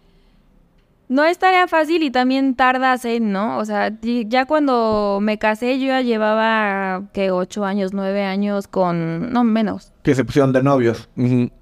No 1.09 1.25
es 1.25 1.37
tarea 1.37 1.67
fácil 1.67 2.01
y 2.01 2.11
también 2.11 2.55
tardas 2.55 3.05
en, 3.05 3.31
¿no? 3.31 3.57
O 3.57 3.65
sea, 3.65 3.91
ya 4.01 4.45
cuando 4.45 5.19
me 5.21 5.37
casé 5.37 5.77
yo 5.79 5.87
ya 5.87 6.01
llevaba, 6.01 7.03
que 7.11 7.29
ocho 7.29 7.65
años, 7.65 7.93
nueve 7.93 8.23
años 8.23 8.67
con... 8.67 9.31
No, 9.31 9.43
menos. 9.43 9.91
Que 10.01 10.15
se 10.15 10.23
pusieron 10.23 10.53
de 10.53 10.63
novios. 10.63 11.09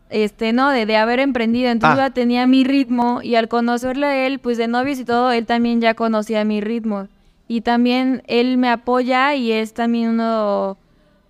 Este, 0.09 0.53
no, 0.53 0.69
de, 0.69 0.85
de, 0.85 0.95
haber 0.95 1.19
emprendido. 1.19 1.69
Entonces 1.69 1.99
ah. 1.99 2.07
ya 2.07 2.13
tenía 2.13 2.45
mi 2.47 2.63
ritmo 2.63 3.21
y 3.23 3.35
al 3.35 3.47
conocerle 3.47 4.05
a 4.05 4.27
él, 4.27 4.39
pues 4.39 4.57
de 4.57 4.67
novios 4.67 4.99
y 4.99 5.05
todo, 5.05 5.31
él 5.31 5.45
también 5.45 5.81
ya 5.81 5.95
conocía 5.95 6.45
mi 6.45 6.61
ritmo. 6.61 7.07
Y 7.47 7.61
también 7.61 8.23
él 8.27 8.57
me 8.57 8.69
apoya 8.69 9.35
y 9.35 9.51
es 9.51 9.73
también 9.73 10.11
uno, 10.11 10.77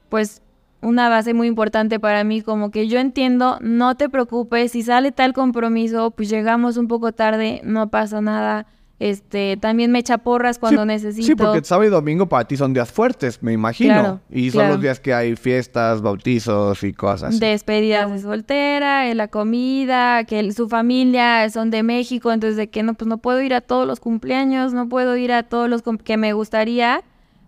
pues, 0.10 0.44
una 0.82 1.10
base 1.10 1.34
muy 1.34 1.48
importante 1.48 2.00
para 2.00 2.24
mí, 2.24 2.42
como 2.42 2.72
que 2.72 2.88
yo 2.88 3.00
entiendo, 3.00 3.58
no 3.62 3.96
te 3.96 4.10
preocupes, 4.10 4.72
si 4.72 4.82
sale 4.84 5.12
tal 5.12 5.34
compromiso, 5.34 6.12
pues 6.12 6.30
llegamos 6.30 6.78
un 6.78 6.88
poco 6.88 7.12
tarde, 7.12 7.62
no 7.64 7.90
pasa 7.90 8.22
nada. 8.22 8.66
Este, 9.00 9.58
también 9.58 9.92
me 9.92 9.98
echa 9.98 10.20
porras 10.20 10.60
cuando 10.60 10.86
necesito. 10.86 11.26
Sí, 11.26 11.34
porque 11.34 11.64
sábado 11.64 11.88
y 11.88 11.92
domingo 11.92 12.28
para 12.30 12.46
ti 12.46 12.56
son 12.56 12.72
días 12.72 12.92
fuertes, 12.92 13.42
me 13.42 13.52
imagino. 13.52 13.94
Claro, 13.96 14.20
y 14.30 14.52
son 14.52 14.60
claro. 14.60 14.74
los 14.74 14.82
días 14.84 15.00
que 15.00 15.12
hay 15.12 15.36
fiestas, 15.36 16.04
bautizos 16.04 16.84
y 16.84 16.94
cosas. 16.94 17.30
así. 17.30 17.40
Despedidas 17.40 18.12
de 18.12 18.20
soltera, 18.20 19.10
eh, 19.10 19.16
la 19.16 19.28
comida, 19.28 20.24
que 20.26 20.40
el- 20.40 20.54
su 20.54 20.70
familia 20.70 21.50
son 21.50 21.72
de 21.72 21.82
México, 21.82 22.32
entonces 22.32 22.58
de 22.58 22.70
que 22.70 22.84
no, 22.84 22.94
pues 22.94 23.08
no 23.08 23.18
puedo 23.18 23.42
ir 23.42 23.56
a 23.56 23.62
todos 23.62 23.88
los 23.88 24.00
cumpleaños, 24.00 24.72
no 24.74 24.88
puedo 24.88 25.18
ir 25.18 25.32
a 25.32 25.42
todos 25.42 25.68
los 25.68 25.82
que 26.04 26.18
me 26.18 26.34
gustaría, 26.34 27.02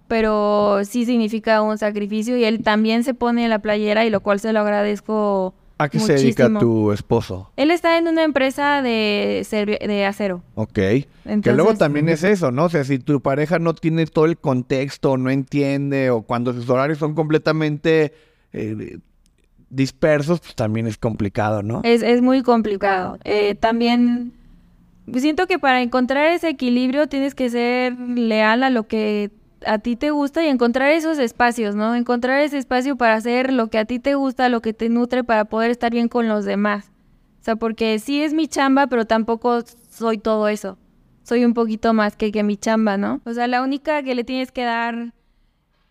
pero 0.07 0.83
sí 0.85 1.05
significa 1.05 1.61
un 1.61 1.77
sacrificio 1.77 2.37
y 2.37 2.43
él 2.43 2.63
también 2.63 3.03
se 3.03 3.13
pone 3.13 3.43
en 3.43 3.49
la 3.49 3.59
playera 3.59 4.05
y 4.05 4.09
lo 4.09 4.21
cual 4.21 4.39
se 4.39 4.53
lo 4.53 4.59
agradezco 4.59 5.53
¿A 5.77 5.89
qué 5.89 5.99
se 5.99 6.13
dedica 6.13 6.49
tu 6.59 6.91
esposo? 6.91 7.51
Él 7.57 7.71
está 7.71 7.97
en 7.97 8.07
una 8.07 8.23
empresa 8.23 8.81
de, 8.81 10.05
acero. 10.07 10.43
Ok. 10.55 10.73
que 10.73 11.53
luego 11.53 11.75
también 11.75 12.09
es 12.09 12.23
eso, 12.23 12.51
¿no? 12.51 12.65
O 12.65 12.69
sea, 12.69 12.83
si 12.83 12.99
tu 12.99 13.21
pareja 13.21 13.59
no 13.59 13.73
tiene 13.73 14.05
todo 14.05 14.25
el 14.25 14.37
contexto, 14.37 15.17
no 15.17 15.29
entiende, 15.29 16.09
o 16.09 16.21
cuando 16.21 16.53
sus 16.53 16.69
horarios 16.69 16.99
son 16.99 17.15
completamente 17.15 18.13
eh, 18.53 18.99
dispersos, 19.69 20.39
pues 20.39 20.55
también 20.55 20.87
es 20.87 20.97
complicado, 20.97 21.63
¿no? 21.63 21.81
Es, 21.83 22.03
es 22.03 22.21
muy 22.21 22.43
complicado. 22.43 23.17
Eh, 23.23 23.55
también 23.55 24.31
siento 25.15 25.47
que 25.47 25.59
para 25.59 25.81
encontrar 25.81 26.27
ese 26.27 26.49
equilibrio 26.49 27.07
tienes 27.07 27.35
que 27.35 27.49
ser 27.49 27.99
leal 27.99 28.63
a 28.63 28.69
lo 28.69 28.87
que 28.87 29.31
a 29.65 29.79
ti 29.79 29.95
te 29.95 30.11
gusta 30.11 30.43
y 30.43 30.47
encontrar 30.47 30.91
esos 30.91 31.17
espacios, 31.19 31.75
¿no? 31.75 31.95
Encontrar 31.95 32.41
ese 32.41 32.57
espacio 32.57 32.95
para 32.95 33.15
hacer 33.15 33.53
lo 33.53 33.67
que 33.67 33.77
a 33.77 33.85
ti 33.85 33.99
te 33.99 34.15
gusta, 34.15 34.49
lo 34.49 34.61
que 34.61 34.73
te 34.73 34.89
nutre 34.89 35.23
para 35.23 35.45
poder 35.45 35.71
estar 35.71 35.91
bien 35.91 36.07
con 36.07 36.27
los 36.27 36.45
demás. 36.45 36.91
O 37.41 37.43
sea, 37.43 37.55
porque 37.55 37.99
sí 37.99 38.23
es 38.23 38.33
mi 38.33 38.47
chamba, 38.47 38.87
pero 38.87 39.05
tampoco 39.05 39.61
soy 39.89 40.17
todo 40.17 40.47
eso. 40.47 40.77
Soy 41.23 41.45
un 41.45 41.53
poquito 41.53 41.93
más 41.93 42.15
que, 42.15 42.31
que 42.31 42.43
mi 42.43 42.57
chamba, 42.57 42.97
¿no? 42.97 43.21
O 43.25 43.33
sea, 43.33 43.47
la 43.47 43.61
única 43.61 44.03
que 44.03 44.15
le 44.15 44.23
tienes 44.23 44.51
que 44.51 44.63
dar 44.63 45.13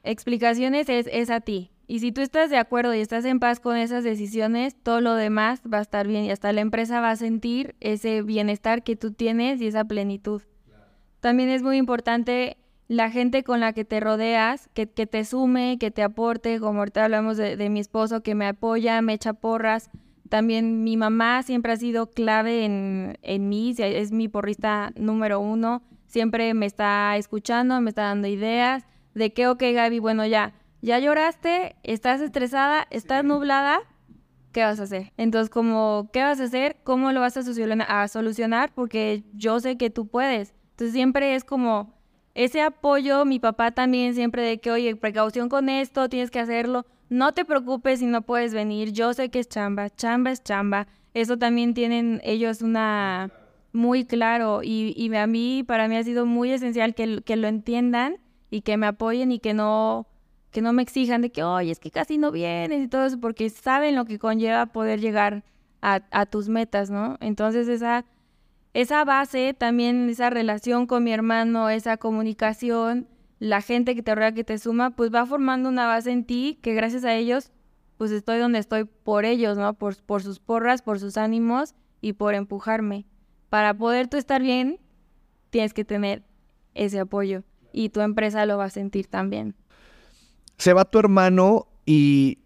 explicaciones 0.03 0.89
es, 0.89 1.09
es 1.11 1.31
a 1.31 1.41
ti. 1.41 1.71
Y 1.87 1.99
si 1.99 2.11
tú 2.11 2.23
estás 2.23 2.49
de 2.49 2.57
acuerdo 2.57 2.95
y 2.95 3.01
estás 3.01 3.25
en 3.25 3.39
paz 3.39 3.61
con 3.61 3.77
esas 3.77 4.03
decisiones, 4.05 4.75
todo 4.83 5.01
lo 5.01 5.15
demás 5.15 5.61
va 5.71 5.79
a 5.79 5.83
estar 5.83 6.07
bien 6.07 6.25
y 6.25 6.31
hasta 6.31 6.53
la 6.53 6.63
empresa 6.63 7.01
va 7.01 7.11
a 7.11 7.17
sentir 7.17 7.75
ese 7.81 8.23
bienestar 8.23 8.83
que 8.83 8.97
tú 8.97 9.13
tienes 9.13 9.61
y 9.61 9.67
esa 9.67 9.85
plenitud. 9.85 10.43
También 11.21 11.51
es 11.51 11.63
muy 11.63 11.77
importante 11.77 12.57
la 12.93 13.11
gente 13.11 13.43
con 13.43 13.61
la 13.61 13.73
que 13.73 13.87
te 13.87 14.01
rodeas, 14.01 14.69
que, 14.75 14.87
que 14.87 15.07
te 15.07 15.25
sume, 15.25 15.79
que 15.81 15.91
te 15.91 16.03
aporte, 16.03 16.61
como 16.61 16.81
ahorita 16.81 17.05
hablamos 17.05 17.39
de, 17.39 17.57
de 17.57 17.71
mi 17.71 17.81
esposo, 17.81 18.23
que 18.23 18.35
me 18.35 18.47
apoya, 18.47 19.01
me 19.01 19.15
echa 19.15 19.33
porras. 19.33 19.91
También 20.29 20.85
mi 20.85 20.99
mamá 20.99 21.43
siempre 21.43 21.73
ha 21.73 21.77
sido 21.77 22.11
clave 22.11 22.67
en, 22.67 23.19
en 23.23 23.49
mí, 23.49 23.75
es 23.79 24.13
mi 24.13 24.29
porrista 24.29 24.93
número 24.95 25.41
uno. 25.41 25.83
Siempre 26.07 26.53
me 26.53 26.67
está 26.67 27.17
escuchando, 27.17 27.81
me 27.81 27.89
está 27.89 28.03
dando 28.03 28.29
ideas 28.29 28.85
de 29.15 29.33
que, 29.33 29.49
ok, 29.49 29.63
Gaby, 29.73 29.99
bueno, 29.99 30.27
ya, 30.27 30.53
ya 30.83 30.99
lloraste, 30.99 31.77
estás 31.85 32.21
estresada, 32.21 32.87
estás 32.91 33.25
nublada, 33.25 33.81
¿qué 34.53 34.65
vas 34.65 34.81
a 34.81 34.83
hacer? 34.83 35.15
Entonces, 35.17 35.49
como, 35.49 36.11
¿qué 36.13 36.23
vas 36.23 36.41
a 36.41 36.45
hacer? 36.45 36.77
¿Cómo 36.85 37.11
lo 37.13 37.21
vas 37.21 37.39
a 37.39 37.43
solucionar? 38.09 38.73
Porque 38.75 39.25
yo 39.33 39.61
sé 39.61 39.79
que 39.79 39.89
tú 39.89 40.09
puedes. 40.09 40.53
Entonces, 40.73 40.93
siempre 40.93 41.35
es 41.35 41.45
como 41.45 42.02
ese 42.35 42.63
apoyo, 42.63 43.25
mi 43.25 43.39
papá 43.39 43.73
también 43.73 44.15
siempre 44.15 44.43
de 44.43 44.59
que, 44.59 44.71
oye, 44.71 44.97
precaución 44.97 45.49
con 45.49 45.69
esto, 45.69 46.09
tienes 46.09 46.31
que 46.31 46.41
hacerlo. 46.41 46.87
No 47.11 47.33
te 47.33 47.45
preocupes 47.45 47.99
si 47.99 48.07
no 48.07 48.23
puedes 48.23 48.55
venir, 48.55 48.93
yo 48.93 49.13
sé 49.13 49.29
que 49.29 49.39
es 49.39 49.49
chamba, 49.49 49.91
chamba 49.91 50.31
es 50.31 50.43
chamba. 50.43 50.87
Eso 51.13 51.37
también 51.37 51.75
tienen 51.75 52.21
ellos 52.25 52.63
una 52.63 53.31
muy 53.73 54.05
claro 54.05 54.63
y, 54.63 54.95
y 54.97 55.15
a 55.15 55.27
mí, 55.27 55.63
para 55.67 55.89
mí 55.89 55.97
ha 55.97 56.05
sido 56.05 56.25
muy 56.25 56.53
esencial 56.53 56.95
que, 56.95 57.07
lo 57.07 57.49
entiendan 57.49 58.17
y 58.51 58.63
que 58.63 58.77
me 58.79 58.87
apoyen 58.87 59.31
y 59.31 59.39
que 59.39 59.53
no, 59.53 60.07
que 60.51 60.63
no 60.63 60.73
me 60.73 60.83
exijan 60.83 61.21
de 61.21 61.31
que, 61.31 61.43
oye, 61.43 61.71
es 61.71 61.81
que 61.81 61.91
casi 61.91 62.17
no 62.17 62.31
vienes 62.33 62.83
y 62.83 62.89
todo 62.89 63.05
eso, 63.05 63.21
porque 63.21 63.51
saben 63.51 63.95
lo 63.95 64.07
que 64.07 64.19
conlleva 64.19 64.67
poder 64.67 65.01
llegar 65.01 65.45
a, 65.83 66.03
a 66.11 66.27
tus 66.27 66.49
metas, 66.49 66.91
¿no? 66.91 67.19
Entonces 67.21 67.69
esa, 67.69 68.07
esa 68.75 69.05
base, 69.05 69.55
también 69.55 70.09
esa 70.09 70.31
relación 70.31 70.87
con 70.87 71.05
mi 71.05 71.13
hermano, 71.13 71.69
esa 71.69 71.97
comunicación, 71.97 73.09
la 73.39 73.61
gente 73.61 73.95
que 73.95 74.03
te 74.03 74.15
rodea, 74.15 74.33
que 74.33 74.45
te 74.45 74.59
suma, 74.59 74.91
pues 74.91 75.13
va 75.13 75.27
formando 75.27 75.69
una 75.69 75.87
base 75.87 76.11
en 76.11 76.25
ti 76.25 76.59
que 76.63 76.75
gracias 76.75 77.05
a 77.05 77.15
ellos, 77.15 77.51
pues 77.99 78.11
estoy 78.11 78.39
donde 78.39 78.59
estoy 78.59 78.85
por 78.85 79.25
ellos, 79.25 79.59
¿no? 79.59 79.75
Por, 79.75 79.97
por 80.03 80.23
sus 80.23 80.41
porras, 80.41 80.83
por 80.83 80.99
sus 80.99 81.17
ánimos 81.17 81.75
y 82.01 82.15
por 82.15 82.35
empujarme. 82.35 83.05
Para 83.51 83.75
poder 83.75 84.09
tú 84.09 84.17
estar 84.17 84.41
bien, 84.41 84.81
tienes 85.51 85.75
que 85.75 85.85
tener 85.85 86.23
ese 86.75 87.01
apoyo 87.01 87.43
y 87.73 87.91
tu 87.91 88.01
empresa 88.01 88.47
lo 88.47 88.59
va 88.59 88.65
a 88.65 88.71
sentir 88.71 89.07
también. 89.07 89.55
Se 90.57 90.73
va 90.73 90.85
tu 90.85 90.99
hermano 90.99 91.67
y 91.85 92.39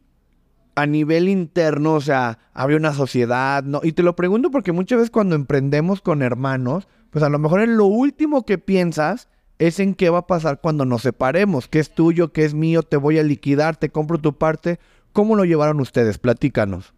a 0.77 0.87
nivel 0.87 1.29
interno, 1.29 1.95
o 1.95 2.01
sea, 2.01 2.39
había 2.53 2.77
una 2.77 2.93
sociedad, 2.93 3.65
¿no? 3.65 3.81
Y 3.83 3.93
te 3.93 4.03
lo 4.03 4.15
pregunto 4.15 4.51
porque 4.51 4.73
muchas 4.73 4.99
veces 4.99 5.11
cuando 5.11 5.35
emprendemos 5.35 6.03
con 6.03 6.23
hermanos, 6.23 6.87
pues 7.11 7.25
a 7.25 7.31
lo 7.31 7.39
mejor 7.39 7.63
en 7.63 7.79
lo 7.79 7.87
último 7.87 8.45
que 8.45 8.59
piensas 8.59 9.29
es 9.59 9.81
en 9.81 9.95
qué 9.95 10.11
va 10.11 10.19
a 10.19 10.27
pasar 10.27 10.61
cuando 10.61 10.85
nos 10.85 11.01
separemos, 11.01 11.67
qué 11.67 11.79
es 11.79 11.95
tuyo, 11.95 12.33
qué 12.33 12.45
es 12.45 12.53
mío, 12.53 12.83
te 12.83 12.99
voy 12.99 13.19
a 13.19 13.23
liquidar, 13.23 13.77
te 13.77 13.89
compro 13.89 14.19
tu 14.19 14.37
parte. 14.37 14.79
¿Cómo 15.15 15.35
lo 15.35 15.47
llevaron 15.47 15.81
ustedes? 15.81 16.19
Platícanos. 16.19 16.93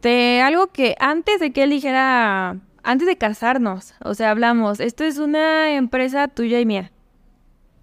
De 0.00 0.40
algo 0.40 0.68
que 0.68 0.94
antes 1.00 1.40
de 1.40 1.52
que 1.52 1.64
él 1.64 1.70
dijera, 1.70 2.60
antes 2.84 3.08
de 3.08 3.18
casarnos, 3.18 3.94
o 4.04 4.14
sea, 4.14 4.30
hablamos, 4.30 4.78
esto 4.78 5.02
es 5.02 5.18
una 5.18 5.74
empresa 5.74 6.28
tuya 6.28 6.60
y 6.60 6.66
mía. 6.66 6.92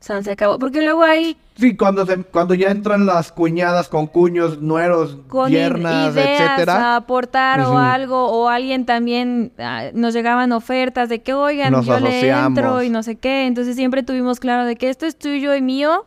Sea, 0.01 0.21
se 0.23 0.31
acabó. 0.31 0.57
Porque 0.59 0.81
luego 0.81 1.03
hay 1.03 1.37
Sí, 1.57 1.77
cuando, 1.77 2.05
se- 2.07 2.17
cuando 2.23 2.53
ya 2.55 2.69
entran 2.71 3.05
las 3.05 3.31
cuñadas 3.31 3.87
con 3.87 4.07
cuños, 4.07 4.59
nueros, 4.59 5.17
con 5.27 5.51
yernas, 5.51 6.11
ideas 6.15 6.39
a 6.41 6.45
etcétera. 6.55 6.95
aportar 6.95 7.59
Ujú. 7.61 7.73
o 7.73 7.77
algo, 7.77 8.25
o 8.31 8.49
alguien 8.49 8.85
también 8.87 9.51
ah, 9.59 9.85
nos 9.93 10.13
llegaban 10.15 10.51
ofertas 10.53 11.07
de 11.07 11.21
que, 11.21 11.33
oigan, 11.35 11.71
Nos 11.71 11.85
yo 11.85 11.99
le 11.99 12.07
asociamos. 12.09 12.57
entro 12.57 12.81
y 12.83 12.89
no 12.89 13.03
sé 13.03 13.15
qué. 13.17 13.45
Entonces 13.45 13.75
siempre 13.75 14.01
tuvimos 14.01 14.39
claro 14.39 14.65
de 14.65 14.75
que 14.75 14.89
esto 14.89 15.05
es 15.05 15.15
tuyo 15.17 15.53
y 15.55 15.61
mío 15.61 16.05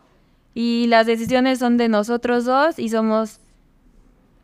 y 0.53 0.87
las 0.87 1.05
decisiones 1.05 1.59
son 1.59 1.77
de 1.77 1.87
nosotros 1.87 2.43
dos 2.43 2.77
y 2.77 2.89
somos, 2.89 3.39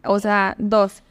o 0.05 0.19
sea, 0.19 0.55
dos. 0.59 1.03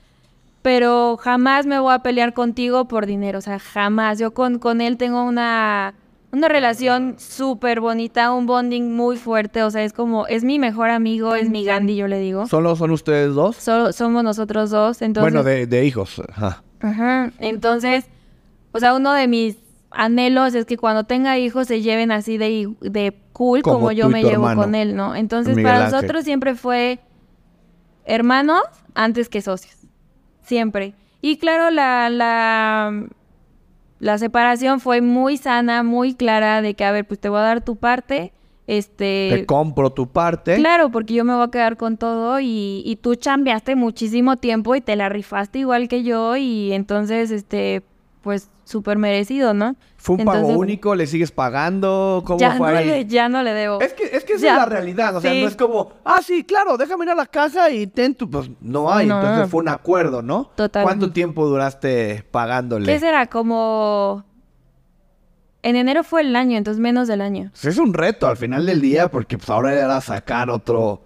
Pero 0.62 1.18
jamás 1.18 1.66
me 1.66 1.78
voy 1.78 1.92
a 1.92 1.98
pelear 2.00 2.32
contigo 2.32 2.86
por 2.86 3.04
dinero, 3.06 3.38
o 3.38 3.42
sea, 3.42 3.58
jamás. 3.58 4.18
Yo 4.18 4.32
con, 4.32 4.58
con 4.58 4.80
él 4.80 4.96
tengo 4.98 5.24
una, 5.24 5.94
una 6.32 6.48
relación 6.48 7.16
súper 7.18 7.80
bonita, 7.80 8.32
un 8.32 8.46
bonding 8.46 8.94
muy 8.94 9.16
fuerte, 9.16 9.62
o 9.62 9.70
sea, 9.70 9.82
es 9.82 9.92
como, 9.92 10.26
es 10.26 10.44
mi 10.44 10.58
mejor 10.58 10.90
amigo, 10.90 11.34
es 11.34 11.50
mi 11.50 11.64
Gandhi, 11.64 11.96
yo 11.96 12.06
le 12.08 12.18
digo. 12.20 12.46
¿Solo 12.46 12.76
son 12.76 12.92
ustedes 12.92 13.34
dos? 13.34 13.56
Solo 13.56 13.92
somos 13.92 14.22
nosotros 14.22 14.70
dos, 14.70 15.02
entonces... 15.02 15.32
bueno, 15.32 15.42
de, 15.42 15.66
de 15.66 15.84
hijos. 15.84 16.22
Ajá. 16.30 16.62
Ajá, 16.80 17.30
Entonces, 17.38 18.06
o 18.72 18.78
sea, 18.78 18.94
uno 18.94 19.12
de 19.12 19.28
mis 19.28 19.56
anhelos 19.90 20.54
es 20.54 20.64
que 20.64 20.76
cuando 20.76 21.04
tenga 21.04 21.36
hijos 21.38 21.66
se 21.66 21.82
lleven 21.82 22.12
así 22.12 22.38
de, 22.38 22.72
de 22.80 23.18
cool 23.32 23.62
Como 23.62 23.90
yo 23.92 24.08
me 24.08 24.22
llevo 24.22 24.48
hermano, 24.48 24.62
con 24.62 24.74
él, 24.74 24.96
¿no? 24.96 25.14
Entonces, 25.14 25.56
Miguel 25.56 25.72
para 25.72 25.84
Ángel. 25.86 25.96
nosotros 25.96 26.24
siempre 26.24 26.54
fue 26.54 27.00
hermanos 28.04 28.62
antes 28.94 29.28
que 29.28 29.42
socios. 29.42 29.76
Siempre. 30.42 30.94
Y 31.20 31.36
claro, 31.36 31.70
la, 31.70 32.08
la, 32.08 33.06
la 34.00 34.18
separación 34.18 34.80
fue 34.80 35.02
muy 35.02 35.36
sana, 35.36 35.82
muy 35.82 36.14
clara 36.14 36.62
de 36.62 36.74
que, 36.74 36.84
a 36.84 36.90
ver, 36.90 37.06
pues 37.06 37.20
te 37.20 37.28
voy 37.28 37.38
a 37.38 37.42
dar 37.42 37.64
tu 37.64 37.76
parte. 37.76 38.32
Este, 38.66 39.28
Te 39.30 39.46
compro 39.46 39.90
tu 39.90 40.08
parte. 40.08 40.56
Claro, 40.56 40.90
porque 40.90 41.14
yo 41.14 41.24
me 41.24 41.34
voy 41.34 41.44
a 41.44 41.50
quedar 41.50 41.76
con 41.76 41.96
todo 41.96 42.40
y, 42.40 42.82
y 42.84 42.96
tú 42.96 43.14
chambeaste 43.14 43.76
muchísimo 43.76 44.36
tiempo 44.36 44.74
y 44.74 44.80
te 44.80 44.96
la 44.96 45.08
rifaste 45.08 45.58
igual 45.58 45.88
que 45.88 46.02
yo 46.02 46.36
y 46.36 46.72
entonces, 46.72 47.30
este, 47.30 47.82
pues 48.22 48.50
súper 48.64 48.98
merecido, 48.98 49.54
¿no? 49.54 49.76
¿Fue 49.96 50.16
un 50.16 50.24
pago 50.24 50.38
Entonces, 50.38 50.56
único? 50.58 50.94
¿Le 50.94 51.06
sigues 51.06 51.30
pagando? 51.32 52.22
¿Cómo 52.26 52.38
Ya 52.38 52.54
fue 52.56 52.70
no, 52.72 52.78
ahí? 52.78 52.86
le, 52.86 53.06
ya 53.06 53.28
no 53.28 53.42
le 53.42 53.52
debo. 53.52 53.80
Es 53.80 53.92
que, 53.94 54.04
es 54.04 54.24
que 54.24 54.34
esa 54.34 54.44
Ya. 54.46 54.52
es 54.52 54.58
la 54.58 54.66
realidad, 54.66 55.16
o 55.16 55.20
sea, 55.20 55.32
Sí. 55.32 55.42
no 55.42 55.48
es 55.48 55.56
como, 55.56 55.92
ah, 56.04 56.20
sí, 56.24 56.44
claro, 56.44 56.76
déjame 56.76 57.04
ir 57.04 57.10
a 57.10 57.14
la 57.14 57.26
casa 57.26 57.70
y 57.70 57.86
ten 57.86 58.14
tu... 58.14 58.30
Pues 58.30 58.50
no 58.60 58.92
hay, 58.92 59.06
No. 59.06 59.16
entonces 59.20 59.50
fue 59.50 59.60
un 59.62 59.68
acuerdo, 59.68 60.22
¿no? 60.22 60.50
Total. 60.54 60.82
¿Cuánto 60.84 61.10
tiempo 61.12 61.46
duraste 61.46 62.24
pagándole? 62.30 62.86
¿Qué 62.92 62.98
será? 62.98 63.26
Como... 63.26 64.24
En 65.62 65.76
enero 65.76 66.02
fue 66.04 66.22
el 66.22 66.34
año, 66.36 66.56
entonces 66.56 66.80
menos 66.80 67.06
del 67.06 67.20
año. 67.20 67.50
Pues 67.52 67.66
es 67.66 67.78
un 67.78 67.92
reto 67.92 68.26
al 68.26 68.38
final 68.38 68.64
del 68.64 68.80
día 68.80 69.10
porque 69.10 69.36
pues 69.36 69.50
ahora 69.50 69.72
era 69.74 70.00
sacar 70.00 70.48
otro, 70.48 71.02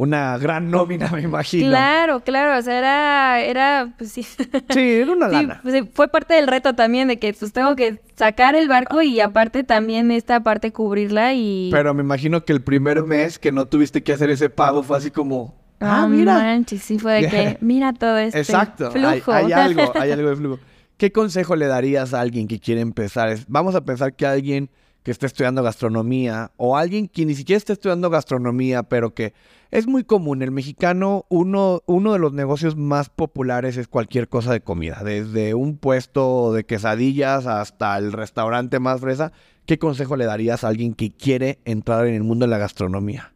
una 0.00 0.38
gran 0.38 0.70
nómina, 0.70 1.08
me 1.10 1.22
imagino. 1.22 1.68
Claro, 1.70 2.20
claro, 2.20 2.56
o 2.56 2.62
sea, 2.62 2.78
era, 2.78 3.40
era, 3.40 3.92
pues 3.98 4.12
sí. 4.12 4.22
Sí, 4.22 4.80
era 4.80 5.10
una 5.12 5.26
Sí, 5.30 5.34
lana. 5.34 5.60
pues, 5.62 5.84
fue 5.92 6.06
parte 6.06 6.34
del 6.34 6.46
reto 6.46 6.74
también 6.76 7.08
de 7.08 7.18
que 7.18 7.34
pues 7.34 7.52
tengo 7.52 7.74
que 7.74 8.00
sacar 8.14 8.54
el 8.54 8.68
barco 8.68 9.02
y 9.02 9.18
aparte 9.20 9.64
también 9.64 10.12
esta 10.12 10.40
parte 10.44 10.70
cubrirla 10.72 11.34
y... 11.34 11.70
Pero 11.72 11.94
me 11.94 12.02
imagino 12.04 12.44
que 12.44 12.52
el 12.52 12.62
primer 12.62 13.02
mes 13.02 13.40
que 13.40 13.50
no 13.50 13.66
tuviste 13.66 14.04
que 14.04 14.12
hacer 14.12 14.30
ese 14.30 14.50
pago 14.50 14.84
fue 14.84 14.98
así 14.98 15.10
como, 15.10 15.56
Ah, 15.80 16.06
mira. 16.08 16.34
manches, 16.34 16.80
sí 16.82 16.98
fue 17.00 17.22
de 17.22 17.28
que, 17.28 17.58
mira 17.60 17.92
todo 17.92 18.18
este 18.18 18.38
Exacto, 18.38 18.92
hay, 18.94 19.20
flujo. 19.20 19.32
hay 19.32 19.52
algo, 19.52 19.92
hay 19.96 20.12
algo 20.12 20.28
de 20.30 20.36
flujo. 20.36 20.58
¿Qué 20.96 21.10
consejo 21.10 21.56
le 21.56 21.66
darías 21.66 22.14
a 22.14 22.20
alguien 22.20 22.46
que 22.46 22.60
quiere 22.60 22.82
empezar? 22.82 23.36
Vamos 23.48 23.74
a 23.74 23.80
pensar 23.84 24.14
que 24.14 24.26
alguien 24.26 24.70
que 25.02 25.10
esté 25.10 25.26
estudiando 25.26 25.62
gastronomía 25.62 26.50
o 26.56 26.76
alguien 26.76 27.08
que 27.08 27.24
ni 27.24 27.34
siquiera 27.34 27.56
esté 27.56 27.72
estudiando 27.72 28.10
gastronomía, 28.10 28.82
pero 28.84 29.12
que 29.14 29.32
es 29.70 29.86
muy 29.86 30.04
común. 30.04 30.42
El 30.42 30.50
mexicano, 30.50 31.26
uno, 31.28 31.82
uno 31.86 32.12
de 32.12 32.18
los 32.18 32.32
negocios 32.32 32.76
más 32.76 33.10
populares 33.10 33.76
es 33.76 33.88
cualquier 33.88 34.28
cosa 34.28 34.52
de 34.52 34.60
comida, 34.60 35.02
desde 35.04 35.54
un 35.54 35.76
puesto 35.76 36.52
de 36.52 36.64
quesadillas 36.64 37.46
hasta 37.46 37.96
el 37.98 38.12
restaurante 38.12 38.80
más 38.80 39.00
fresa. 39.00 39.32
¿Qué 39.66 39.78
consejo 39.78 40.16
le 40.16 40.24
darías 40.24 40.64
a 40.64 40.68
alguien 40.68 40.94
que 40.94 41.12
quiere 41.12 41.58
entrar 41.64 42.06
en 42.06 42.14
el 42.14 42.22
mundo 42.22 42.46
de 42.46 42.50
la 42.50 42.58
gastronomía? 42.58 43.34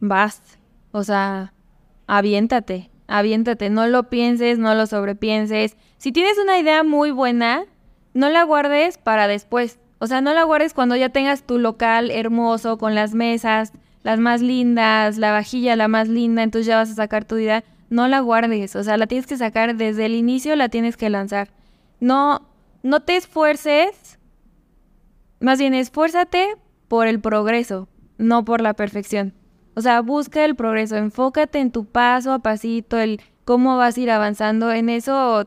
Vas. 0.00 0.42
O 0.92 1.02
sea, 1.04 1.54
aviéntate, 2.06 2.90
aviéntate. 3.06 3.70
No 3.70 3.86
lo 3.86 4.10
pienses, 4.10 4.58
no 4.58 4.74
lo 4.74 4.86
sobrepienses. 4.86 5.76
Si 5.96 6.12
tienes 6.12 6.38
una 6.38 6.58
idea 6.58 6.82
muy 6.84 7.10
buena, 7.10 7.64
no 8.12 8.28
la 8.28 8.42
guardes 8.42 8.98
para 8.98 9.26
después. 9.28 9.78
O 10.00 10.06
sea, 10.06 10.20
no 10.20 10.34
la 10.34 10.44
guardes 10.44 10.74
cuando 10.74 10.96
ya 10.96 11.08
tengas 11.08 11.44
tu 11.44 11.58
local 11.58 12.10
hermoso, 12.10 12.78
con 12.78 12.94
las 12.94 13.14
mesas, 13.14 13.72
las 14.08 14.18
más 14.18 14.40
lindas, 14.40 15.18
la 15.18 15.32
vajilla 15.32 15.76
la 15.76 15.86
más 15.86 16.08
linda, 16.08 16.42
entonces 16.42 16.66
ya 16.66 16.76
vas 16.76 16.90
a 16.90 16.94
sacar 16.94 17.26
tu 17.26 17.36
idea. 17.36 17.62
No 17.90 18.08
la 18.08 18.20
guardes, 18.20 18.74
o 18.74 18.82
sea, 18.82 18.96
la 18.96 19.06
tienes 19.06 19.26
que 19.26 19.36
sacar 19.36 19.76
desde 19.76 20.06
el 20.06 20.14
inicio, 20.14 20.56
la 20.56 20.70
tienes 20.70 20.96
que 20.96 21.10
lanzar. 21.10 21.50
No, 22.00 22.40
no 22.82 23.00
te 23.00 23.18
esfuerces, 23.18 24.18
más 25.40 25.58
bien 25.58 25.74
esfuérzate 25.74 26.56
por 26.88 27.06
el 27.06 27.20
progreso, 27.20 27.86
no 28.16 28.46
por 28.46 28.62
la 28.62 28.72
perfección. 28.72 29.34
O 29.74 29.82
sea, 29.82 30.00
busca 30.00 30.42
el 30.42 30.56
progreso, 30.56 30.96
enfócate 30.96 31.58
en 31.58 31.70
tu 31.70 31.84
paso 31.84 32.32
a 32.32 32.38
pasito, 32.38 32.96
el 32.96 33.20
cómo 33.44 33.76
vas 33.76 33.98
a 33.98 34.00
ir 34.00 34.10
avanzando. 34.10 34.72
En 34.72 34.88
eso 34.88 35.46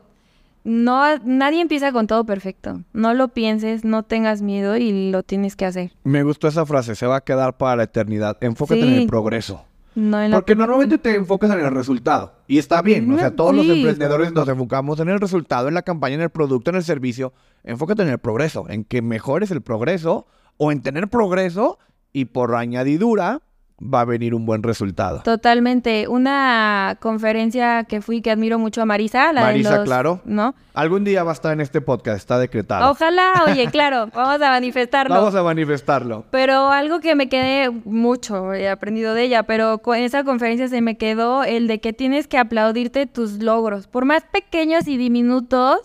no 0.64 1.18
nadie 1.24 1.60
empieza 1.60 1.92
con 1.92 2.06
todo 2.06 2.24
perfecto. 2.24 2.82
No 2.92 3.14
lo 3.14 3.28
pienses, 3.28 3.84
no 3.84 4.02
tengas 4.04 4.42
miedo 4.42 4.76
y 4.76 5.10
lo 5.10 5.22
tienes 5.22 5.56
que 5.56 5.66
hacer. 5.66 5.92
Me 6.04 6.22
gustó 6.22 6.48
esa 6.48 6.64
frase, 6.66 6.94
se 6.94 7.06
va 7.06 7.16
a 7.16 7.20
quedar 7.22 7.56
para 7.56 7.76
la 7.76 7.82
eternidad. 7.84 8.36
Enfócate 8.40 8.80
en 8.80 8.92
el 8.94 9.06
progreso. 9.06 9.64
No 9.94 10.22
en 10.22 10.30
la 10.30 10.38
Porque 10.38 10.54
normalmente 10.54 10.98
te 10.98 11.14
enfocas 11.14 11.50
en 11.50 11.60
el 11.60 11.70
resultado. 11.70 12.32
Y 12.46 12.58
está 12.58 12.80
bien. 12.80 13.10
O 13.12 13.18
sea, 13.18 13.34
todos 13.34 13.54
los 13.54 13.66
emprendedores 13.66 14.32
nos 14.32 14.48
enfocamos 14.48 15.00
en 15.00 15.08
el 15.08 15.20
resultado, 15.20 15.68
en 15.68 15.74
la 15.74 15.82
campaña, 15.82 16.14
en 16.14 16.22
el 16.22 16.30
producto, 16.30 16.70
en 16.70 16.76
el 16.76 16.84
servicio. 16.84 17.32
Enfócate 17.64 18.02
en 18.02 18.08
el 18.08 18.18
progreso, 18.18 18.66
en 18.68 18.84
que 18.84 19.02
mejores 19.02 19.50
el 19.50 19.60
progreso 19.60 20.26
o 20.56 20.72
en 20.72 20.80
tener 20.80 21.08
progreso 21.08 21.78
y 22.12 22.26
por 22.26 22.54
añadidura 22.54 23.42
va 23.82 24.02
a 24.02 24.04
venir 24.04 24.34
un 24.34 24.46
buen 24.46 24.62
resultado. 24.62 25.22
Totalmente. 25.22 26.06
Una 26.08 26.96
conferencia 27.00 27.84
que 27.84 28.00
fui 28.00 28.22
que 28.22 28.30
admiro 28.30 28.58
mucho 28.58 28.82
a 28.82 28.86
Marisa, 28.86 29.32
la 29.32 29.42
Marisa, 29.42 29.70
de 29.70 29.76
los, 29.78 29.84
claro. 29.84 30.20
¿no? 30.24 30.54
Algún 30.74 31.04
día 31.04 31.24
va 31.24 31.32
a 31.32 31.34
estar 31.34 31.52
en 31.52 31.60
este 31.60 31.80
podcast, 31.80 32.18
está 32.18 32.38
decretado. 32.38 32.90
Ojalá, 32.90 33.44
oye, 33.46 33.66
claro, 33.72 34.08
vamos 34.14 34.40
a 34.40 34.50
manifestarlo. 34.50 35.14
Vamos 35.14 35.34
a 35.34 35.42
manifestarlo. 35.42 36.24
Pero 36.30 36.70
algo 36.70 37.00
que 37.00 37.14
me 37.14 37.28
quedé 37.28 37.70
mucho, 37.70 38.54
he 38.54 38.68
aprendido 38.68 39.14
de 39.14 39.24
ella, 39.24 39.42
pero 39.42 39.78
con 39.78 39.98
esa 39.98 40.24
conferencia 40.24 40.68
se 40.68 40.80
me 40.80 40.96
quedó 40.96 41.44
el 41.44 41.66
de 41.66 41.80
que 41.80 41.92
tienes 41.92 42.28
que 42.28 42.38
aplaudirte 42.38 43.06
tus 43.06 43.42
logros, 43.42 43.86
por 43.86 44.04
más 44.04 44.22
pequeños 44.32 44.86
y 44.88 44.96
diminutos 44.96 45.78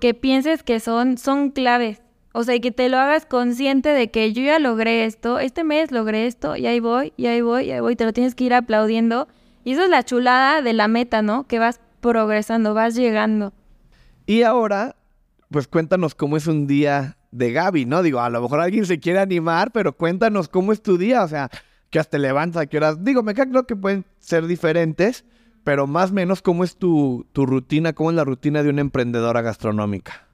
que 0.00 0.14
pienses 0.14 0.62
que 0.62 0.80
son, 0.80 1.18
son 1.18 1.50
claves. 1.50 2.00
O 2.38 2.44
sea, 2.44 2.54
y 2.54 2.60
que 2.60 2.70
te 2.70 2.88
lo 2.88 2.98
hagas 2.98 3.26
consciente 3.26 3.88
de 3.88 4.12
que 4.12 4.32
yo 4.32 4.44
ya 4.44 4.60
logré 4.60 5.04
esto, 5.06 5.40
este 5.40 5.64
mes 5.64 5.90
logré 5.90 6.28
esto, 6.28 6.54
y 6.54 6.68
ahí 6.68 6.78
voy, 6.78 7.12
y 7.16 7.26
ahí 7.26 7.40
voy, 7.40 7.64
y 7.64 7.72
ahí 7.72 7.80
voy, 7.80 7.96
te 7.96 8.04
lo 8.04 8.12
tienes 8.12 8.36
que 8.36 8.44
ir 8.44 8.54
aplaudiendo. 8.54 9.26
Y 9.64 9.72
eso 9.72 9.82
es 9.82 9.90
la 9.90 10.04
chulada 10.04 10.62
de 10.62 10.72
la 10.72 10.86
meta, 10.86 11.20
¿no? 11.20 11.48
Que 11.48 11.58
vas 11.58 11.80
progresando, 12.00 12.74
vas 12.74 12.94
llegando. 12.94 13.52
Y 14.24 14.42
ahora, 14.44 14.94
pues 15.50 15.66
cuéntanos 15.66 16.14
cómo 16.14 16.36
es 16.36 16.46
un 16.46 16.68
día 16.68 17.16
de 17.32 17.50
Gaby, 17.50 17.86
¿no? 17.86 18.04
Digo, 18.04 18.20
a 18.20 18.30
lo 18.30 18.40
mejor 18.40 18.60
alguien 18.60 18.86
se 18.86 19.00
quiere 19.00 19.18
animar, 19.18 19.72
pero 19.72 19.96
cuéntanos 19.96 20.48
cómo 20.48 20.72
es 20.72 20.80
tu 20.80 20.96
día, 20.96 21.24
o 21.24 21.28
sea, 21.28 21.50
que 21.90 21.98
hasta 21.98 22.12
te 22.12 22.18
levantas, 22.20 22.62
a 22.62 22.66
qué 22.66 22.76
horas. 22.76 23.02
Digo, 23.02 23.24
me 23.24 23.34
claro 23.34 23.66
que 23.66 23.74
pueden 23.74 24.04
ser 24.20 24.46
diferentes, 24.46 25.24
pero 25.64 25.88
más 25.88 26.12
o 26.12 26.14
menos 26.14 26.40
cómo 26.40 26.62
es 26.62 26.76
tu, 26.76 27.26
tu 27.32 27.46
rutina, 27.46 27.94
cómo 27.94 28.10
es 28.10 28.16
la 28.16 28.22
rutina 28.22 28.62
de 28.62 28.70
una 28.70 28.80
emprendedora 28.80 29.42
gastronómica. 29.42 30.28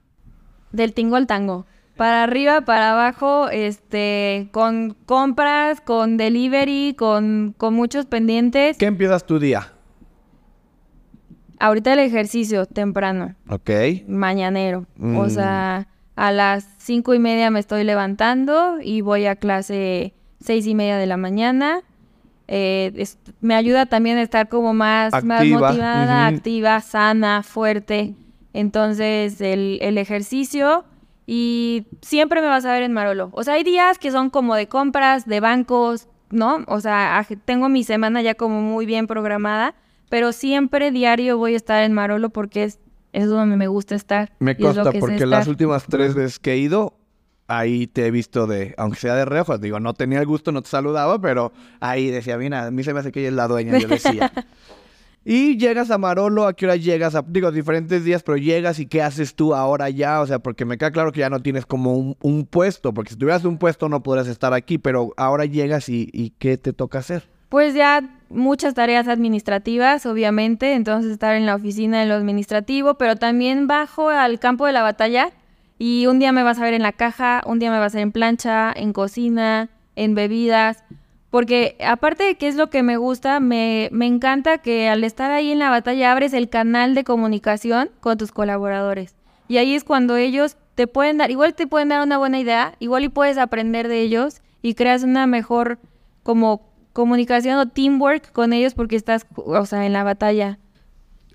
Del 0.70 0.92
tingo 0.92 1.16
al 1.16 1.26
tango. 1.26 1.64
Para 1.96 2.24
arriba, 2.24 2.62
para 2.62 2.92
abajo, 2.92 3.48
este, 3.50 4.48
con 4.50 4.96
compras, 5.06 5.80
con 5.80 6.16
delivery, 6.16 6.94
con, 6.98 7.54
con 7.56 7.74
muchos 7.74 8.06
pendientes. 8.06 8.76
¿Qué 8.78 8.86
empiezas 8.86 9.24
tu 9.26 9.38
día? 9.38 9.72
Ahorita 11.60 11.92
el 11.92 12.00
ejercicio 12.00 12.66
temprano, 12.66 13.36
Ok. 13.48 13.70
mañanero. 14.08 14.86
Mm. 14.96 15.16
O 15.16 15.30
sea, 15.30 15.86
a 16.16 16.32
las 16.32 16.66
cinco 16.78 17.14
y 17.14 17.18
media 17.20 17.50
me 17.50 17.60
estoy 17.60 17.84
levantando 17.84 18.78
y 18.82 19.00
voy 19.00 19.26
a 19.26 19.36
clase 19.36 20.14
seis 20.40 20.66
y 20.66 20.74
media 20.74 20.96
de 20.98 21.06
la 21.06 21.16
mañana. 21.16 21.82
Eh, 22.48 22.92
es- 22.96 23.18
me 23.40 23.54
ayuda 23.54 23.86
también 23.86 24.18
a 24.18 24.22
estar 24.22 24.48
como 24.48 24.74
más, 24.74 25.12
motivada, 25.24 26.26
activa, 26.26 26.80
sana, 26.80 27.42
fuerte. 27.44 28.14
Entonces, 28.52 29.40
el, 29.40 29.78
el 29.80 29.96
ejercicio 29.96 30.84
y 31.26 31.86
siempre 32.02 32.40
me 32.40 32.48
vas 32.48 32.64
a 32.64 32.72
ver 32.72 32.82
en 32.82 32.92
Marolo. 32.92 33.30
O 33.32 33.44
sea, 33.44 33.54
hay 33.54 33.64
días 33.64 33.98
que 33.98 34.10
son 34.10 34.30
como 34.30 34.54
de 34.54 34.68
compras, 34.68 35.26
de 35.26 35.40
bancos, 35.40 36.08
¿no? 36.30 36.64
O 36.66 36.80
sea, 36.80 37.26
tengo 37.44 37.68
mi 37.68 37.84
semana 37.84 38.22
ya 38.22 38.34
como 38.34 38.60
muy 38.60 38.86
bien 38.86 39.06
programada, 39.06 39.74
pero 40.10 40.32
siempre 40.32 40.90
diario 40.90 41.38
voy 41.38 41.54
a 41.54 41.56
estar 41.56 41.82
en 41.82 41.92
Marolo 41.92 42.30
porque 42.30 42.64
es, 42.64 42.78
es 43.12 43.28
donde 43.28 43.56
me 43.56 43.68
gusta 43.68 43.94
estar. 43.94 44.32
Me 44.38 44.52
es 44.52 44.58
consta, 44.58 44.92
porque 44.92 45.26
las 45.26 45.48
últimas 45.48 45.86
tres 45.86 46.14
veces 46.14 46.38
que 46.38 46.52
he 46.52 46.58
ido, 46.58 46.98
ahí 47.46 47.86
te 47.86 48.06
he 48.06 48.10
visto 48.10 48.46
de, 48.46 48.74
aunque 48.76 48.98
sea 48.98 49.14
de 49.14 49.24
reojos, 49.24 49.60
digo, 49.60 49.80
no 49.80 49.94
tenía 49.94 50.20
el 50.20 50.26
gusto, 50.26 50.52
no 50.52 50.62
te 50.62 50.68
saludaba, 50.68 51.20
pero 51.20 51.52
ahí 51.80 52.10
decía, 52.10 52.36
mira, 52.36 52.66
a 52.66 52.70
mí 52.70 52.84
se 52.84 52.92
me 52.92 53.00
hace 53.00 53.12
que 53.12 53.20
ella 53.20 53.28
es 53.30 53.34
la 53.34 53.48
dueña, 53.48 53.78
yo 53.78 53.88
decía. 53.88 54.30
Y 55.24 55.56
llegas 55.56 55.90
a 55.90 55.98
Marolo, 55.98 56.46
¿a 56.46 56.54
qué 56.54 56.66
hora 56.66 56.76
llegas? 56.76 57.14
A, 57.14 57.24
digo, 57.26 57.50
diferentes 57.50 58.04
días, 58.04 58.22
pero 58.22 58.36
llegas 58.36 58.78
y 58.78 58.86
¿qué 58.86 59.02
haces 59.02 59.34
tú 59.34 59.54
ahora 59.54 59.88
ya? 59.88 60.20
O 60.20 60.26
sea, 60.26 60.38
porque 60.38 60.64
me 60.64 60.76
queda 60.76 60.90
claro 60.90 61.12
que 61.12 61.20
ya 61.20 61.30
no 61.30 61.40
tienes 61.40 61.64
como 61.64 62.16
un, 62.20 62.46
puesto, 62.46 62.92
porque 62.92 63.12
si 63.12 63.16
tuvieras 63.16 63.44
un 63.44 63.58
puesto 63.58 63.88
no 63.88 64.02
podrías 64.02 64.28
estar 64.28 64.52
aquí, 64.52 64.76
pero 64.78 65.14
ahora 65.16 65.46
llegas 65.46 65.88
y, 65.88 66.10
y 66.12 66.30
¿qué 66.38 66.58
te 66.58 66.72
toca 66.72 66.98
hacer? 66.98 67.28
Pues 67.48 67.74
ya 67.74 68.18
muchas 68.28 68.74
tareas 68.74 69.08
administrativas, 69.08 70.04
obviamente, 70.06 70.74
entonces 70.74 71.12
estar 71.12 71.36
en 71.36 71.46
la 71.46 71.54
oficina 71.54 72.00
de 72.00 72.06
lo 72.06 72.14
administrativo, 72.14 72.94
pero 72.94 73.16
también 73.16 73.66
bajo 73.66 74.10
al 74.10 74.38
campo 74.38 74.66
de 74.66 74.72
la 74.72 74.82
batalla 74.82 75.30
y 75.78 76.06
un 76.06 76.18
día 76.18 76.32
me 76.32 76.42
vas 76.42 76.58
a 76.58 76.64
ver 76.64 76.74
en 76.74 76.82
la 76.82 76.92
caja, 76.92 77.42
un 77.46 77.58
día 77.58 77.70
me 77.70 77.78
vas 77.78 77.94
a 77.94 77.98
ver 77.98 78.02
en 78.02 78.12
plancha, 78.12 78.72
en 78.74 78.92
cocina, 78.92 79.70
en 79.96 80.14
bebidas, 80.14 80.84
porque 81.34 81.76
aparte 81.84 82.22
de 82.22 82.36
que 82.36 82.46
es 82.46 82.54
lo 82.54 82.70
que 82.70 82.84
me 82.84 82.96
gusta, 82.96 83.40
me, 83.40 83.88
me 83.90 84.06
encanta 84.06 84.58
que 84.58 84.88
al 84.88 85.02
estar 85.02 85.32
ahí 85.32 85.50
en 85.50 85.58
la 85.58 85.68
batalla 85.68 86.12
abres 86.12 86.32
el 86.32 86.48
canal 86.48 86.94
de 86.94 87.02
comunicación 87.02 87.90
con 87.98 88.16
tus 88.18 88.30
colaboradores. 88.30 89.16
Y 89.48 89.56
ahí 89.56 89.74
es 89.74 89.82
cuando 89.82 90.14
ellos 90.14 90.56
te 90.76 90.86
pueden 90.86 91.18
dar, 91.18 91.32
igual 91.32 91.54
te 91.54 91.66
pueden 91.66 91.88
dar 91.88 92.04
una 92.06 92.18
buena 92.18 92.38
idea, 92.38 92.76
igual 92.78 93.02
y 93.02 93.08
puedes 93.08 93.36
aprender 93.36 93.88
de 93.88 94.00
ellos 94.02 94.42
y 94.62 94.74
creas 94.74 95.02
una 95.02 95.26
mejor 95.26 95.80
como 96.22 96.70
comunicación 96.92 97.58
o 97.58 97.66
teamwork 97.66 98.30
con 98.30 98.52
ellos 98.52 98.74
porque 98.74 98.94
estás, 98.94 99.26
o 99.34 99.66
sea, 99.66 99.86
en 99.86 99.92
la 99.92 100.04
batalla. 100.04 100.60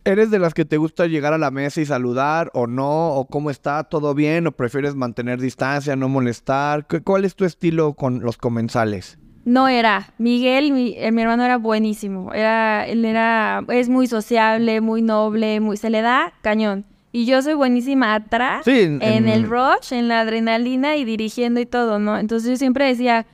¿Eres 0.06 0.32
de 0.32 0.40
las 0.40 0.54
que 0.54 0.64
te 0.64 0.78
gusta 0.78 1.08
llegar 1.08 1.34
a 1.34 1.38
la 1.38 1.52
mesa 1.52 1.82
y 1.82 1.86
saludar 1.86 2.52
o 2.54 2.68
no? 2.68 3.16
¿O 3.16 3.26
cómo 3.28 3.50
está? 3.50 3.84
¿Todo 3.84 4.14
bien? 4.14 4.48
¿O 4.48 4.54
prefieres 4.54 4.96
mantener 4.96 5.42
distancia, 5.42 5.98
no 5.98 6.08
molestar? 6.08 6.88
¿Qué- 6.88 7.02
¿Cuál 7.02 7.26
es 7.26 7.36
tu 7.36 7.44
estilo 7.44 7.96
con 7.96 8.22
los 8.22 8.38
comensales? 8.38 9.20
No 9.46 9.68
era. 9.68 10.14
Miguel, 10.18 10.72
mi, 10.72 10.94
eh, 10.98 11.12
mi 11.12 11.22
hermano 11.22 11.44
era 11.44 11.58
buenísimo. 11.58 12.34
Era, 12.34 12.86
él 12.88 13.04
era, 13.06 13.64
es 13.70 13.90
muy 13.90 14.08
sociable, 14.08 14.82
muy 14.82 15.02
noble, 15.02 15.60
muy, 15.60 15.78
se 15.78 15.90
le 15.90 16.02
da 16.02 16.34
cañón. 16.42 16.86
Y 17.12 17.26
yo 17.26 17.42
soy 17.42 17.56
buenísima 17.56 18.14
atrás, 18.14 18.64
Sí, 18.66 18.82
en- 18.82 19.02
en, 19.02 19.28
en- 19.28 19.28
el 19.28 19.44
rush, 19.50 19.92
en 19.94 20.08
la 20.08 20.20
adrenalina 20.22 20.96
y 20.96 21.06
dirigiendo 21.06 21.60
y 21.60 21.66
todo, 21.66 21.98
¿no? 21.98 22.18
Entonces 22.20 22.50
yo 22.52 22.58
siempre 22.58 22.86
decía, 22.86 23.26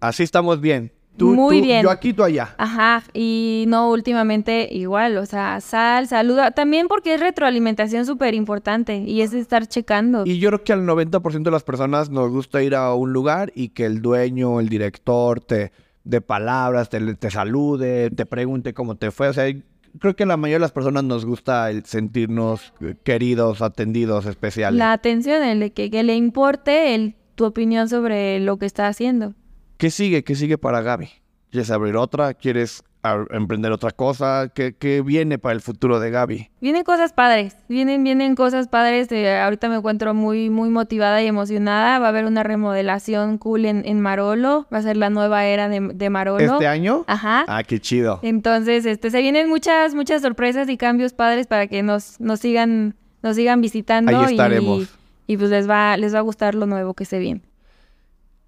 Así 0.00 0.22
estamos 0.22 0.60
bien. 0.60 0.92
Tú, 1.16 1.34
Muy 1.34 1.58
tú- 1.60 1.64
bien. 1.64 1.82
Yo 1.82 1.90
aquí, 1.90 2.12
tú 2.12 2.22
allá. 2.22 2.54
Ajá, 2.58 3.02
y 3.14 3.64
no 3.68 3.90
últimamente 3.90 4.68
igual, 4.70 5.16
o 5.16 5.26
sea, 5.26 5.60
sal, 5.60 6.08
saluda, 6.08 6.50
también 6.50 6.88
porque 6.88 7.14
es 7.14 7.20
retroalimentación 7.20 8.04
súper 8.04 8.34
importante 8.34 8.98
y 8.98 9.22
es 9.22 9.32
estar 9.32 9.66
checando. 9.66 10.24
Y 10.26 10.38
yo 10.38 10.50
creo 10.50 10.64
que 10.64 10.72
al 10.72 10.84
90% 10.86 11.42
de 11.42 11.50
las 11.50 11.64
personas 11.64 12.10
nos 12.10 12.30
gusta 12.30 12.62
ir 12.62 12.74
a 12.74 12.92
un 12.94 13.12
lugar 13.12 13.52
y 13.54 13.70
que 13.70 13.86
el 13.86 14.02
dueño, 14.02 14.60
el 14.60 14.68
director, 14.68 15.40
te 15.40 15.72
de 16.06 16.20
palabras, 16.20 16.88
te, 16.88 17.14
te 17.16 17.30
salude, 17.30 18.10
te 18.10 18.26
pregunte 18.26 18.72
cómo 18.72 18.94
te 18.94 19.10
fue. 19.10 19.28
O 19.28 19.32
sea, 19.32 19.52
creo 19.98 20.14
que 20.14 20.24
la 20.24 20.36
mayoría 20.36 20.56
de 20.56 20.60
las 20.60 20.72
personas 20.72 21.02
nos 21.02 21.24
gusta 21.26 21.68
el 21.70 21.84
sentirnos 21.84 22.72
queridos, 23.02 23.60
atendidos, 23.60 24.24
especiales. 24.26 24.78
La 24.78 24.92
atención, 24.92 25.42
el 25.42 25.58
de 25.60 25.72
que, 25.72 25.90
que 25.90 26.04
le 26.04 26.14
importe 26.14 26.94
el, 26.94 27.16
tu 27.34 27.44
opinión 27.44 27.88
sobre 27.88 28.38
lo 28.38 28.56
que 28.56 28.66
está 28.66 28.86
haciendo. 28.86 29.34
¿Qué 29.76 29.90
sigue? 29.90 30.24
¿Qué 30.24 30.34
sigue 30.34 30.58
para 30.58 30.80
Gaby? 30.80 31.08
¿Quieres 31.50 31.70
abrir 31.70 31.96
otra? 31.96 32.34
¿Quieres 32.34 32.82
emprender 33.30 33.70
otra 33.70 33.92
cosa? 33.92 34.50
¿Qué, 34.52 34.74
qué 34.74 35.00
viene 35.00 35.38
para 35.38 35.54
el 35.54 35.60
futuro 35.60 36.00
de 36.00 36.10
Gaby? 36.10 36.50
Vienen 36.60 36.82
cosas 36.82 37.12
padres, 37.12 37.56
vienen, 37.68 38.02
vienen 38.02 38.34
cosas 38.34 38.66
padres. 38.68 39.12
eh, 39.12 39.38
ahorita 39.38 39.68
me 39.68 39.76
encuentro 39.76 40.12
muy, 40.12 40.50
muy 40.50 40.70
motivada 40.70 41.22
y 41.22 41.26
emocionada. 41.26 41.98
Va 41.98 42.06
a 42.06 42.08
haber 42.08 42.24
una 42.24 42.42
remodelación 42.42 43.38
cool 43.38 43.64
en, 43.66 43.82
en 43.86 44.00
Marolo. 44.00 44.66
Va 44.72 44.78
a 44.78 44.82
ser 44.82 44.96
la 44.96 45.08
nueva 45.10 45.44
era 45.44 45.68
de, 45.68 45.80
de 45.94 46.10
Marolo. 46.10 46.54
¿Este 46.54 46.66
año? 46.66 47.04
Ajá. 47.06 47.44
Ah, 47.46 47.62
qué 47.62 47.78
chido. 47.78 48.18
Entonces, 48.22 48.86
este, 48.86 49.10
se 49.10 49.20
vienen 49.20 49.48
muchas, 49.48 49.94
muchas 49.94 50.22
sorpresas 50.22 50.68
y 50.68 50.76
cambios 50.76 51.12
padres 51.12 51.46
para 51.46 51.68
que 51.68 51.82
nos, 51.82 52.18
nos 52.18 52.40
sigan, 52.40 52.96
nos 53.22 53.36
sigan 53.36 53.60
visitando. 53.60 54.18
Ahí 54.18 54.32
estaremos. 54.32 54.90
Y, 55.28 55.34
y 55.34 55.36
pues 55.36 55.50
les 55.50 55.68
va, 55.70 55.96
les 55.96 56.12
va 56.14 56.18
a 56.18 56.22
gustar 56.22 56.54
lo 56.56 56.66
nuevo 56.66 56.94
que 56.94 57.04
se 57.04 57.18
viene. 57.20 57.42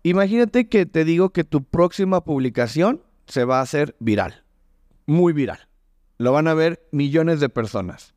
Imagínate 0.02 0.68
que 0.68 0.86
te 0.86 1.04
digo 1.04 1.30
que 1.30 1.44
tu 1.44 1.64
próxima 1.64 2.24
publicación 2.24 3.02
se 3.26 3.44
va 3.44 3.58
a 3.58 3.62
hacer 3.62 3.96
viral. 3.98 4.44
Muy 5.06 5.32
viral. 5.32 5.58
Lo 6.18 6.32
van 6.32 6.48
a 6.48 6.54
ver 6.54 6.86
millones 6.92 7.40
de 7.40 7.48
personas. 7.48 8.14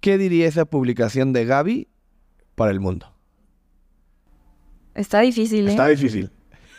¿Qué 0.00 0.18
diría 0.18 0.46
esa 0.46 0.64
publicación 0.64 1.32
de 1.32 1.44
Gaby 1.44 1.88
para 2.54 2.70
el 2.70 2.80
mundo? 2.80 3.12
Está 4.94 5.20
difícil, 5.20 5.68
¿eh? 5.68 5.70
Está 5.70 5.88
difícil. 5.88 6.30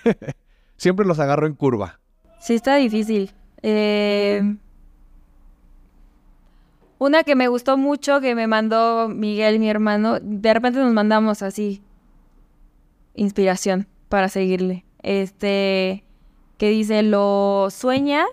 Siempre 0.77 1.05
los 1.05 1.19
agarro 1.19 1.47
en 1.47 1.53
curva. 1.53 1.99
Sí, 2.39 2.55
está 2.55 2.75
difícil. 2.75 3.31
Eh, 3.61 4.55
Una 6.99 7.23
que 7.23 7.35
me 7.35 7.47
gustó 7.47 7.77
mucho, 7.77 8.21
que 8.21 8.35
me 8.35 8.47
mandó 8.47 9.09
Miguel, 9.09 9.59
mi 9.59 9.69
hermano, 9.69 10.19
de 10.19 10.53
repente 10.53 10.79
nos 10.79 10.93
mandamos 10.93 11.41
así 11.41 11.81
inspiración 13.17 13.87
para 14.07 14.29
seguirle. 14.29 14.85
Este, 15.03 16.05
que 16.57 16.69
dice, 16.69 17.03
lo 17.03 17.67
sueñas, 17.69 18.27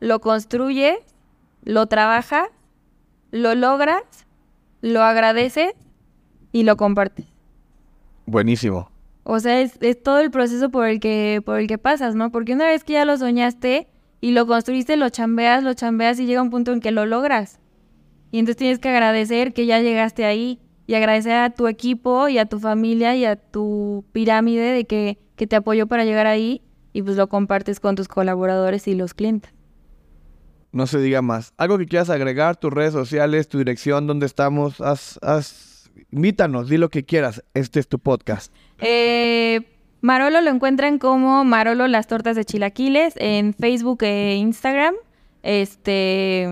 lo 0.00 0.20
construyes, 0.20 0.98
lo 1.62 1.86
trabajas, 1.86 2.48
lo 3.30 3.54
logras, 3.54 4.02
lo 4.80 5.02
agradeces 5.02 5.72
y 6.52 6.64
lo 6.64 6.76
compartes. 6.76 7.26
Buenísimo. 8.26 8.90
O 9.22 9.38
sea, 9.38 9.60
es, 9.60 9.78
es 9.80 10.02
todo 10.02 10.18
el 10.18 10.30
proceso 10.30 10.70
por 10.70 10.86
el 10.86 10.98
que 10.98 11.42
por 11.44 11.60
el 11.60 11.68
que 11.68 11.78
pasas, 11.78 12.14
¿no? 12.14 12.32
Porque 12.32 12.54
una 12.54 12.66
vez 12.66 12.82
que 12.82 12.94
ya 12.94 13.04
lo 13.04 13.16
soñaste 13.16 13.86
y 14.20 14.32
lo 14.32 14.46
construiste, 14.46 14.96
lo 14.96 15.08
chambeas, 15.10 15.62
lo 15.62 15.74
chambeas 15.74 16.18
y 16.18 16.26
llega 16.26 16.42
un 16.42 16.50
punto 16.50 16.72
en 16.72 16.80
que 16.80 16.90
lo 16.90 17.06
logras. 17.06 17.60
Y 18.32 18.38
entonces 18.38 18.56
tienes 18.56 18.78
que 18.78 18.88
agradecer 18.88 19.52
que 19.52 19.66
ya 19.66 19.80
llegaste 19.80 20.24
ahí 20.24 20.60
y 20.90 20.94
agradecer 20.96 21.34
a 21.34 21.50
tu 21.50 21.68
equipo 21.68 22.28
y 22.28 22.38
a 22.38 22.46
tu 22.46 22.58
familia 22.58 23.14
y 23.14 23.24
a 23.24 23.36
tu 23.36 24.04
pirámide 24.10 24.72
de 24.72 24.86
que, 24.86 25.18
que 25.36 25.46
te 25.46 25.54
apoyó 25.54 25.86
para 25.86 26.04
llegar 26.04 26.26
ahí 26.26 26.62
y 26.92 27.02
pues 27.02 27.16
lo 27.16 27.28
compartes 27.28 27.78
con 27.78 27.94
tus 27.94 28.08
colaboradores 28.08 28.88
y 28.88 28.96
los 28.96 29.14
clientes. 29.14 29.54
No 30.72 30.88
se 30.88 30.98
diga 30.98 31.22
más. 31.22 31.54
Algo 31.58 31.78
que 31.78 31.86
quieras 31.86 32.10
agregar, 32.10 32.56
tus 32.56 32.72
redes 32.72 32.92
sociales, 32.92 33.46
tu 33.46 33.58
dirección, 33.58 34.08
dónde 34.08 34.26
estamos, 34.26 34.80
haz, 34.80 35.20
haz, 35.22 35.92
invítanos, 36.10 36.68
di 36.68 36.76
lo 36.76 36.88
que 36.88 37.04
quieras. 37.04 37.44
Este 37.54 37.78
es 37.78 37.86
tu 37.86 38.00
podcast. 38.00 38.52
Eh, 38.80 39.60
Marolo 40.00 40.40
lo 40.40 40.50
encuentran 40.50 40.98
como 40.98 41.44
Marolo 41.44 41.86
las 41.86 42.08
tortas 42.08 42.34
de 42.34 42.44
chilaquiles 42.44 43.14
en 43.18 43.54
Facebook 43.54 44.02
e 44.02 44.34
Instagram. 44.34 44.96
Este, 45.44 46.48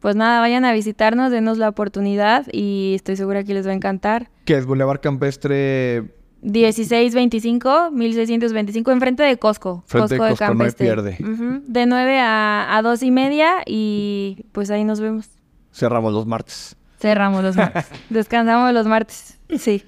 pues 0.00 0.16
nada, 0.16 0.40
vayan 0.40 0.64
a 0.64 0.72
visitarnos, 0.72 1.30
denos 1.30 1.58
la 1.58 1.68
oportunidad 1.68 2.46
y 2.52 2.92
estoy 2.94 3.16
segura 3.16 3.44
que 3.44 3.54
les 3.54 3.66
va 3.66 3.70
a 3.72 3.74
encantar. 3.74 4.30
¿Qué 4.44 4.56
es 4.56 4.66
Boulevard 4.66 5.00
Campestre? 5.00 6.04
1625, 6.42 7.90
1625, 7.90 8.90
enfrente 8.92 9.22
de 9.22 9.36
Costco. 9.38 9.82
Frente 9.86 10.14
de 10.14 10.18
Costco, 10.18 10.54
no 10.54 10.64
hay 10.64 10.70
pierde. 10.70 11.16
Ujú, 11.20 11.62
De 11.66 11.86
9 11.86 12.20
a, 12.20 12.76
a 12.76 12.82
2 12.82 13.02
y 13.02 13.10
media 13.10 13.54
y 13.66 14.44
pues 14.52 14.70
ahí 14.70 14.84
nos 14.84 15.00
vemos. 15.00 15.28
Cerramos 15.72 16.12
los 16.12 16.26
martes. 16.26 16.76
Cerramos 16.98 17.42
los 17.42 17.56
martes. 17.56 17.86
Descansamos 18.10 18.72
los 18.72 18.86
martes. 18.86 19.38
Sí. 19.58 19.82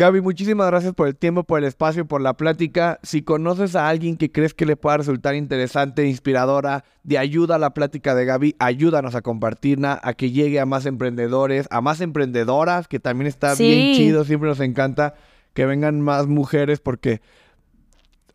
Gaby, 0.00 0.22
muchísimas 0.22 0.66
gracias 0.68 0.94
por 0.94 1.08
el 1.08 1.14
tiempo, 1.14 1.44
por 1.44 1.58
el 1.58 1.66
espacio, 1.66 2.06
por 2.06 2.22
la 2.22 2.32
plática. 2.32 2.98
Si 3.02 3.20
conoces 3.20 3.76
a 3.76 3.86
alguien 3.86 4.16
que 4.16 4.32
crees 4.32 4.54
que 4.54 4.64
le 4.64 4.74
pueda 4.74 4.96
resultar 4.96 5.34
interesante, 5.34 6.06
inspiradora, 6.06 6.84
de 7.02 7.18
ayuda 7.18 7.56
a 7.56 7.58
la 7.58 7.74
plática 7.74 8.14
de 8.14 8.24
Gaby, 8.24 8.56
ayúdanos 8.58 9.14
a 9.14 9.20
compartirla, 9.20 10.00
a 10.02 10.14
que 10.14 10.30
llegue 10.30 10.58
a 10.58 10.64
más 10.64 10.86
emprendedores, 10.86 11.68
a 11.70 11.82
más 11.82 12.00
emprendedoras, 12.00 12.88
que 12.88 12.98
también 12.98 13.26
está 13.26 13.54
bien 13.54 13.94
chido, 13.94 14.24
siempre 14.24 14.48
nos 14.48 14.60
encanta 14.60 15.16
que 15.52 15.66
vengan 15.66 16.00
más 16.00 16.26
mujeres 16.28 16.80
porque 16.80 17.20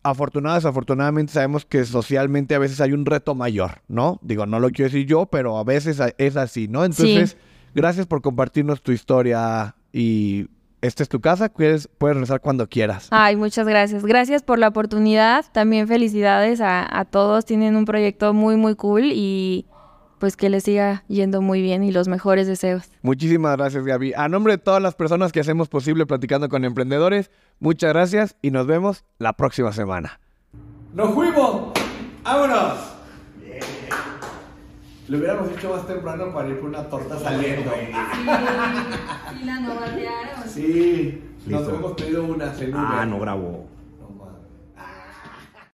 afortunadas, 0.04 0.62
desafortunadamente 0.62 1.32
sabemos 1.32 1.64
que 1.64 1.84
socialmente 1.84 2.54
a 2.54 2.60
veces 2.60 2.80
hay 2.80 2.92
un 2.92 3.04
reto 3.04 3.34
mayor, 3.34 3.82
¿no? 3.88 4.20
Digo, 4.22 4.46
no 4.46 4.60
lo 4.60 4.70
quiero 4.70 4.88
decir 4.92 5.08
yo, 5.08 5.26
pero 5.26 5.58
a 5.58 5.64
veces 5.64 6.00
es 6.16 6.36
así, 6.36 6.68
¿no? 6.68 6.84
Entonces, 6.84 7.36
gracias 7.74 8.06
por 8.06 8.22
compartirnos 8.22 8.82
tu 8.82 8.92
historia 8.92 9.74
y 9.92 10.46
esta 10.82 11.02
es 11.02 11.08
tu 11.08 11.20
casa, 11.20 11.48
puedes, 11.48 11.88
puedes 11.98 12.16
regresar 12.16 12.40
cuando 12.40 12.68
quieras. 12.68 13.08
Ay, 13.10 13.36
muchas 13.36 13.66
gracias. 13.66 14.04
Gracias 14.04 14.42
por 14.42 14.58
la 14.58 14.68
oportunidad. 14.68 15.44
También 15.52 15.88
felicidades 15.88 16.60
a, 16.60 16.86
a 16.98 17.04
todos. 17.04 17.44
Tienen 17.44 17.76
un 17.76 17.84
proyecto 17.84 18.32
muy, 18.34 18.56
muy 18.56 18.74
cool 18.74 19.04
y 19.12 19.66
pues 20.18 20.36
que 20.36 20.48
les 20.48 20.64
siga 20.64 21.04
yendo 21.08 21.42
muy 21.42 21.60
bien 21.60 21.82
y 21.84 21.92
los 21.92 22.08
mejores 22.08 22.46
deseos. 22.46 22.84
Muchísimas 23.02 23.56
gracias, 23.56 23.84
Gaby. 23.84 24.14
A 24.14 24.28
nombre 24.28 24.54
de 24.54 24.58
todas 24.58 24.82
las 24.82 24.94
personas 24.94 25.32
que 25.32 25.40
hacemos 25.40 25.68
posible 25.68 26.06
platicando 26.06 26.48
con 26.48 26.64
emprendedores, 26.64 27.30
muchas 27.60 27.92
gracias 27.92 28.36
y 28.42 28.50
nos 28.50 28.66
vemos 28.66 29.04
la 29.18 29.34
próxima 29.34 29.72
semana. 29.72 30.20
¡Nos 30.94 31.12
fuimos! 31.12 31.72
¡Vámonos! 32.24 32.96
Lo 35.08 35.18
hubiéramos 35.18 35.50
hecho 35.52 35.70
más 35.70 35.86
temprano 35.86 36.32
para 36.32 36.48
ir 36.48 36.58
por 36.58 36.68
una 36.68 36.82
torta 36.88 37.18
saliendo. 37.18 37.70
¿Y 39.40 39.44
la 39.44 39.60
no 39.60 39.74
Sí, 40.48 41.22
nos 41.46 41.60
Listo. 41.60 41.74
hemos 41.76 41.92
pedido 41.92 42.24
una 42.24 42.52
en 42.58 42.74
Ah, 42.74 43.06
no 43.06 43.20
grabó. 43.20 43.66